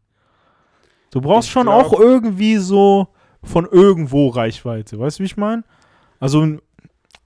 [1.11, 3.07] Du brauchst Ich schon glaub- auch irgendwie so
[3.43, 4.97] von irgendwo Reichweite.
[4.99, 5.63] Weißt du, wie ich meine?
[6.19, 6.61] Also n-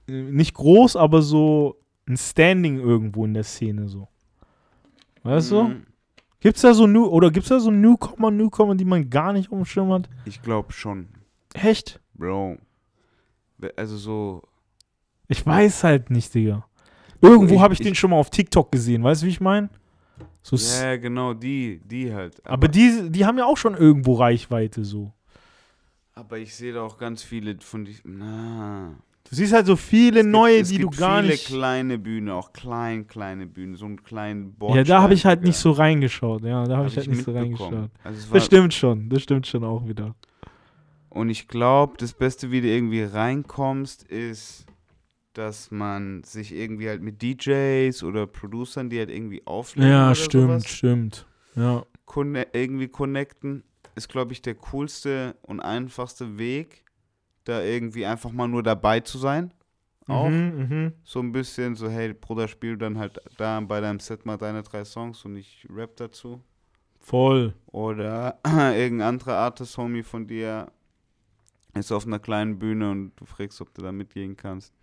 [0.08, 1.78] nicht groß, aber so
[2.08, 4.08] ein Standing irgendwo in der Szene so.
[5.24, 5.64] Weißt du?
[5.64, 5.86] Mhm.
[6.40, 9.58] Gibt's da so New oder gibt's da so Newcomer, Newcomer, die man gar nicht auf
[9.58, 10.08] dem Schirm hat?
[10.26, 11.08] Ich glaube schon,
[11.54, 12.00] Echt?
[12.14, 12.58] Bro.
[13.76, 14.44] Also so,
[15.28, 16.66] Ich weiß halt nicht, Digga.
[17.22, 19.70] Irgendwo habe ich, ich- den schon mal auf TikTok gesehen, weißt du, wie ich meine?
[20.44, 22.46] So ja genau, die, die halt.
[22.46, 25.12] aber die, die haben ja auch schon irgendwo Reichweite so.
[26.14, 28.94] aber ich sehe da auch ganz viele von die, na.
[29.28, 31.48] Du siehst halt so viele Es gibt- neue, es die du gibt gar viele nicht.
[31.48, 34.86] kleine Bühne, auch klein, kleine Bühne, so einen kleinen Ja, Bordstein.
[34.86, 36.44] da habe ich halt nicht so reingeschaut.
[36.44, 37.90] Ja, da habe Hab ich halt nicht so reingeschaut.
[38.04, 40.16] Also es Das stimmt schon, das stimmt schon auch wieder.
[41.10, 44.66] Und ich glaube, das Beste, wie du irgendwie reinkommst, ist,
[45.34, 50.16] dass man sich irgendwie halt mit DJs oder Producern, die halt irgendwie auflegen Ja, oder
[50.16, 51.26] stimmt, sowas, stimmt.
[51.56, 51.84] Ja.
[52.06, 53.64] conne irgendwie connecten,
[53.96, 56.84] ist, glaube ich, der coolste und einfachste Weg,
[57.46, 59.54] da irgendwie einfach mal nur dabei zu sein.
[60.08, 60.30] Auch.
[60.30, 60.94] Mhm, mhm.
[61.04, 64.62] So ein bisschen so, hey, Bruder, spiel dann halt da bei deinem Set mal deine
[64.62, 66.42] drei Songs und ich rap dazu.
[67.00, 67.54] Voll.
[67.68, 70.72] Oder irgendein anderer Artist-Homie von dir
[71.74, 74.74] ist auf einer kleinen Bühne und du fragst, ob du da mitgehen kannst.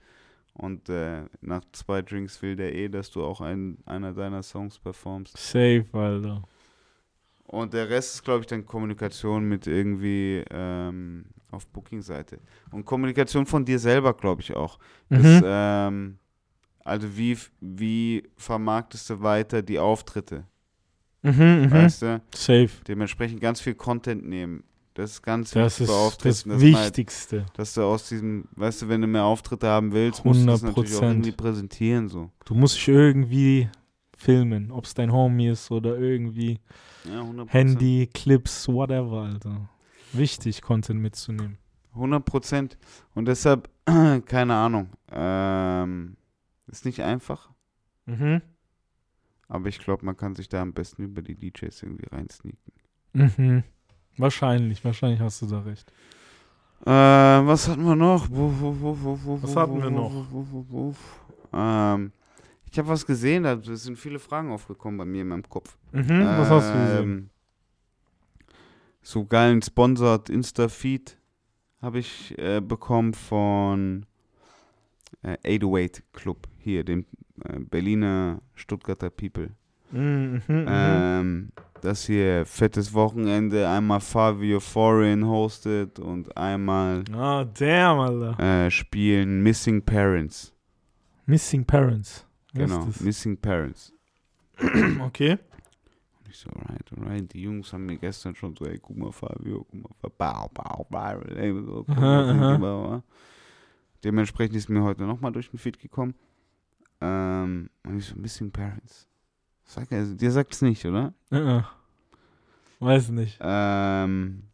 [0.54, 4.78] Und äh, nach zwei Drinks will der eh, dass du auch einen, einer deiner Songs
[4.78, 5.36] performst.
[5.36, 6.42] Safe, Alter.
[7.44, 12.38] Und der Rest ist, glaube ich, dann Kommunikation mit irgendwie ähm, auf Booking-Seite.
[12.70, 14.78] Und Kommunikation von dir selber, glaube ich auch.
[15.08, 15.42] Das, Mhm.
[15.44, 16.18] ähm,
[16.84, 20.44] also wie, wie vermarktest du weiter die Auftritte,
[21.22, 21.32] Mhm,
[21.66, 21.70] mhm.
[21.70, 22.22] weißt du?
[22.34, 22.68] Safe.
[22.88, 24.64] Dementsprechend ganz viel Content nehmen.
[24.94, 27.46] Das ist ganz Das wichtig ist das man halt, Wichtigste.
[27.54, 30.62] dass du aus diesem, weißt du, wenn du mehr Auftritte haben willst, musst du das
[30.62, 31.10] natürlich auch 100%.
[31.10, 32.08] irgendwie präsentieren.
[32.08, 32.30] So.
[32.44, 33.68] Du musst dich irgendwie
[34.18, 36.58] filmen, ob es dein Homie ist oder irgendwie
[37.04, 37.48] Ja, 100%.
[37.48, 39.68] Handy, Clips, whatever, Alter.
[40.12, 41.58] Wichtig, Content mitzunehmen.
[41.94, 42.78] 100 Prozent.
[43.14, 43.68] Und deshalb,
[44.26, 44.88] keine Ahnung.
[45.10, 46.16] Ähm,
[46.66, 47.50] ist nicht einfach,
[48.06, 48.40] Mhm.
[49.48, 52.72] aber ich glaube, man kann sich da am besten über die DJs irgendwie reinsneaken.
[53.12, 53.62] Mhm.
[54.16, 55.92] Wahrscheinlich, wahrscheinlich hast du da recht.
[56.84, 58.26] Äh, was hatten wir noch?
[58.30, 60.26] Was hatten wir noch?
[61.52, 62.12] Ähm,
[62.70, 65.76] ich habe was gesehen, da sind viele Fragen aufgekommen bei mir in meinem Kopf.
[65.92, 66.08] Mhm.
[66.38, 67.30] Was hast du gesehen?
[69.02, 71.16] So geilen Sponsored Insta-Feed
[71.80, 74.06] habe ich äh, bekommen von
[75.22, 77.04] äh, 808 Club, hier, dem
[77.44, 79.50] äh, Berliner Stuttgarter People.
[79.90, 80.66] Mhm, mhm, mhm.
[80.68, 88.38] Ähm, das hier, fettes Wochenende, einmal Fabio Foreign hostet und einmal Ah, damn, Alter.
[88.66, 90.54] äh, spielen Missing Parents.
[91.26, 92.24] Missing Parents.
[92.54, 93.92] Was Genau, Missing Parents.
[95.00, 95.38] Okay.
[96.32, 97.30] Ich so, alright, alright.
[97.34, 100.86] Die Jungs haben mir gestern schon so, ey, guck mal, Fabio, guck mal, bau, bau,
[100.88, 103.02] viral, ey, so, guck mal, bau, bau.
[104.02, 106.14] Dementsprechend ist mir heute nochmal durch den Feed gekommen.
[107.02, 109.06] Ähm, und ich so, Missing Parents.
[109.64, 111.12] Sag er, dir sagt's nicht, oder?
[111.30, 111.64] Uh -uh.
[112.80, 113.38] Weiß nicht.
[113.42, 114.44] Ähm,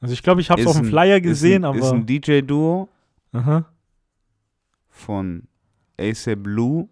[0.00, 1.84] Also ich glaube, ich habe es ist auf dem ein- Flyer ist gesehen, ein, Ist
[1.86, 1.96] aber.
[1.96, 2.88] ein DJ-Duo
[3.32, 3.64] Aha.
[4.88, 5.48] von
[5.98, 6.88] ASAP Blue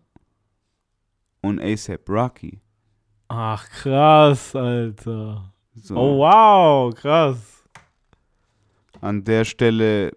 [1.42, 2.60] und ASAP Rocky.
[3.34, 5.52] Ach, krass, Alter.
[5.74, 5.96] So.
[5.96, 7.64] Oh, wow, krass.
[9.00, 10.12] An der Stelle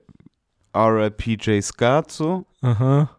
[0.75, 3.09] RIP J Scarzo, Aha.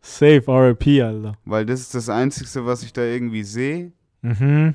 [0.00, 1.34] Safe, RIP, Alter.
[1.44, 3.92] weil das ist das Einzige, was ich da irgendwie sehe.
[4.22, 4.74] Mhm.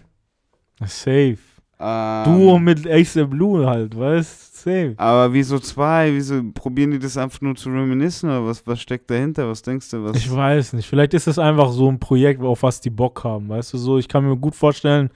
[0.85, 1.39] Safe.
[1.85, 4.93] Ähm, Duo mit Ace Blue halt, weißt Safe.
[4.95, 6.13] Aber wieso zwei?
[6.13, 9.49] Wieso probieren die das einfach nur zu reminiszen oder was, was steckt dahinter?
[9.49, 10.05] Was denkst du?
[10.05, 10.87] Was Ich weiß nicht.
[10.87, 13.97] Vielleicht ist es einfach so ein Projekt, auf was die Bock haben, weißt du so.
[13.97, 15.09] Ich kann mir gut vorstellen,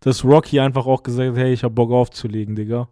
[0.00, 2.88] dass Rocky einfach auch gesagt hat, hey, ich hab Bock aufzulegen, Digga.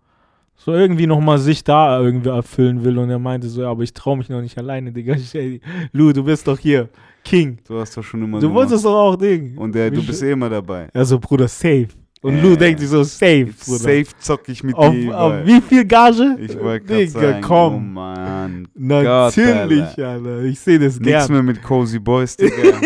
[0.56, 3.94] So irgendwie nochmal sich da irgendwie erfüllen will und er meinte so, ja, aber ich
[3.94, 5.14] trau mich noch nicht alleine, Digga.
[5.16, 6.90] Ich, ey, Lou, du bist doch hier
[7.24, 7.56] King.
[7.66, 8.68] Du hast doch schon immer Du gemacht.
[8.68, 9.56] wolltest doch auch Ding.
[9.56, 10.88] Und der, du bist eh immer dabei.
[10.92, 11.88] Also, Bruder, safe.
[12.22, 13.78] Und Äh, Lou denkt sich so, safe, Bruder.
[13.78, 15.18] Safe zock ich mit Auf, dir.
[15.18, 16.36] auf wie viel Gage?
[16.40, 17.74] Ich wollte gerade Digga, sagen, komm.
[17.74, 18.68] oh Mann.
[18.74, 20.42] Natürlich, Gott, Alter.
[20.44, 21.32] Ich sehe das Nichts gern.
[21.32, 22.78] mehr mit Cozy Boys, Digga.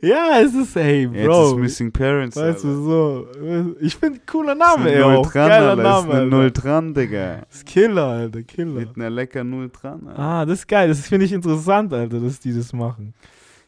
[0.00, 1.50] ja, es ist, hey, Jetzt Bro.
[1.50, 2.36] ist Missing Parents.
[2.36, 2.68] weißt Alter.
[2.68, 3.26] du, so.
[3.80, 5.00] Ich finde, cooler Name, ey.
[5.00, 5.82] Null dran, Geiler Alter.
[5.82, 6.26] Name, Ist Alter.
[6.26, 7.42] Null dran, Digga.
[7.50, 8.80] Ist Killer, Alter, Killer.
[8.80, 10.06] Mit einer lecker Null dran.
[10.08, 10.18] Alter.
[10.18, 10.88] Ah, das ist geil.
[10.88, 13.12] Das finde ich interessant, Alter, dass die das machen.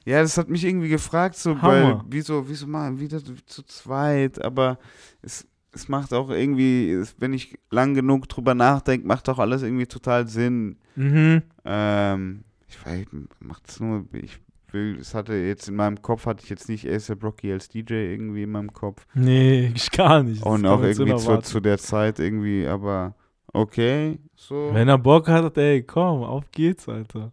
[0.05, 4.79] Ja, das hat mich irgendwie gefragt, so, weil, wieso, wieso machen wieder zu zweit, aber
[5.23, 9.87] es, es macht auch irgendwie, wenn ich lang genug drüber nachdenke, macht auch alles irgendwie
[9.87, 10.77] total Sinn.
[10.95, 11.43] Mhm.
[11.65, 13.07] Ähm, ich weiß,
[13.41, 14.41] macht es nur, ich
[14.73, 17.95] will, es hatte jetzt in meinem Kopf, hatte ich jetzt nicht ASAP Rocky als DJ
[17.95, 19.07] irgendwie in meinem Kopf.
[19.15, 20.43] Nee, ich gar nicht.
[20.43, 23.15] Das Und auch irgendwie zu, zu der Zeit irgendwie, aber
[23.55, 24.71] okay, so.
[24.73, 27.33] Wenn er Bock hat, ey, komm, auf geht's, Alter.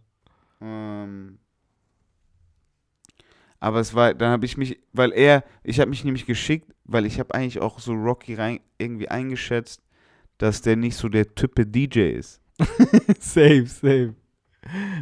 [0.60, 1.38] Ähm,
[3.62, 7.06] aber es war, dann habe ich mich, weil er, ich habe mich nämlich geschickt, weil
[7.06, 9.80] ich habe eigentlich auch so Rocky rein, irgendwie eingeschätzt,
[10.38, 12.40] dass der nicht so der Type DJ ist.
[13.20, 14.16] safe, safe.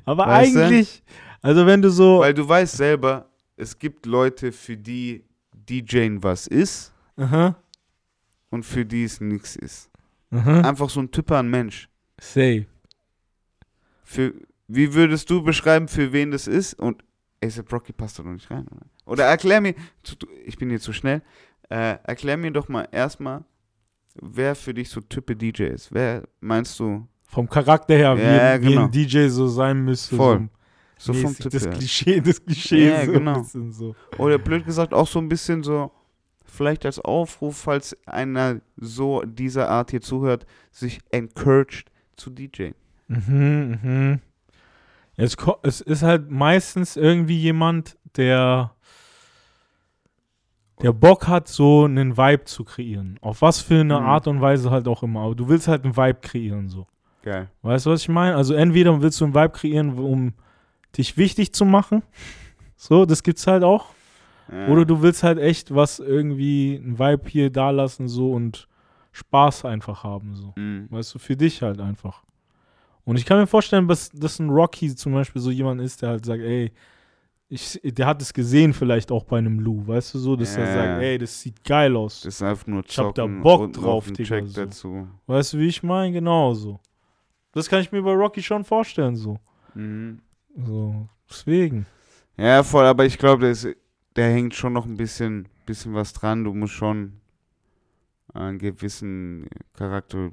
[0.04, 0.62] Aber Weißt du?
[0.66, 1.02] eigentlich,
[1.40, 2.20] also wenn du so.
[2.20, 5.24] Weil du weißt selber, es gibt Leute, für die
[5.54, 7.56] DJing was ist Aha,
[8.50, 9.90] und für die es nichts ist.
[10.32, 10.60] aha.
[10.68, 11.88] Einfach so ein Typ an Mensch.
[12.20, 12.66] Safe.
[14.04, 14.34] Für,
[14.68, 16.74] wie würdest du beschreiben, für wen das ist?
[16.74, 17.02] Und
[17.42, 18.86] ASAP Rocky passt da noch nicht rein, oder?
[19.06, 19.74] Oder erklär mir,
[20.44, 21.22] ich bin hier zu schnell,
[21.68, 23.44] äh, erklär mir doch mal erstmal,
[24.20, 25.92] wer für dich so Type DJ ist.
[25.92, 28.84] Wer meinst du Vom Charakter her, wie, Ja, wie genau.
[28.84, 30.16] ein DJ so sein müsste.
[30.16, 30.48] Voll.
[30.98, 31.34] So, so vom.
[31.36, 31.72] Typ das her?
[31.72, 33.42] Klischee, das Klischee Ja, so genau.
[33.70, 33.94] so.
[34.18, 35.92] Oder blöd gesagt auch so ein bisschen so,
[36.44, 42.72] vielleicht als Aufruf, falls einer so dieser Art hier zuhört, sich encouraged zu DJ.
[43.08, 44.20] Mhm, mhm.
[45.20, 48.72] Es, es ist halt meistens irgendwie jemand, der,
[50.82, 53.18] der Bock hat, so einen Vibe zu kreieren.
[53.20, 54.06] Auf was für eine Mhm.
[54.06, 55.20] Art und Weise halt auch immer.
[55.20, 56.86] Aber du willst halt einen Vibe kreieren, so.
[57.22, 57.51] Geil.
[57.62, 58.34] Weißt du, was ich meine?
[58.34, 60.32] Also entweder willst du einen Vibe kreieren, um
[60.97, 62.02] dich wichtig zu machen.
[62.82, 63.88] So, das gibt's halt auch.
[64.51, 64.68] Ja.
[64.68, 68.68] Oder du willst halt echt was irgendwie, einen Vibe hier da lassen, so und
[69.12, 70.55] Spaß einfach haben, so.
[70.56, 70.86] Mhm.
[70.88, 72.22] Weißt du, für dich halt einfach.
[73.10, 76.10] Und ich kann mir vorstellen, dass, dass ein Rocky zum Beispiel so jemand ist, der
[76.10, 76.70] halt sagt, ey,
[77.48, 80.64] ich, der hat es gesehen vielleicht auch bei einem Lou, weißt du so, dass er
[80.66, 80.72] Ja.
[80.72, 82.20] sagt, ey, das sieht geil aus.
[82.20, 84.64] Das ist einfach nur Ich hab da zocken Bock drauf, Digga, Check so.
[84.64, 85.08] dazu.
[85.26, 86.12] Weißt du, wie ich meine?
[86.12, 86.78] Genau so.
[87.50, 89.40] Das kann ich mir bei Rocky schon vorstellen, so.
[89.74, 90.20] Mhm.
[90.64, 91.86] So, deswegen.
[92.36, 93.52] Ja, voll, aber ich glaube,
[94.14, 96.44] der hängt schon noch ein bisschen, bisschen was dran.
[96.44, 97.19] Du musst schon
[98.35, 100.32] einen gewissen Charakter, du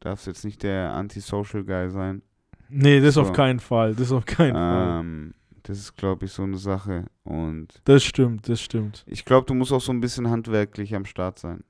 [0.00, 2.22] darfst jetzt nicht der Antisocial Guy sein.
[2.68, 3.22] Nee, das So.
[3.22, 3.94] auf keinen Fall.
[3.94, 5.00] Das auf keinen Fall.
[5.00, 7.04] Ähm, das ist, glaube ich, so eine Sache.
[7.24, 9.04] Und Das stimmt, das stimmt.
[9.08, 11.64] ich glaube, du musst auch so ein bisschen handwerklich am Start sein.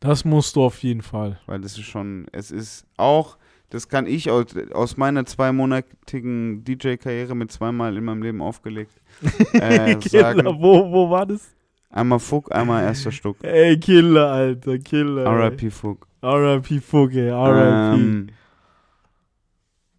[0.00, 1.38] Das musst du auf jeden Fall.
[1.46, 3.38] Weil das ist schon, es ist auch,
[3.70, 9.00] das kann ich aus, aus meiner zweimonatigen DJ-Karriere mit zweimal in meinem Leben aufgelegt.
[9.52, 11.54] äh, Killer, sagen, wo, wo war das?
[11.92, 13.36] Einmal Fuck, einmal erster Stück.
[13.42, 15.24] Ey, Killer, Alter, Killer.
[15.26, 16.06] RIP Fuck.
[16.22, 16.80] R.I.P.
[16.80, 18.00] Fuck, ey, R.I.P.
[18.00, 18.28] Ähm,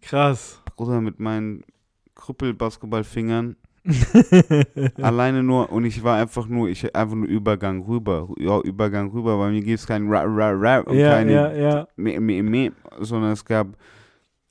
[0.00, 0.62] Krass.
[0.76, 1.64] Bruder, mit meinen
[2.14, 3.56] Krüppel-Basketballfingern
[5.02, 9.36] alleine nur und ich war einfach nur, ich einfach nur Übergang rüber, ja, Übergang rüber,
[9.36, 11.88] bei mir gibt es keinen Ra, Ra, Ra und ja, keine ja, ja.
[11.96, 13.68] Me, Me, Me, sondern es gab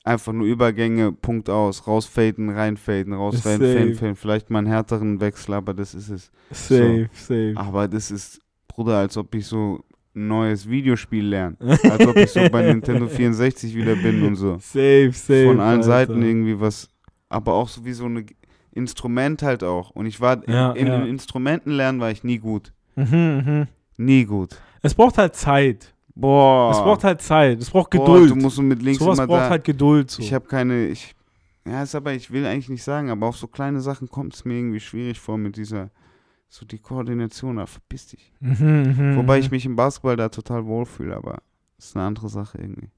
[0.04, 3.72] einfach nur Übergänge, Punkt aus, rausfaden, reinfaden, raus, rein, Safe.
[3.78, 6.30] faden, faden, vielleicht mal einen härteren Wechsel, aber das ist es.
[6.50, 7.54] Safe, safe.
[7.56, 9.82] Aber das ist, Bruder, als ob ich so
[10.14, 14.58] ein neues Videospiel lerne, als ob ich so bei Nintendo 64 wieder bin und so.
[14.58, 15.46] Safe, safe.
[15.46, 15.82] Von allen Alter.
[15.84, 16.88] Seiten irgendwie was,
[17.28, 18.26] aber auch so wie so ein
[18.72, 19.90] Instrument halt auch.
[19.90, 21.04] Und ich war, Ja, in, in ja.
[21.04, 22.72] Instrumenten lernen war ich nie gut.
[22.96, 23.66] Mhm, mhm.
[23.96, 24.56] Nie gut.
[24.82, 25.93] Es braucht halt Zeit.
[26.14, 26.70] Boah.
[26.70, 27.60] Es braucht halt Zeit.
[27.60, 28.30] Es braucht Boah, Geduld.
[28.30, 29.50] du musst so mit links Sowas immer braucht da.
[29.50, 30.10] halt Geduld.
[30.10, 30.22] So.
[30.22, 31.14] Ich habe keine, ich,
[31.66, 34.44] ja, ist aber, ich will eigentlich nicht sagen, aber auf so kleine Sachen kommt es
[34.44, 35.90] mir irgendwie schwierig vor mit dieser,
[36.48, 38.32] so die Koordination, da verpiss dich.
[38.40, 39.56] Mhm, Wobei ich mhm.
[39.56, 41.38] mich im Basketball da total wohlfühle, aber
[41.78, 42.90] ist eine andere Sache irgendwie.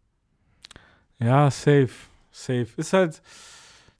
[1.18, 1.88] Ja, safe.
[2.30, 2.66] Safe.
[2.76, 3.22] Ist halt.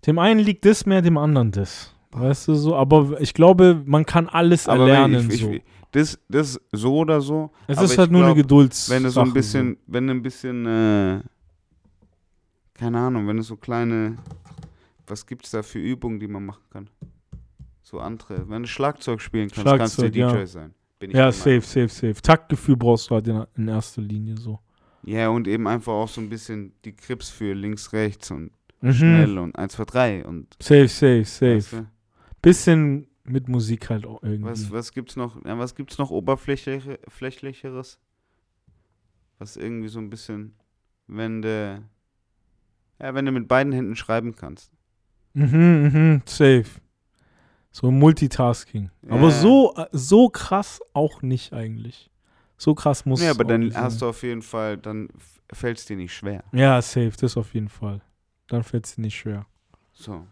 [0.06, 1.94] Dem einen liegt das mehr, dem anderen das.
[2.12, 2.76] Weißt du so?
[2.76, 5.30] Aber ich glaube, man kann alles Aber erlernen.
[5.30, 5.50] ich, so.
[5.50, 5.62] ich,
[5.96, 8.90] das, das so oder so, es ist halt nur eine glaub, Gedulds.
[8.90, 11.20] wenn du so ein bisschen, wenn du ein bisschen, äh,
[12.74, 14.16] keine Ahnung, wenn du so kleine,
[15.06, 16.90] was gibt's da für Übungen, die man machen kann?
[17.82, 18.48] So andere.
[18.48, 20.46] Wenn du Schlagzeug spielen kannst, kannst du Schlagzeug, DJ ja.
[20.46, 20.74] sein.
[21.08, 22.20] Ja, safe, safe, safe.
[22.22, 24.58] Taktgefühl brauchst du halt in, in erster Linie so.
[25.04, 28.50] Ja, und eben einfach auch so ein bisschen die Krips für links, rechts und
[28.82, 28.92] Mhm.
[28.92, 31.56] schnell und 1, 2, 3 und Safe, safe, safe.
[31.56, 31.86] weißt du,
[32.42, 34.50] Bisschen mit Musik halt auch irgendwie.
[34.50, 37.98] was, was gibt's noch, ja, was gibt's noch oberflächlicher- flächlicheres?
[39.38, 40.54] Was irgendwie so ein bisschen,
[41.06, 41.82] wenn du,
[43.00, 44.72] ja, wenn du mit beiden Händen schreiben kannst.
[45.34, 46.80] Mhm, mhm, safe.
[47.70, 48.90] So Multitasking.
[49.08, 49.30] Aber Ja.
[49.30, 52.10] so, äh, so krass auch nicht eigentlich.
[52.56, 54.00] So krass muss Nee, es aber auch dann nicht hast sein.
[54.00, 55.08] du auf jeden Fall, dann
[55.52, 56.42] fällt es dir nicht schwer.
[56.52, 58.00] Ja, safe, das auf jeden Fall.
[58.46, 59.44] Dann fällt es dir nicht schwer.
[59.92, 60.26] So.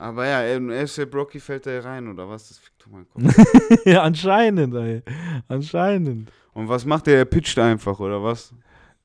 [0.00, 2.48] Aber ja, in FC Brocky fällt der rein, oder was?
[2.48, 3.84] Das fickt doch meinen Kopf.
[3.84, 5.02] ja, anscheinend, ey.
[5.46, 6.32] Anscheinend.
[6.54, 7.18] Und was macht der?
[7.18, 8.54] Er pitcht einfach, oder was?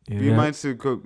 [0.07, 0.37] Wie ja.
[0.37, 1.01] meinst du,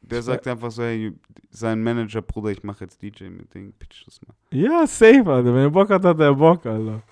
[0.00, 1.12] der sagt einfach so, hey,
[1.50, 4.34] sein Manager, Bruder, ich mache jetzt DJ mit Ding, pitch das mal.
[4.58, 5.54] Ja, safe, Alter.
[5.54, 7.02] Wenn er Bock hat, hat er Bock, Alter.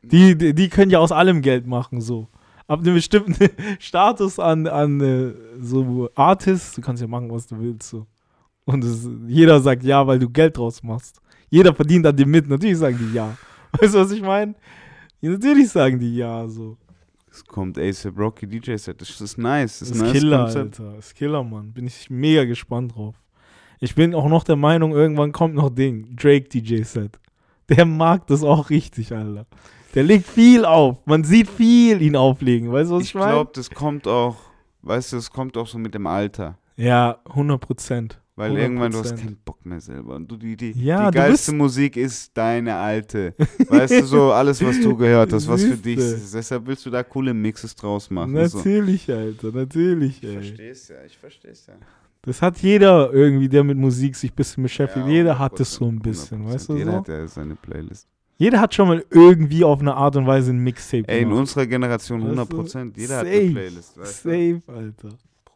[0.00, 2.28] Die, die, die können ja aus allem Geld machen, so.
[2.66, 3.36] Ab einem bestimmten
[3.78, 8.06] Status an, an äh, so Artists, du kannst ja machen, was du willst, so.
[8.64, 11.20] Und es, jeder sagt ja, weil du Geld draus machst.
[11.50, 12.48] Jeder verdient an dem mit.
[12.48, 13.36] Natürlich sagen die ja.
[13.80, 14.54] Weißt du, was ich meine?
[15.20, 16.76] Natürlich sagen die ja, so.
[17.30, 20.80] Es kommt ASAP Rocky DJ Set, das ist nice, das ist nice Killer, Konzept.
[20.80, 20.96] Alter.
[20.96, 21.72] Das ist Killer, Mann.
[21.72, 23.14] Bin ich mega gespannt drauf.
[23.80, 26.16] Ich bin auch noch der Meinung, irgendwann kommt noch Ding.
[26.16, 27.18] Drake DJ Set.
[27.68, 29.46] Der mag das auch richtig, Alter.
[29.94, 30.98] Der legt viel auf.
[31.06, 32.72] Man sieht viel ihn auflegen.
[32.72, 33.32] Weißt du, was ich, Ich meine?
[33.32, 34.36] glaube, das kommt auch,
[34.82, 36.58] weißt du, das kommt auch so mit dem Alter.
[36.76, 38.20] Ja, 100 Prozent.
[38.38, 39.16] Weil irgendwann du hast 100%.
[39.18, 40.14] keinen Bock mehr selber.
[40.16, 43.34] Und du, die, die, Ja, die geilste Musik ist deine alte.
[43.68, 46.34] Weißt du, so alles, was du gehört hast, was für dich ist.
[46.34, 48.34] Deshalb willst du da coole Mixes draus machen.
[48.48, 48.58] So.
[48.58, 49.50] Natürlich, Alter.
[49.52, 50.34] Natürlich, Ich ey.
[50.34, 51.74] versteh's ja, ich versteh's ja.
[52.22, 55.06] Das hat jeder irgendwie, der mit Musik sich ein bisschen beschäftigt.
[55.06, 56.52] Ja, jeder hat es 100%, so ein bisschen, 100%.
[56.52, 56.96] weißt du Jeder so?
[56.98, 58.06] hat ja seine Playlist.
[58.36, 61.66] Jeder hat schon mal irgendwie auf eine Art und Weise ein Mixtape Ey, in unserer
[61.66, 62.60] Generation Weißt du?
[62.60, 62.92] 100%.
[62.96, 63.36] Jeder hat Safe.
[63.40, 63.98] eine Playlist.
[63.98, 64.28] Weißt du?
[64.30, 65.08] Safe, Alter.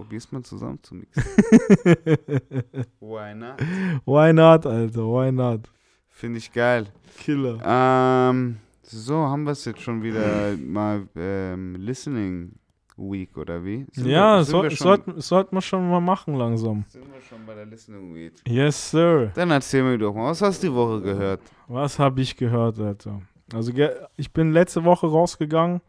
[0.03, 1.23] Probier's mal zusammen zu mixen.
[2.99, 3.61] Why not?
[4.05, 5.03] Why not, Alter?
[5.03, 5.71] Why not?
[6.09, 6.89] Finde ich geil.
[7.19, 7.61] Killer.
[7.65, 12.53] Ähm, so, haben wir es jetzt schon wieder mal ähm, Listening
[12.97, 13.87] Week oder wie?
[13.93, 16.85] Sind ja, wir, sind soll, wir schon, sollte sollte man schon mal machen langsam.
[16.89, 18.33] sind wir schon bei der Listening Week?
[18.49, 19.31] Yes, sir.
[19.35, 21.43] Dann erzähl mir doch mal, was hast du die Woche gehört?
[21.69, 23.23] Was habe ich gehört, Alter?
[23.55, 23.73] Also,
[24.17, 25.81] ich bin letzte Woche rausgegangen,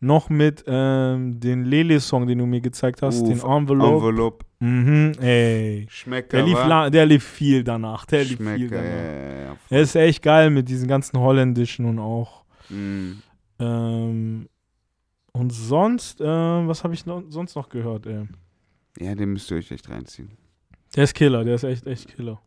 [0.00, 4.06] noch mit ähm, den Lele-Song, den du mir gezeigt hast, Uff, den Envelope.
[4.08, 4.44] Envelope.
[4.60, 5.86] Mhm, ey.
[5.90, 8.06] Schmecker, Der lief, der lief viel danach.
[8.06, 8.90] Der lief viel Schmecker, danach.
[8.90, 9.56] ja, ja.
[9.68, 12.44] Er ist echt geil mit diesen ganzen holländischen und auch.
[12.70, 13.12] Mm.
[13.58, 14.48] Ähm,
[15.32, 18.24] und sonst, ähm, was habe ich noch, sonst noch gehört, ey?
[18.98, 20.30] Ja, den müsst ihr euch echt reinziehen.
[20.96, 22.40] Der ist Killer, der ist echt, echt Killer.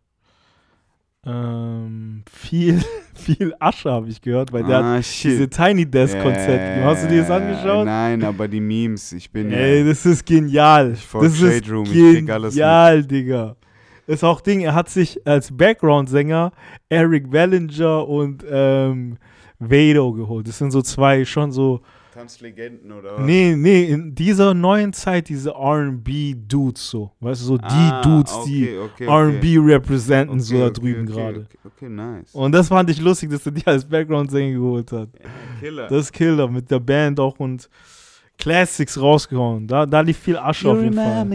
[1.25, 2.81] Ähm, viel,
[3.13, 5.51] viel Asche habe ich gehört, weil der hat ah, diese shit.
[5.51, 6.83] Tiny Desk Konzert.
[6.83, 7.85] Hast du dir das Äh, angeschaut?
[7.85, 10.91] Nein, aber die Memes, ich bin Ey, ja, das ist genial.
[10.93, 13.55] Ich das ist Shade Room, ich krieg alles genial, Digga.
[14.05, 16.51] Ist auch Ding, er hat sich als Background-Sänger
[16.89, 19.17] Eric Bellinger und ähm,
[19.59, 20.45] Vado geholt.
[20.45, 21.79] Das sind so zwei schon so
[22.13, 27.11] Tanzlegenden oder Nee, nee, in dieser neuen Zeit, diese RB-Dudes so.
[27.19, 29.57] Weißt du, so die Ah, Dudes, okay, die okay, okay.
[29.57, 31.39] RB representen, so da drüben okay, gerade.
[31.39, 32.33] Okay, okay, nice.
[32.33, 35.09] Und das fand ich lustig, dass er die als Background-Sänger geholt hat.
[35.21, 35.29] Ja,
[35.59, 35.87] Killer.
[35.87, 37.69] Das ist Killer mit der Band auch und
[38.37, 39.67] Classics rausgehauen.
[39.67, 41.25] Da, da lief viel Asche auf jeden Fall.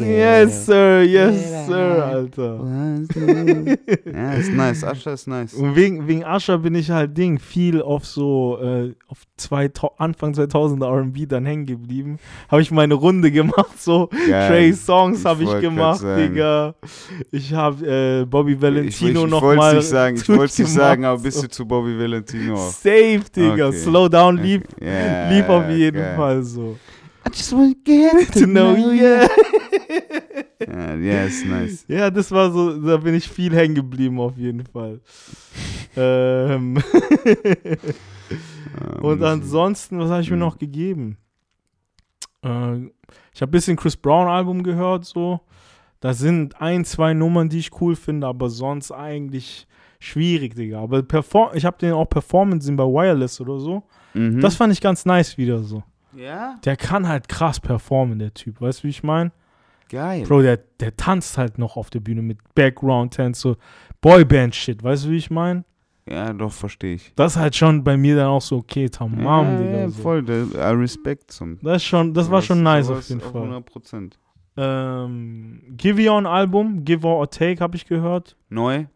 [0.00, 2.60] Yes, sir, yes, sir, Alter.
[4.12, 4.84] ja, ist nice.
[4.84, 5.52] Ascha ist nice.
[5.54, 10.32] Und wegen, wegen Ascher bin ich halt Ding viel auf so äh, auf zwei, Anfang
[10.32, 12.18] 2000er R&B dann hängen geblieben.
[12.48, 14.48] Habe ich meine Runde gemacht, so Geil.
[14.48, 16.02] Trey Songs Ich habe ich gemacht.
[16.02, 16.74] Digga.
[17.30, 20.28] Ich habe äh, Bobby Ich, ich, Valentino ich noch wollte mal es nicht sagen, ich
[20.28, 22.56] wollte es nicht sagen, aber bist du zu Bobby Valentino.
[22.56, 23.68] Safe, Digga.
[23.68, 23.76] Okay.
[23.76, 26.16] Slow down, lieb, Ja, lieb auf jeden geil.
[26.16, 26.76] Fall so.
[27.26, 29.28] I just want to get To know, yeah.
[30.66, 31.84] Ja, ja, ist nice.
[31.88, 35.00] Ja, das war so, da bin ich viel hängen geblieben auf jeden Fall.
[35.96, 36.82] ähm.
[39.00, 40.40] Und ansonsten, was habe ich mir Mhm.
[40.40, 41.16] noch gegeben?
[42.44, 42.76] Äh,
[43.32, 45.40] ich habe ein bisschen Chris Brown Album gehört, so.
[46.00, 49.66] Da sind ein, zwei Nummern, die ich cool finde, aber sonst eigentlich
[49.98, 50.80] schwierig, Digga.
[50.80, 53.82] Aber Perform ich habe den auch Performance sehen bei Wireless oder so.
[54.14, 54.40] Mhm.
[54.40, 55.82] Das fand ich ganz nice wieder so.
[56.16, 58.60] ja, Der kann halt krass performen, der Typ.
[58.60, 59.32] Weißt du, wie ich meine?
[59.88, 60.24] geil.
[60.26, 63.56] Bro, der, der tanzt halt noch auf der Bühne mit Background-Tanz, so
[64.02, 64.82] Boyband-Shit.
[64.82, 65.64] Weißt du, wie ich meine?
[66.08, 67.12] Ja, doch, verstehe ich.
[67.16, 69.78] Das ist halt schon bei mir dann auch so, okay, tamam, ja, Digga.
[69.78, 70.02] ja, so.
[70.02, 71.58] voll, der, äh, Respekt zum.
[71.62, 73.42] Das, ist schon, das war schon nice auf jeden Fall.
[73.42, 74.18] 100 Prozent.
[74.56, 78.36] Ähm, Giveon Album, Give or Take habe ich gehört.
[78.48, 78.86] Neu?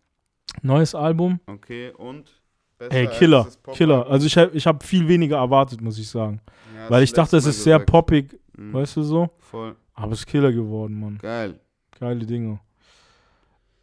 [0.61, 1.41] Neues Album.
[1.47, 2.31] Okay, und?
[2.79, 4.07] Ey, als Killer, Pop- Killer.
[4.09, 6.41] Also ich habe ich hab viel weniger erwartet, muss ich sagen.
[6.77, 9.31] Ja, Weil ich dachte, es ist Mal sehr poppig, Mhm, weißt du so.
[9.39, 9.77] Voll.
[9.95, 11.19] Aber es ist Killer geworden, Mann.
[11.19, 11.61] Geil.
[11.99, 12.59] Geile Dinge.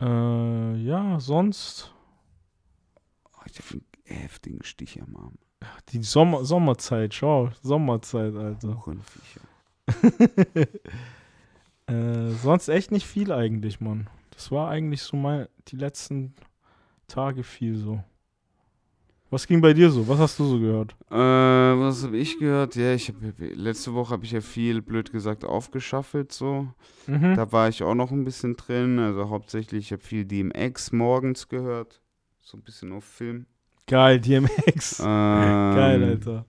[0.02, 1.94] Äh, ja, sonst
[3.34, 5.34] Oh, ich hab einen heftigen Stich am Arm.
[5.94, 8.84] die Sommer Sommerzeit, schau, Sommerzeit, Alter.
[11.88, 14.08] Äh, sonst echt nicht viel eigentlich, Mann.
[14.32, 16.36] Das war eigentlich so mein, die letzten
[17.10, 18.02] Tage viel so.
[19.32, 20.08] Was ging bei dir so?
[20.08, 20.96] Was hast du so gehört?
[21.12, 22.76] Äh, was habe ich gehört?
[22.76, 26.68] Ja, ich hab, letzte Woche habe ich ja viel, blöd gesagt, aufgeschaffelt so.
[27.06, 27.36] Mhm.
[27.36, 28.98] Da war ich auch noch ein bisschen drin.
[28.98, 32.02] Also hauptsächlich, ich habe viel DMX morgens gehört.
[32.42, 33.46] So ein bisschen auf Film.
[33.86, 35.00] Geil, DMX.
[35.06, 36.46] Ähm, Geil, Alter.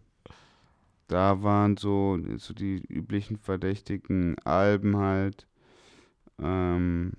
[1.09, 5.47] Da waren so, so die üblichen verdächtigen Alben halt.
[6.41, 7.13] Ähm,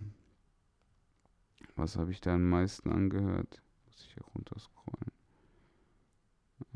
[1.82, 3.62] was habe ich da am meisten angehört?
[3.86, 5.12] Muss ich hier runterscrollen.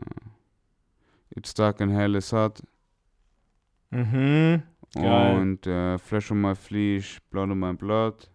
[0.02, 2.62] Äh, It's Dark and Hell is Hot.
[3.92, 4.64] Mhm.
[4.94, 5.40] Geil.
[5.40, 8.30] Und äh, Flesh on My Flesh, Blood on My Blood.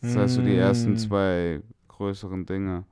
[0.00, 0.96] Das heißt so die ersten Mm.
[0.96, 2.84] zwei größeren Dinge.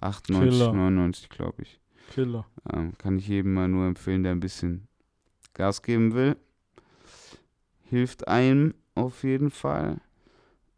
[0.00, 0.72] 98, Killer.
[0.72, 1.80] 99, glaube ich.
[2.10, 2.46] Killer.
[2.72, 4.86] Ähm, kann ich jedem mal nur empfehlen, der ein bisschen
[5.52, 6.36] Gas geben will.
[7.90, 10.00] Hilft einem auf jeden Fall.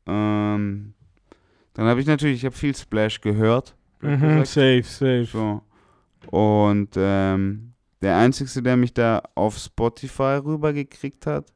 [0.07, 0.95] Ähm,
[1.77, 3.77] dann habe ich natürlich, ich habe viel Splash gehört.
[4.01, 5.27] Mhm, safe, safe.
[5.27, 5.61] So.
[6.31, 11.53] Und ähm, der Einzige, der mich da auf Spotify rübergekriegt hat,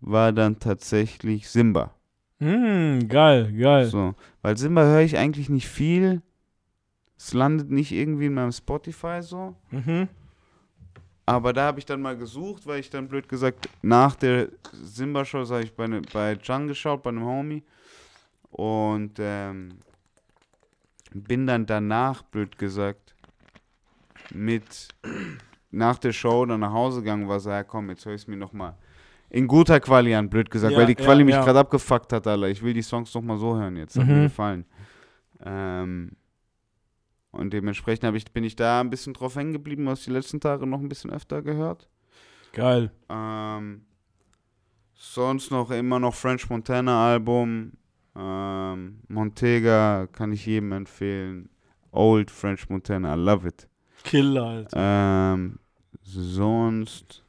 [0.00, 1.94] war dann tatsächlich Simba.
[2.38, 3.84] Mhm, geil, geil.
[3.86, 4.14] So.
[4.40, 6.22] Weil Simba höre ich eigentlich nicht viel.
[7.18, 9.54] Es landet nicht irgendwie in meinem Spotify so.
[9.70, 10.08] Mhm.
[11.26, 15.46] Aber da habe ich dann mal gesucht, weil ich dann blöd gesagt, nach der Simba-Show
[15.50, 17.62] habe ich bei, ne, bei Can geschaut, bei einem Homie.
[18.52, 19.78] Und ähm,
[21.14, 23.14] bin dann danach, blöd gesagt,
[24.32, 24.88] mit
[25.70, 28.28] nach der Show dann nach Hause gegangen, war so, ja komm, jetzt höre ich es
[28.28, 28.76] mir nochmal
[29.30, 31.42] in guter Quali an, blöd gesagt, Ja, weil die ja, Quali mich ja.
[31.42, 32.48] gerade abgefuckt hat, Alter.
[32.48, 34.14] Ich will die Songs nochmal so hören jetzt, hat Mhm.
[34.14, 34.66] mir gefallen.
[35.42, 36.12] Ähm,
[37.30, 40.38] und dementsprechend hab ich, bin ich da ein bisschen drauf hängen geblieben, was die letzten
[40.38, 41.88] Tage noch ein bisschen öfter gehört.
[42.52, 42.92] Geil.
[43.08, 43.86] Ähm,
[44.94, 47.72] sonst noch immer noch French Montana Album.
[48.16, 51.48] Ähm, Montega kann ich jedem empfehlen.
[51.92, 53.68] Old French Montana, I love it.
[54.04, 55.34] Killer, Alter.
[55.34, 55.58] Ähm,
[56.02, 57.24] sonst.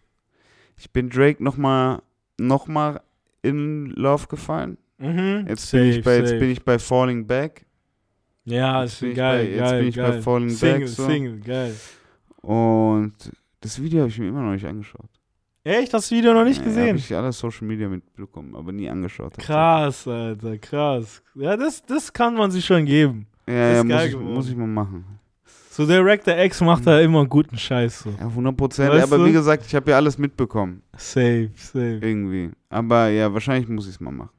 [0.77, 2.01] Ich bin Drake nochmal
[2.39, 3.01] noch mal
[3.41, 4.77] in Love gefallen.
[4.97, 5.45] Mhm.
[5.47, 7.65] Jetzt, safe, bin, ich bei, jetzt bin ich bei Falling Back.
[8.45, 10.21] Ja, jetzt ist geil, bei- jetzt geil, bin ich bei geil.
[10.21, 11.05] Falling Single, Back, so.
[11.07, 11.75] Single, geil.
[12.41, 13.13] Und
[13.61, 15.09] das Video habe ich mir immer noch nicht angeschaut.
[15.65, 15.93] Echt?
[15.93, 16.87] Hast du das Video noch nicht Ja, gesehen?
[16.89, 19.37] Habe ich alle Social Media mitbekommen, aber nie angeschaut.
[19.37, 21.23] Krass, Alter, krass.
[21.35, 23.27] Ja, das, das kann man sich schon geben.
[23.47, 25.05] Ja, ja muss, ich, muss ich mal machen.
[25.69, 28.09] So, Director X macht da immer guten Scheiß so.
[28.09, 28.91] Ja, 100 Prozent.
[28.91, 29.25] Aber du?
[29.25, 30.83] wie gesagt, ich habe ja alles mitbekommen.
[30.97, 31.99] Safe, safe.
[32.01, 32.51] Irgendwie.
[32.69, 34.29] Aber ja, wahrscheinlich muss ich es mal machen.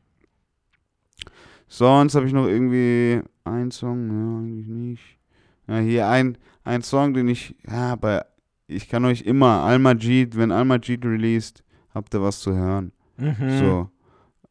[1.67, 5.19] Sonst habe ich noch irgendwie einen Song, ja, eigentlich nicht.
[5.67, 8.27] Ja, hier ein, ein Song, den ich, ja, aber
[8.67, 11.63] ich kann euch immer, Al-Majid, wenn Al-Majid released,
[11.93, 12.93] habt ihr was zu hören.
[13.17, 13.59] Mhm.
[13.59, 13.91] So.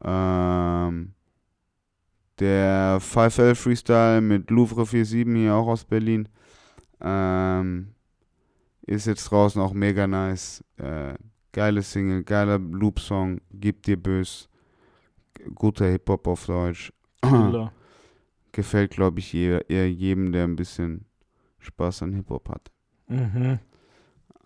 [0.03, 1.14] Ähm,
[2.40, 6.27] der 5L Freestyle mit Louvre 47 hier auch aus Berlin.
[7.02, 7.90] Ähm,
[8.85, 10.64] ist jetzt draußen auch mega nice.
[10.77, 11.15] Äh,
[11.52, 14.49] geile Single, geiler Loop-Song, Gib dir bös.
[15.56, 16.94] Guter Hip-Hop auf Deutsch.
[18.52, 21.06] Gefällt, glaube ich, je, eher jedem, der ein bisschen
[21.60, 22.72] Spaß an Hip-Hop hat.
[23.07, 23.60] Mhm.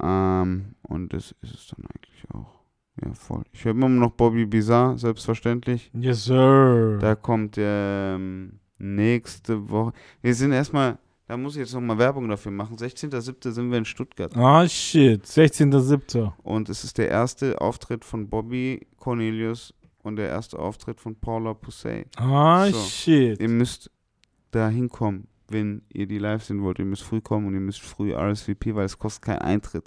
[0.01, 2.57] Ähm, und das ist es dann eigentlich auch.
[3.03, 3.43] Ja, voll.
[3.51, 5.91] Ich höre immer noch Bobby Bizarre, selbstverständlich.
[5.93, 6.97] Yes, sir.
[6.99, 9.93] Da kommt ähm, nächste Woche.
[10.21, 10.97] Wir sind erstmal,
[11.27, 12.75] da muss ich jetzt nochmal Werbung dafür machen.
[12.75, 13.51] 16.07.
[13.51, 14.35] sind wir in Stuttgart.
[14.35, 15.23] Ah, shit.
[15.25, 16.31] 16.07.
[16.41, 21.53] Und es ist der erste Auftritt von Bobby, Cornelius und der erste Auftritt von Paula
[21.53, 22.07] Pousset.
[22.17, 22.79] Ah, So.
[22.79, 23.39] shit.
[23.39, 23.91] Ihr müsst
[24.51, 26.79] da hinkommen, wenn ihr die live sehen wollt.
[26.79, 29.85] Ihr müsst früh kommen und ihr müsst früh RSVP, weil es kostet keinen Eintritt.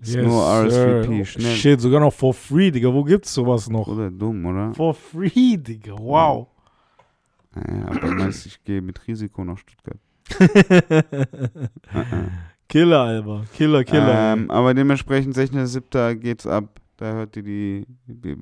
[0.00, 1.56] Ist nur RSVP, Oh, schnell.
[1.56, 2.92] Shit, sogar noch for free, Digga.
[2.92, 3.88] Wo gibt's sowas noch?
[3.88, 4.72] Oder dumm, oder?
[4.74, 5.94] For free, Digga.
[5.98, 6.46] Wow.
[7.54, 9.98] Naja, aber meinst, ich gehe mit Risiko nach Stuttgart.
[12.68, 13.44] Killer, Alter.
[13.54, 14.32] Killer, Killer.
[14.34, 16.14] Ähm, aber dementsprechend 16.07.
[16.16, 16.80] geht's ab.
[16.96, 18.36] Da hört ihr die, die.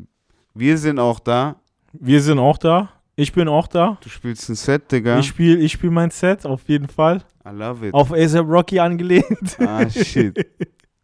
[0.55, 1.57] Wir sind auch da.
[1.93, 2.91] Wir sind auch da.
[3.19, 3.97] Ich bin auch da.
[4.03, 5.19] Du spielst ein Set, Digga.
[5.19, 7.23] Ich spiele ich spiel mein Set, auf jeden Fall.
[7.47, 7.95] I love it.
[7.95, 9.57] Auf ASAP Rocky angelehnt.
[9.59, 10.37] Ah, shit.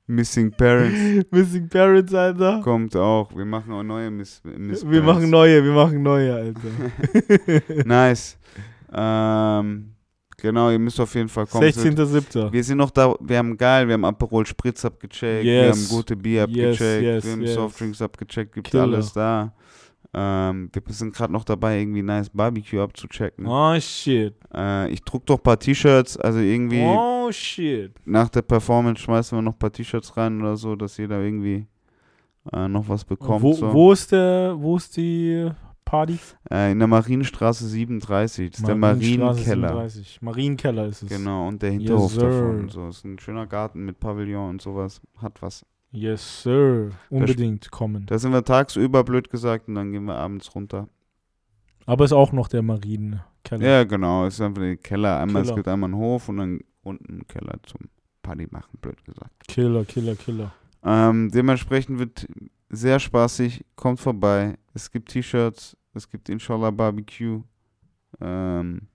[0.06, 2.60] Missing Parents Missing Parents, Alter.
[2.62, 3.34] kommt auch.
[3.34, 5.06] Wir machen auch neue Miss, Miss Wir Parents.
[5.20, 7.84] machen neue, wir machen neue, Alter.
[7.86, 8.36] Nice.
[8.92, 9.94] Ähm,
[10.36, 11.64] genau, ihr müsst auf jeden Fall kommen.
[11.64, 12.52] 16.07.
[12.52, 15.88] Wir sind noch da, wir haben geil, wir haben Aperol Spritz abgecheckt, wir Yes.
[15.88, 17.54] haben gute Bier Yes, abgecheckt, yes, wir haben yes.
[17.54, 18.82] Softdrinks abgecheckt, gibt Killer.
[18.82, 19.54] alles da.
[20.14, 23.46] Ähm, wir sind gerade noch dabei, irgendwie nice Barbecue abzuchecken.
[23.46, 24.34] Oh, shit.
[24.54, 27.92] Äh, ich druck doch ein paar T-Shirts, also irgendwie Oh, shit.
[28.04, 31.66] nach der Performance schmeißen wir noch ein paar T-Shirts rein oder so, dass jeder irgendwie
[32.52, 33.42] äh, noch was bekommt.
[33.42, 33.72] Wo, so.
[33.72, 35.50] wo, ist der, wo ist die
[35.84, 36.18] Party?
[36.50, 39.34] Äh, in der Marienstraße 37, das ist der Marienkeller.
[39.88, 40.22] 37.
[40.22, 41.08] Marienkeller ist es.
[41.08, 42.28] Genau, und der Hinterhof sir.
[42.28, 42.68] davon.
[42.68, 45.00] So, ist ein schöner Garten mit Pavillon und sowas.
[45.18, 45.64] Hat was.
[45.92, 46.90] Yes, sir.
[47.10, 48.06] Unbedingt kommen.
[48.06, 50.88] Da sind wir tagsüber, blöd gesagt, und dann gehen wir abends runter.
[51.84, 53.24] Aber ist auch noch der Marienkeller.
[53.60, 54.26] Ja, genau.
[54.26, 55.20] Es ist einfach der Keller.
[55.20, 55.56] Einmal, es Keller.
[55.56, 57.82] gibt einmal einen Hof und dann unten einen Keller zum
[58.22, 59.46] Party machen, blöd gesagt.
[59.48, 60.52] Killer, Killer, Killer.
[60.84, 62.26] Ähm, dementsprechend wird
[62.70, 63.64] sehr spaßig.
[63.76, 64.56] Kommt vorbei.
[64.74, 65.76] Es gibt T-Shirts.
[65.92, 67.42] Es gibt Inshallah Barbecue.
[68.20, 68.88] Ähm,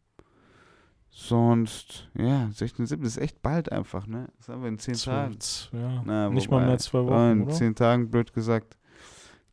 [1.19, 3.03] sonst, ja, 16.7.
[3.03, 4.27] ist echt bald einfach, ne?
[4.37, 5.37] Das haben wir in 10 Tagen.
[5.71, 6.03] Ja.
[6.05, 7.53] Na, Nicht wobei, mal mehr zwei Wochen, In oder?
[7.53, 8.77] zehn Tagen, blöd gesagt,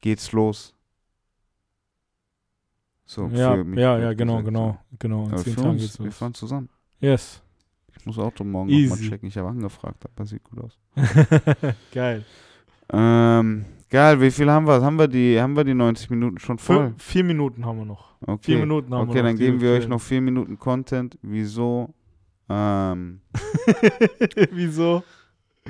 [0.03, 0.75] geht's los.
[3.07, 5.25] So, ja, für mich ja, ja, genau, gesagt, genau, genau.
[5.25, 5.31] So.
[5.31, 6.17] In Aber zehn Tagen uns, geht's wir los.
[6.17, 6.69] fahren zusammen.
[7.01, 7.43] Yes.
[7.99, 9.29] Ich muss Auto morgen nochmal checken.
[9.29, 10.79] Ich habe angefragt, aber sieht gut aus.
[11.93, 12.25] Geil.
[12.93, 13.65] Ähm,
[13.95, 14.83] geil, wie viel haben wir?
[14.83, 16.89] Haben wir die, haben wir die 90 Minuten schon voll?
[16.89, 18.17] Vier, vier Minuten haben wir noch.
[18.23, 18.43] Okay.
[18.43, 19.29] Vier Minuten haben okay, wir noch.
[19.31, 21.17] dann geben wir euch noch vier Minuten Content.
[21.23, 21.95] Wieso,
[22.49, 23.21] ähm,
[24.51, 25.05] Wieso?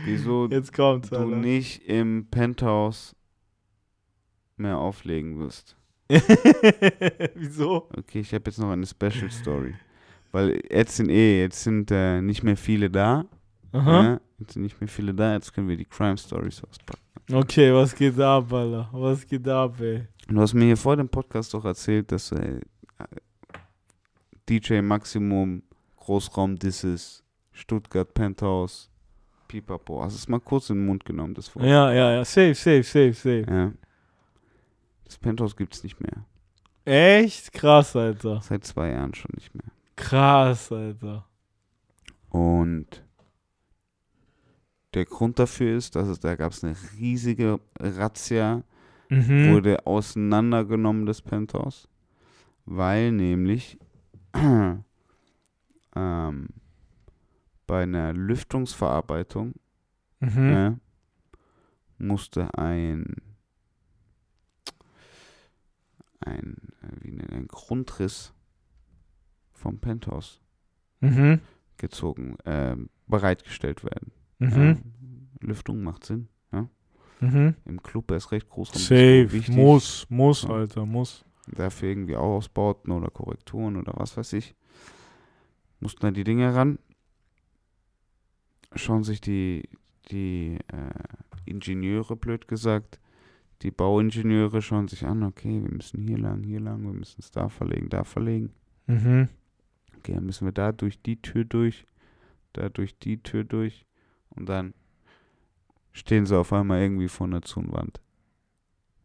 [0.07, 1.37] wieso Jetzt kommt's, du Alter.
[1.37, 3.15] nicht im Penthouse
[4.57, 5.77] mehr auflegen wirst?
[7.35, 7.89] Wieso?
[7.95, 9.75] Okay, ich habe jetzt noch eine Special Story.
[10.33, 13.27] Weil jetzt sind eh, jetzt sind äh, nicht mehr viele da.
[13.73, 14.03] Aha.
[14.03, 17.04] Ja, jetzt sind nicht mehr viele da, jetzt können wir die Crime Stories auspacken.
[17.33, 18.89] Okay, was geht ab, Alter?
[18.93, 20.07] Was geht ab, ey?
[20.29, 22.61] Du hast mir hier vor dem Podcast doch erzählt, dass äh,
[24.49, 25.63] DJ Maximum,
[25.97, 27.23] Großraum Disses,
[27.53, 28.91] Stuttgart Penthouse,
[29.49, 30.03] Pipapo.
[30.03, 31.65] Hast du es mal kurz in den Mund genommen, das Wort?
[31.65, 32.25] Ja, ja, ja.
[32.25, 33.47] Safe, safe, safe, safe.
[33.49, 33.73] Ja.
[35.05, 36.27] Das Penthouse gibt es nicht mehr.
[36.85, 37.53] Echt?
[37.53, 38.43] Krass, Alter.
[38.43, 39.73] Seit zwei Jahren schon nicht mehr.
[39.97, 41.27] Krass, Alter.
[42.29, 43.03] Und
[44.95, 48.63] der Grund dafür ist, dass es, da gab es eine riesige Razzia,
[49.11, 49.47] Mhm.
[49.47, 51.89] wurde auseinandergenommen, das Penthouse,
[52.65, 53.79] weil nämlich
[54.35, 54.85] ähm,
[57.67, 59.55] bei einer Lüftungsverarbeitung
[60.21, 60.51] Mhm.
[60.51, 60.81] ne,
[61.99, 63.17] musste ein
[66.21, 68.33] ein, äh, wie nennt, ein Grundriss
[69.53, 70.41] vom Penthouse
[71.01, 71.41] Mhm.
[71.77, 74.11] gezogen, ähm, bereitgestellt werden.
[74.51, 74.79] Mhm.
[75.41, 76.29] Ja, Lüftung macht Sinn.
[77.21, 77.55] Mhm.
[77.65, 78.73] Im Club erst recht groß.
[78.73, 79.29] Safe.
[79.53, 80.51] Muss, muss, Ja.
[80.51, 81.25] Alter, muss.
[81.47, 84.55] Dafür irgendwie auch Ausbauten oder Korrekturen oder was weiß ich.
[85.81, 86.79] Mussten da die Dinge ran.
[88.75, 89.69] Schauen sich die,
[90.11, 92.99] die äh, Ingenieure, blöd gesagt,
[93.63, 97.31] die Bauingenieure schauen sich an, okay, wir müssen hier lang, hier lang, wir müssen es
[97.31, 98.53] da verlegen, da verlegen.
[98.87, 99.29] Mhm.
[99.99, 101.87] Okay, dann müssen wir da durch die Tür durch,
[102.53, 103.87] da durch die Tür durch
[104.37, 104.75] und dann
[105.93, 108.01] stehen sie auf einmal irgendwie vor einer Zunwand.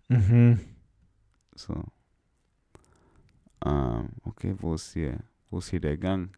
[0.07, 0.59] Mhm.
[1.55, 1.83] So.
[3.65, 5.19] Ähm, okay, wo ist hier,
[5.49, 6.29] wo ist hier der Gang?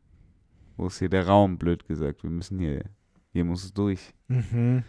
[0.77, 2.23] Wo ist hier der Raum, blöd gesagt?
[2.23, 2.84] Wir müssen hier,
[3.31, 4.13] hier muss es durch.
[4.27, 4.84] Mhm.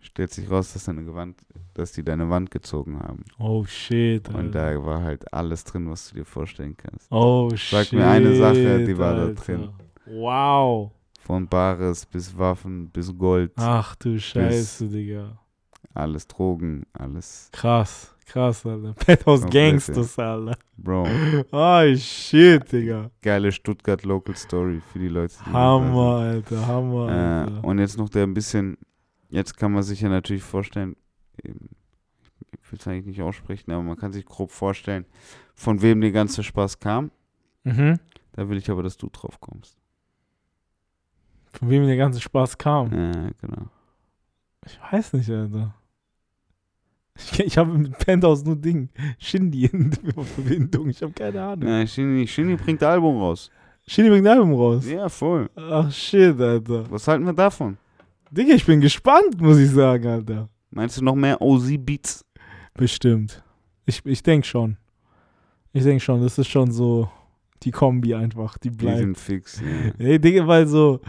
[0.00, 1.42] Stellt sich raus, dass deine Wand,
[1.74, 3.22] dass die deine Wand gezogen haben.
[3.38, 4.38] Oh shit, Alter.
[4.38, 7.12] Und da war halt alles drin, was du dir vorstellen kannst.
[7.12, 7.70] oh shit.
[7.70, 9.44] Sag mir eine Sache, die war da Alter.
[9.44, 9.68] drin.
[10.06, 10.92] Wow.
[11.20, 15.38] Von Bares bis Waffen bis Gold, Ach du Scheiße, Digga.
[15.94, 18.94] alles Drogen, alles, Krass, krass, Alter.
[18.94, 20.56] Penthouse Gangsters, Alter.
[20.76, 21.06] Bro.
[21.52, 23.10] Oh shit, Digga.
[23.22, 25.34] Geile Stuttgart Local Story für die Leute.
[25.46, 27.12] die Hammer, Alter, Hammer, Äh,
[27.50, 27.64] Alter.
[27.64, 28.76] und jetzt noch der ein bisschen,
[29.28, 30.96] jetzt kann man sich ja natürlich vorstellen,
[31.42, 31.52] ich
[32.72, 35.04] will es eigentlich nicht aussprechen, aber man kann sich grob vorstellen,
[35.54, 37.10] von wem der ganze Spaß kam.
[37.64, 37.98] Mhm.
[38.32, 39.76] Da will ich aber, dass du drauf kommst.
[41.60, 42.90] Von wem der ganze Spaß kam.
[42.92, 43.68] Ja, genau.
[44.66, 45.74] Ich weiß nicht, Alter.
[47.16, 48.88] Ich, ich habe mit Penthouse nur Ding.
[49.18, 49.92] Shindy in
[50.34, 50.88] Verbindung.
[50.88, 51.68] Ich habe keine Ahnung.
[51.68, 53.50] Ja, Shinny, Shinny bringt Album raus.
[53.86, 54.88] Shindy bringt ein Album raus.
[54.88, 55.48] Ja, voll.
[55.54, 56.90] Ach shit, Alter.
[56.90, 57.76] Was halten wir davon?
[58.30, 60.48] Digga, ich bin gespannt, muss ich sagen, Alter.
[60.70, 62.24] Meinst du noch mehr OZ-Beats?
[62.74, 63.42] Bestimmt.
[63.86, 64.76] Ich, ich denke schon.
[65.72, 67.10] Ich denke schon, das ist schon so
[67.62, 68.98] die Kombi einfach, die Die bleibt.
[68.98, 69.60] sind fix.
[69.60, 69.92] Ja.
[70.06, 71.00] Ey, Digga, weil so.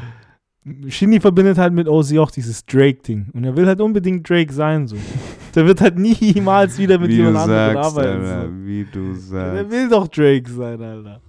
[0.90, 3.30] Shindy verbindet halt mit OZ auch dieses Drake-Ding.
[3.34, 4.96] Und er will halt unbedingt Drake sein, so.
[5.56, 8.24] Der wird halt niemals wieder mit jemand anderem arbeiten.
[8.24, 8.66] Alter, So.
[8.66, 9.72] wie du Der sagst.
[9.72, 11.20] will doch Drake sein, Alter.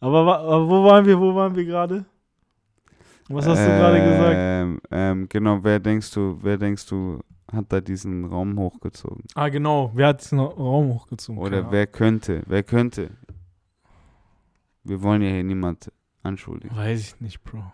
[0.00, 2.04] Aber, aber wo waren wir, wo waren wir gerade?
[3.28, 4.34] Was hast du gerade gesagt?
[4.36, 7.18] Ähm, ähm, genau, wer denkst du, wer denkst du,
[7.52, 9.24] hat da diesen Raum hochgezogen?
[9.34, 9.90] Ah, genau.
[9.94, 11.42] Wer hat diesen Raum hochgezogen?
[11.42, 13.10] Oder Keine wer könnte, wer könnte?
[14.84, 15.90] Wir wollen ja hier niemand
[16.22, 16.70] anschuldigen.
[16.70, 16.84] Ahnung.
[16.86, 17.64] Weiß ich nicht, Bro.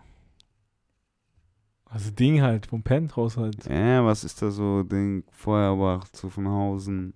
[1.93, 3.65] Also Ding halt, vom Penthouse halt.
[3.69, 7.13] Ja, was ist da so, Ding, Feuerbach, Zuffenhausen?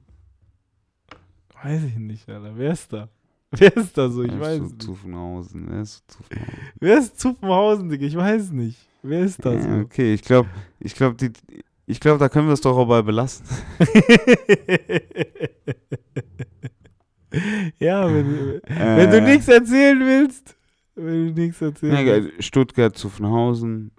[1.63, 2.51] Weiß ich nicht, Alter.
[2.55, 3.09] Wer ist da?
[3.51, 4.21] Wer ist da so?
[4.23, 4.83] Ich weiß nicht.
[4.83, 6.53] Zuffenhausen, wer ist Zuffenhausen?
[6.79, 8.05] Wer ist Zuffenhausen, Digga?
[8.05, 8.77] Ich weiß nicht.
[9.01, 9.69] Wer ist da Ja, so?
[9.79, 10.49] okay, ich glaube,
[10.79, 11.31] ich glaube, die,
[11.87, 13.45] ich glaube, da können wir es doch auch bei belassen.
[17.79, 20.55] ja, wenn, wenn du Äh, nichts erzählen willst.
[20.95, 22.43] Wenn du nichts erzählen willst.
[22.43, 23.91] Stuttgart, Zuffenhausen.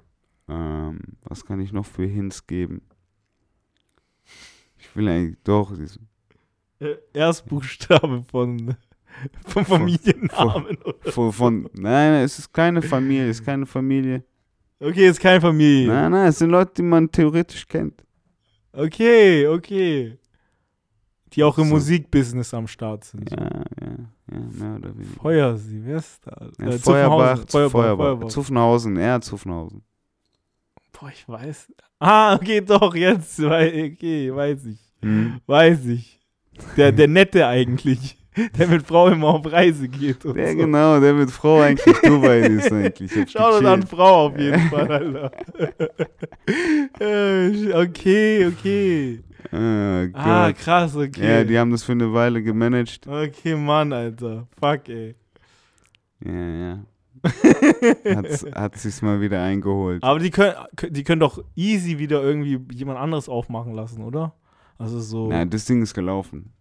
[0.49, 2.83] Ähm, was kann ich noch für Hints geben?
[4.79, 5.75] Ich will eigentlich doch.
[5.77, 5.99] dieses-
[6.81, 8.77] Äh, Erstbuchstabe von,
[9.47, 10.77] vom Familiennamen.
[10.79, 11.12] oder?
[11.12, 14.25] Von, von, nein, es ist keine Familie, es ist keine Familie.
[14.81, 15.89] Okay, ist keine Familie.
[15.89, 18.03] Nein, nein, es sind Leute, die man theoretisch kennt.
[18.73, 20.16] Okay, okay.
[21.33, 21.75] Die auch im So.
[21.75, 23.29] Musikbusiness am Start sind.
[23.31, 23.37] Ja,
[23.83, 23.97] ja,
[24.31, 25.20] ja, mehr oder weniger.
[25.20, 26.49] Feuer sie, wer ist da?
[26.61, 27.49] Ja, Äh, Feuerbach, Zuffenhausen.
[27.51, 28.29] Feuerbach, Feuerbach, Feuerbach.
[28.29, 29.83] Zuffenhausen, er Zuffenhausen.
[30.99, 31.73] Boah, ich weiß.
[32.01, 33.39] Ah, okay, doch, jetzt.
[33.41, 34.79] Okay, weiß ich.
[35.03, 35.41] Hm?
[35.47, 36.19] Weiß ich.
[36.77, 38.16] Der, der Nette eigentlich.
[38.57, 40.25] Der mit Frau immer auf Reise geht.
[40.25, 40.57] Und Der so.
[40.59, 43.12] genau, der mit Frau eigentlich Dubai ist eigentlich.
[43.33, 45.31] Schau doch an Frau auf jeden Fall, Alter.
[47.01, 49.23] Äh, okay, okay.
[49.53, 51.27] Ah, Ah, krass, okay.
[51.39, 53.07] Ja, die haben das für eine Weile gemanagt.
[53.07, 54.47] okay, Mann, Alter.
[54.59, 55.15] Fuck, ey.
[56.25, 56.79] Ja, ja.
[58.05, 60.03] Hat's, hat sich's mal wieder eingeholt.
[60.03, 60.55] Aber die können,
[60.90, 64.35] die können doch easy wieder irgendwie jemand anderes aufmachen lassen, oder?
[64.78, 65.28] Also so.
[65.28, 66.53] Nein, das Ding ist gelaufen.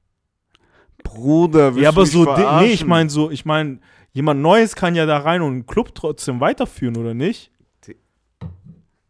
[1.03, 2.67] Bruder, willst ja, aber so, verarschen?
[2.67, 3.79] nee, ich meine so, ich meine,
[4.11, 7.51] jemand Neues kann ja da rein und einen Club trotzdem weiterführen, oder nicht?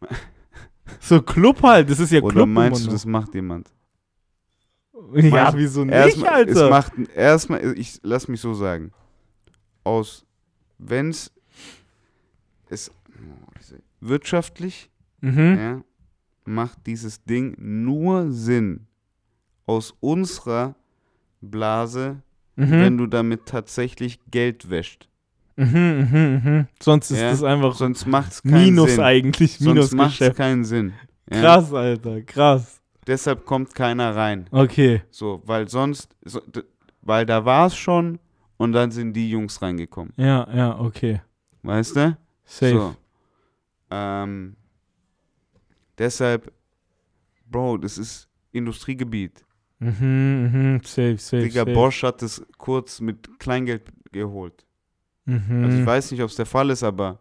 [0.99, 2.49] So Club halt, das ist ja Oder Club.
[2.49, 3.73] meinst du, das macht jemand?
[5.13, 6.69] Ja, meinst wieso nicht, Erstmal, es Alter?
[6.69, 8.91] macht erstmal, ich lass mich so sagen.
[9.83, 10.25] Aus,
[10.77, 11.31] wenn's
[12.69, 12.91] es
[13.99, 14.89] wirtschaftlich,
[15.21, 15.57] mhm.
[15.57, 15.81] ja,
[16.45, 18.87] macht dieses Ding nur Sinn
[19.65, 20.75] aus unserer
[21.41, 22.21] Blase,
[22.59, 22.71] Mhm.
[22.71, 25.07] wenn du damit tatsächlich Geld wäscht.
[25.57, 26.67] Mhm, mhm, mhm.
[26.81, 29.03] Sonst ist Ja, das einfach Sonst macht es keinen Minus Sinn.
[29.03, 30.93] eigentlich, Sonst macht es keinen Sinn.
[31.31, 31.41] Ja?
[31.41, 32.81] Krass, Alter, krass.
[33.05, 34.47] Deshalb kommt keiner rein.
[34.51, 35.01] Okay.
[35.11, 36.41] So, weil sonst, so,
[37.01, 38.19] weil da war es schon
[38.57, 40.13] und dann sind die Jungs reingekommen.
[40.17, 41.21] Ja, ja, okay.
[41.63, 42.17] Weißt du?
[42.47, 42.71] Safe.
[42.71, 42.95] So.
[43.91, 44.55] Ähm,
[45.97, 46.51] deshalb,
[47.45, 49.45] Bro, das ist Industriegebiet.
[49.79, 51.43] Mhm, mhm, safe, safe.
[51.43, 51.73] Digga, safe.
[51.73, 54.65] Bosch hat das kurz mit Kleingeld geholt.
[55.25, 55.63] Mhm.
[55.63, 57.19] Also ich weiß nicht, ob es der Fall ist, aber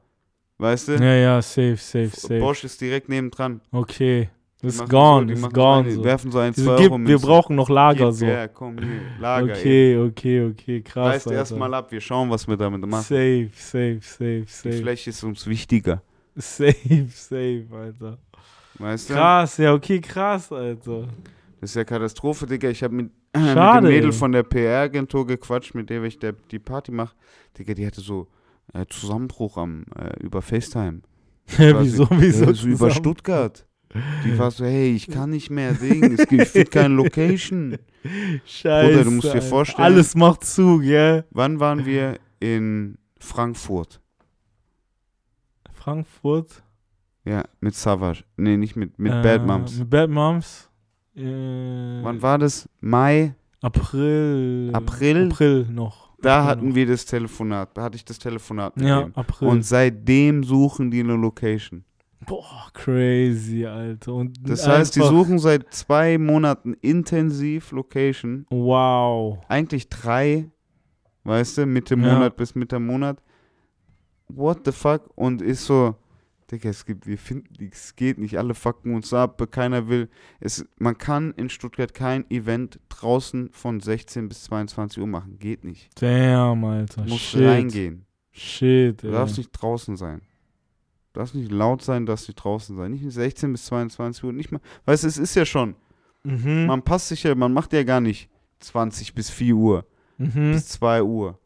[0.58, 0.92] weißt du?
[0.94, 2.38] Ja, ja, safe, safe, safe.
[2.38, 3.60] Bosch ist direkt nebendran.
[3.72, 4.30] Okay.
[4.62, 5.90] Die ist machen gone, so, die ist gone.
[5.90, 8.26] so, werfen so ein, zwei gib, wir brauchen noch Lager Gib, so.
[8.26, 9.52] Ja, komm, hier, Lager.
[9.52, 10.84] okay, okay, okay, Eben.
[10.84, 11.06] krass.
[11.14, 13.02] Reißt erstmal ab, wir schauen, was wir damit machen.
[13.02, 14.72] Safe, safe, safe, Die safe.
[14.72, 16.02] Fläche ist uns wichtiger.
[16.34, 18.18] Safe, safe, Alter.
[18.78, 19.14] Weißt du?
[19.14, 21.08] Krass, ja, okay, krass, Alter.
[21.60, 22.68] Das ist ja Katastrophe, Digga.
[22.70, 24.12] Ich habe mit, mit dem Mädel ey.
[24.12, 27.14] von der PR-Agentur gequatscht, mit der ich der, die Party mache.
[27.58, 28.28] Digga, die hatte so
[28.72, 31.00] äh, Zusammenbruch am, äh, über FaceTime.
[31.46, 31.74] Quasi.
[31.78, 32.44] wieso, wieso?
[32.46, 32.90] Ja, so über?
[32.90, 33.66] Stuttgart.
[34.24, 37.76] Die war so, hey, ich kann nicht mehr Ding, es gibt ich keine Location.
[38.44, 38.88] Scheiße.
[38.90, 41.24] Bruder, du musst dir vorstellen- Alles macht zu, gell?
[41.30, 44.00] Wann waren wir in Frankfurt?
[45.72, 46.62] Frankfurt.
[47.24, 48.24] Ja, mit Savage.
[48.36, 49.78] Nee, nicht mit, mit äh, Bad Moms.
[49.78, 50.68] Mit Bad Moms.
[51.16, 52.68] Äh, Wann war das?
[52.80, 53.34] Mai?
[53.62, 54.70] April.
[54.72, 55.26] April?
[55.30, 56.10] April noch.
[56.20, 56.74] Da April hatten noch.
[56.76, 57.76] wir das Telefonat.
[57.76, 59.14] Da hatte ich das Telefonat mit Ja, dem.
[59.16, 59.48] April.
[59.48, 61.84] Und seitdem suchen die eine Location.
[62.26, 64.14] Boah, crazy, Alter.
[64.14, 68.46] Und Das heißt, die suchen seit zwei Monaten intensiv Location.
[68.50, 69.38] Wow.
[69.48, 70.50] Eigentlich drei,
[71.24, 72.00] weißt du, Mitte Ja.
[72.14, 73.22] Monat bis Mitte Monat.
[74.28, 75.10] What the fuck?
[75.14, 75.94] Und ist so,
[76.50, 80.08] Digga, es gibt, wir finden, es geht nicht, alle fucken uns ab, keiner will.
[80.40, 85.38] Es, man kann in Stuttgart kein Event draußen von 16 bis 22 Uhr machen.
[85.38, 85.90] Geht nicht.
[86.00, 87.02] Damn, Alter.
[87.02, 87.42] Du musst Shit.
[87.42, 88.04] reingehen.
[88.32, 89.12] Shit, Du ey.
[89.12, 90.22] darfst nicht draußen sein.
[91.16, 92.90] Du darfst nicht laut sein, du darfst nicht draußen sein.
[92.90, 94.60] Nicht 16 bis 22 Uhr, nicht mal.
[94.84, 95.74] Weißt du, es ist ja schon.
[96.24, 96.66] Mhm.
[96.66, 98.28] Man passt sich ja, man macht ja gar nicht
[98.60, 99.86] 20 bis 4 Uhr,
[100.18, 100.52] Mhm.
[100.52, 101.38] bis 2 Uhr.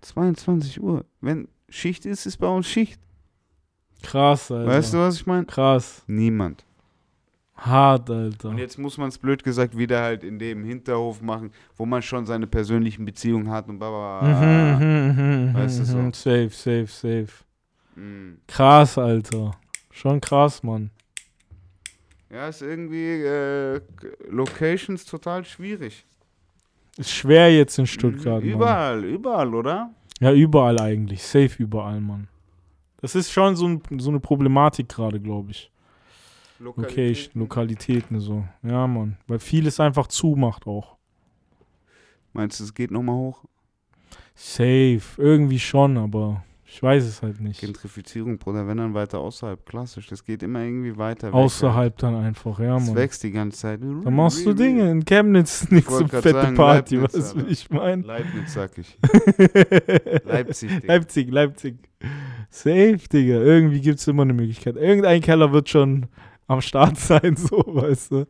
[0.00, 1.04] 22 Uhr.
[1.20, 3.00] Wenn Schicht ist, ist bei uns Schicht.
[4.02, 4.68] Krass, Alter.
[4.68, 5.44] Weißt du, was ich meine?
[5.46, 6.02] Krass.
[6.08, 6.64] Niemand.
[7.56, 8.48] Hart, Alter.
[8.48, 12.02] Und jetzt muss man es blöd gesagt wieder halt in dem Hinterhof machen, wo man
[12.02, 14.76] schon seine persönlichen Beziehungen hat und bla bla bla.
[14.78, 15.96] Mhm, mhm, mhm, Weißt du so.
[15.96, 16.12] mhm.
[16.12, 17.45] Safe, safe, safe.
[17.96, 18.34] Mm.
[18.46, 19.52] Krass, Alter.
[19.90, 20.90] Schon krass, Mann.
[22.30, 23.80] Ja, ist irgendwie äh,
[24.28, 26.04] Locations total schwierig.
[26.98, 28.58] Ist schwer jetzt in Stuttgart, Mhm, Mann.
[28.58, 29.90] Überall, überall, oder?
[30.20, 31.22] Ja, überall eigentlich.
[31.22, 32.28] Safe überall, Mann.
[33.00, 35.70] Das ist schon so, ein, so eine Problematik gerade, glaube ich.
[36.58, 38.44] Location, Lokalitäten so.
[38.62, 39.18] Ja, Mann.
[39.26, 40.96] Weil vieles einfach zumacht auch.
[42.32, 43.44] Meinst du, es geht nochmal hoch?
[44.34, 45.02] Safe.
[45.18, 47.60] Irgendwie schon, aber ich weiß es halt nicht.
[47.60, 50.08] Gentrifizierung, Bruder, wenn dann weiter außerhalb, klassisch.
[50.08, 51.28] Das geht immer irgendwie weiter.
[51.28, 52.82] weg, Außerhalb dann einfach, ja, halt.
[52.82, 52.96] Es Mann.
[52.96, 53.80] wächst die ganze Zeit.
[53.82, 54.90] Dann machst du Dinge.
[54.90, 57.48] In Chemnitz nicht so fette sagen, Party, Leibniz, was Alter.
[57.48, 58.02] ich meine.
[58.02, 58.98] Leibniz, sag ich.
[60.24, 60.86] Leipzig, Digga.
[60.92, 61.76] Leipzig, Leipzig.
[62.50, 63.34] Safe, Digga.
[63.36, 64.76] Irgendwie gibt es immer eine Möglichkeit.
[64.76, 66.06] Irgendein Keller wird schon
[66.48, 68.26] am Start sein, so, weißt du.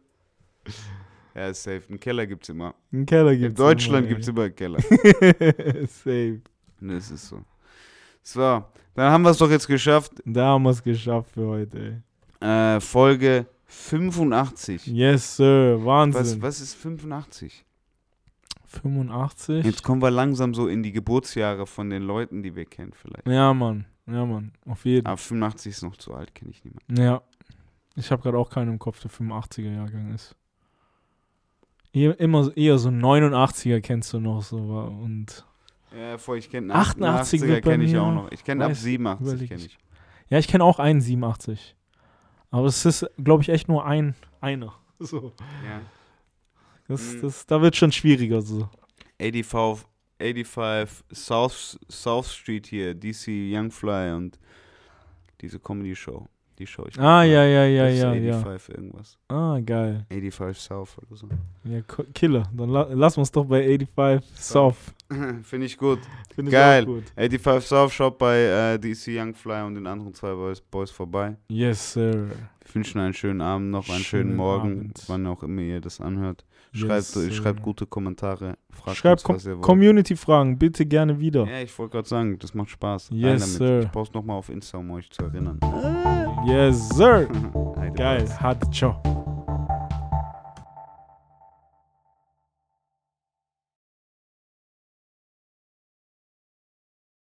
[1.34, 1.82] Ja, ist safe.
[1.88, 2.74] Einen Keller gibt's immer.
[2.92, 4.78] Ein Keller In gibt es Deutschland immer, gibt's immer einen Keller.
[5.88, 6.40] Safe.
[6.80, 7.42] Das ist so.
[8.26, 8.64] So,
[8.96, 10.20] dann haben wir es doch jetzt geschafft.
[10.24, 12.02] Da haben wir es geschafft für heute,
[12.40, 12.76] ey.
[12.76, 14.84] Äh, Folge 85.
[14.88, 15.76] Yes, Sir.
[15.78, 16.42] Was, Wahnsinn.
[16.42, 17.64] was ist 85?
[18.66, 19.64] 85?
[19.64, 23.28] Jetzt kommen wir langsam so in die Geburtsjahre von den Leuten, die wir kennen vielleicht.
[23.28, 23.86] Ja, Mann.
[24.08, 24.50] Ja, Mann.
[24.66, 27.00] Auf jeden Aber 85 ist noch zu alt, kenne ich niemanden.
[27.00, 27.22] Ja.
[27.94, 30.34] Ich habe gerade auch keinen im Kopf, der 85er-Jahrgang ist.
[31.92, 34.58] Eher, immer, eher so 89er kennst du noch so.
[34.58, 35.46] Und
[35.94, 38.32] Ja, voll, ich kenne 88 88er wird bei kenne ich auch noch.
[38.32, 39.66] Ich kenne ab weiß, 87 überleg kenne ich.
[39.66, 39.78] ich.
[40.30, 41.76] ja, ich kenne auch einen 87.
[42.50, 44.74] Aber es ist, glaube ich, echt nur ein einer.
[44.98, 45.32] So.
[45.64, 45.80] Ja.
[46.88, 47.20] Das, Mhm.
[47.22, 48.68] das, da wird schon schwieriger so.
[49.20, 49.86] 85,
[50.18, 54.38] 85 South, South Street hier, DC Youngfly und
[55.42, 56.26] diese Comedy-Show.
[56.58, 56.98] Die Show ich.
[56.98, 58.32] Ah, ja, ja, ja, Das ist ja, ja.
[58.38, 59.18] 85 irgendwas.
[59.28, 60.06] Ah, geil.
[60.10, 61.28] 85 South oder so.
[61.64, 61.80] Ja,
[62.14, 62.44] Killer.
[62.54, 64.76] Dann la lassen wir es doch bei 85 South.
[65.42, 65.98] Finde ich gut.
[66.50, 66.82] Geil.
[66.84, 67.04] ich auch gut.
[67.16, 68.38] 85 South, schaut bei
[68.74, 71.36] äh, DC Youngfly und den anderen zwei Boys, Boys vorbei.
[71.48, 72.28] Yes, sir.
[72.64, 75.02] Wir wünschen einen schönen Abend noch, einen schönen, Schönen Morgen, Abend.
[75.06, 76.44] wann auch immer ihr das anhört.
[76.72, 78.58] Schreibt, Yes, schreibt gute Kommentare.
[78.70, 79.62] Fragt Schreibt uns, was ihr wollt.
[79.62, 81.46] Community-Fragen bitte gerne wieder.
[81.46, 83.10] Ja, ich wollte gerade sagen, das macht Spaß.
[83.12, 83.56] Yes, damit.
[83.56, 83.80] sir.
[83.84, 85.58] Ich poste nochmal auf Insta, um euch zu erinnern.
[86.46, 87.26] Yes, sir.
[87.76, 88.20] Heide Geil.
[88.20, 88.30] Boys.
[88.32, 88.72] Hart.
[88.72, 89.25] Ciao.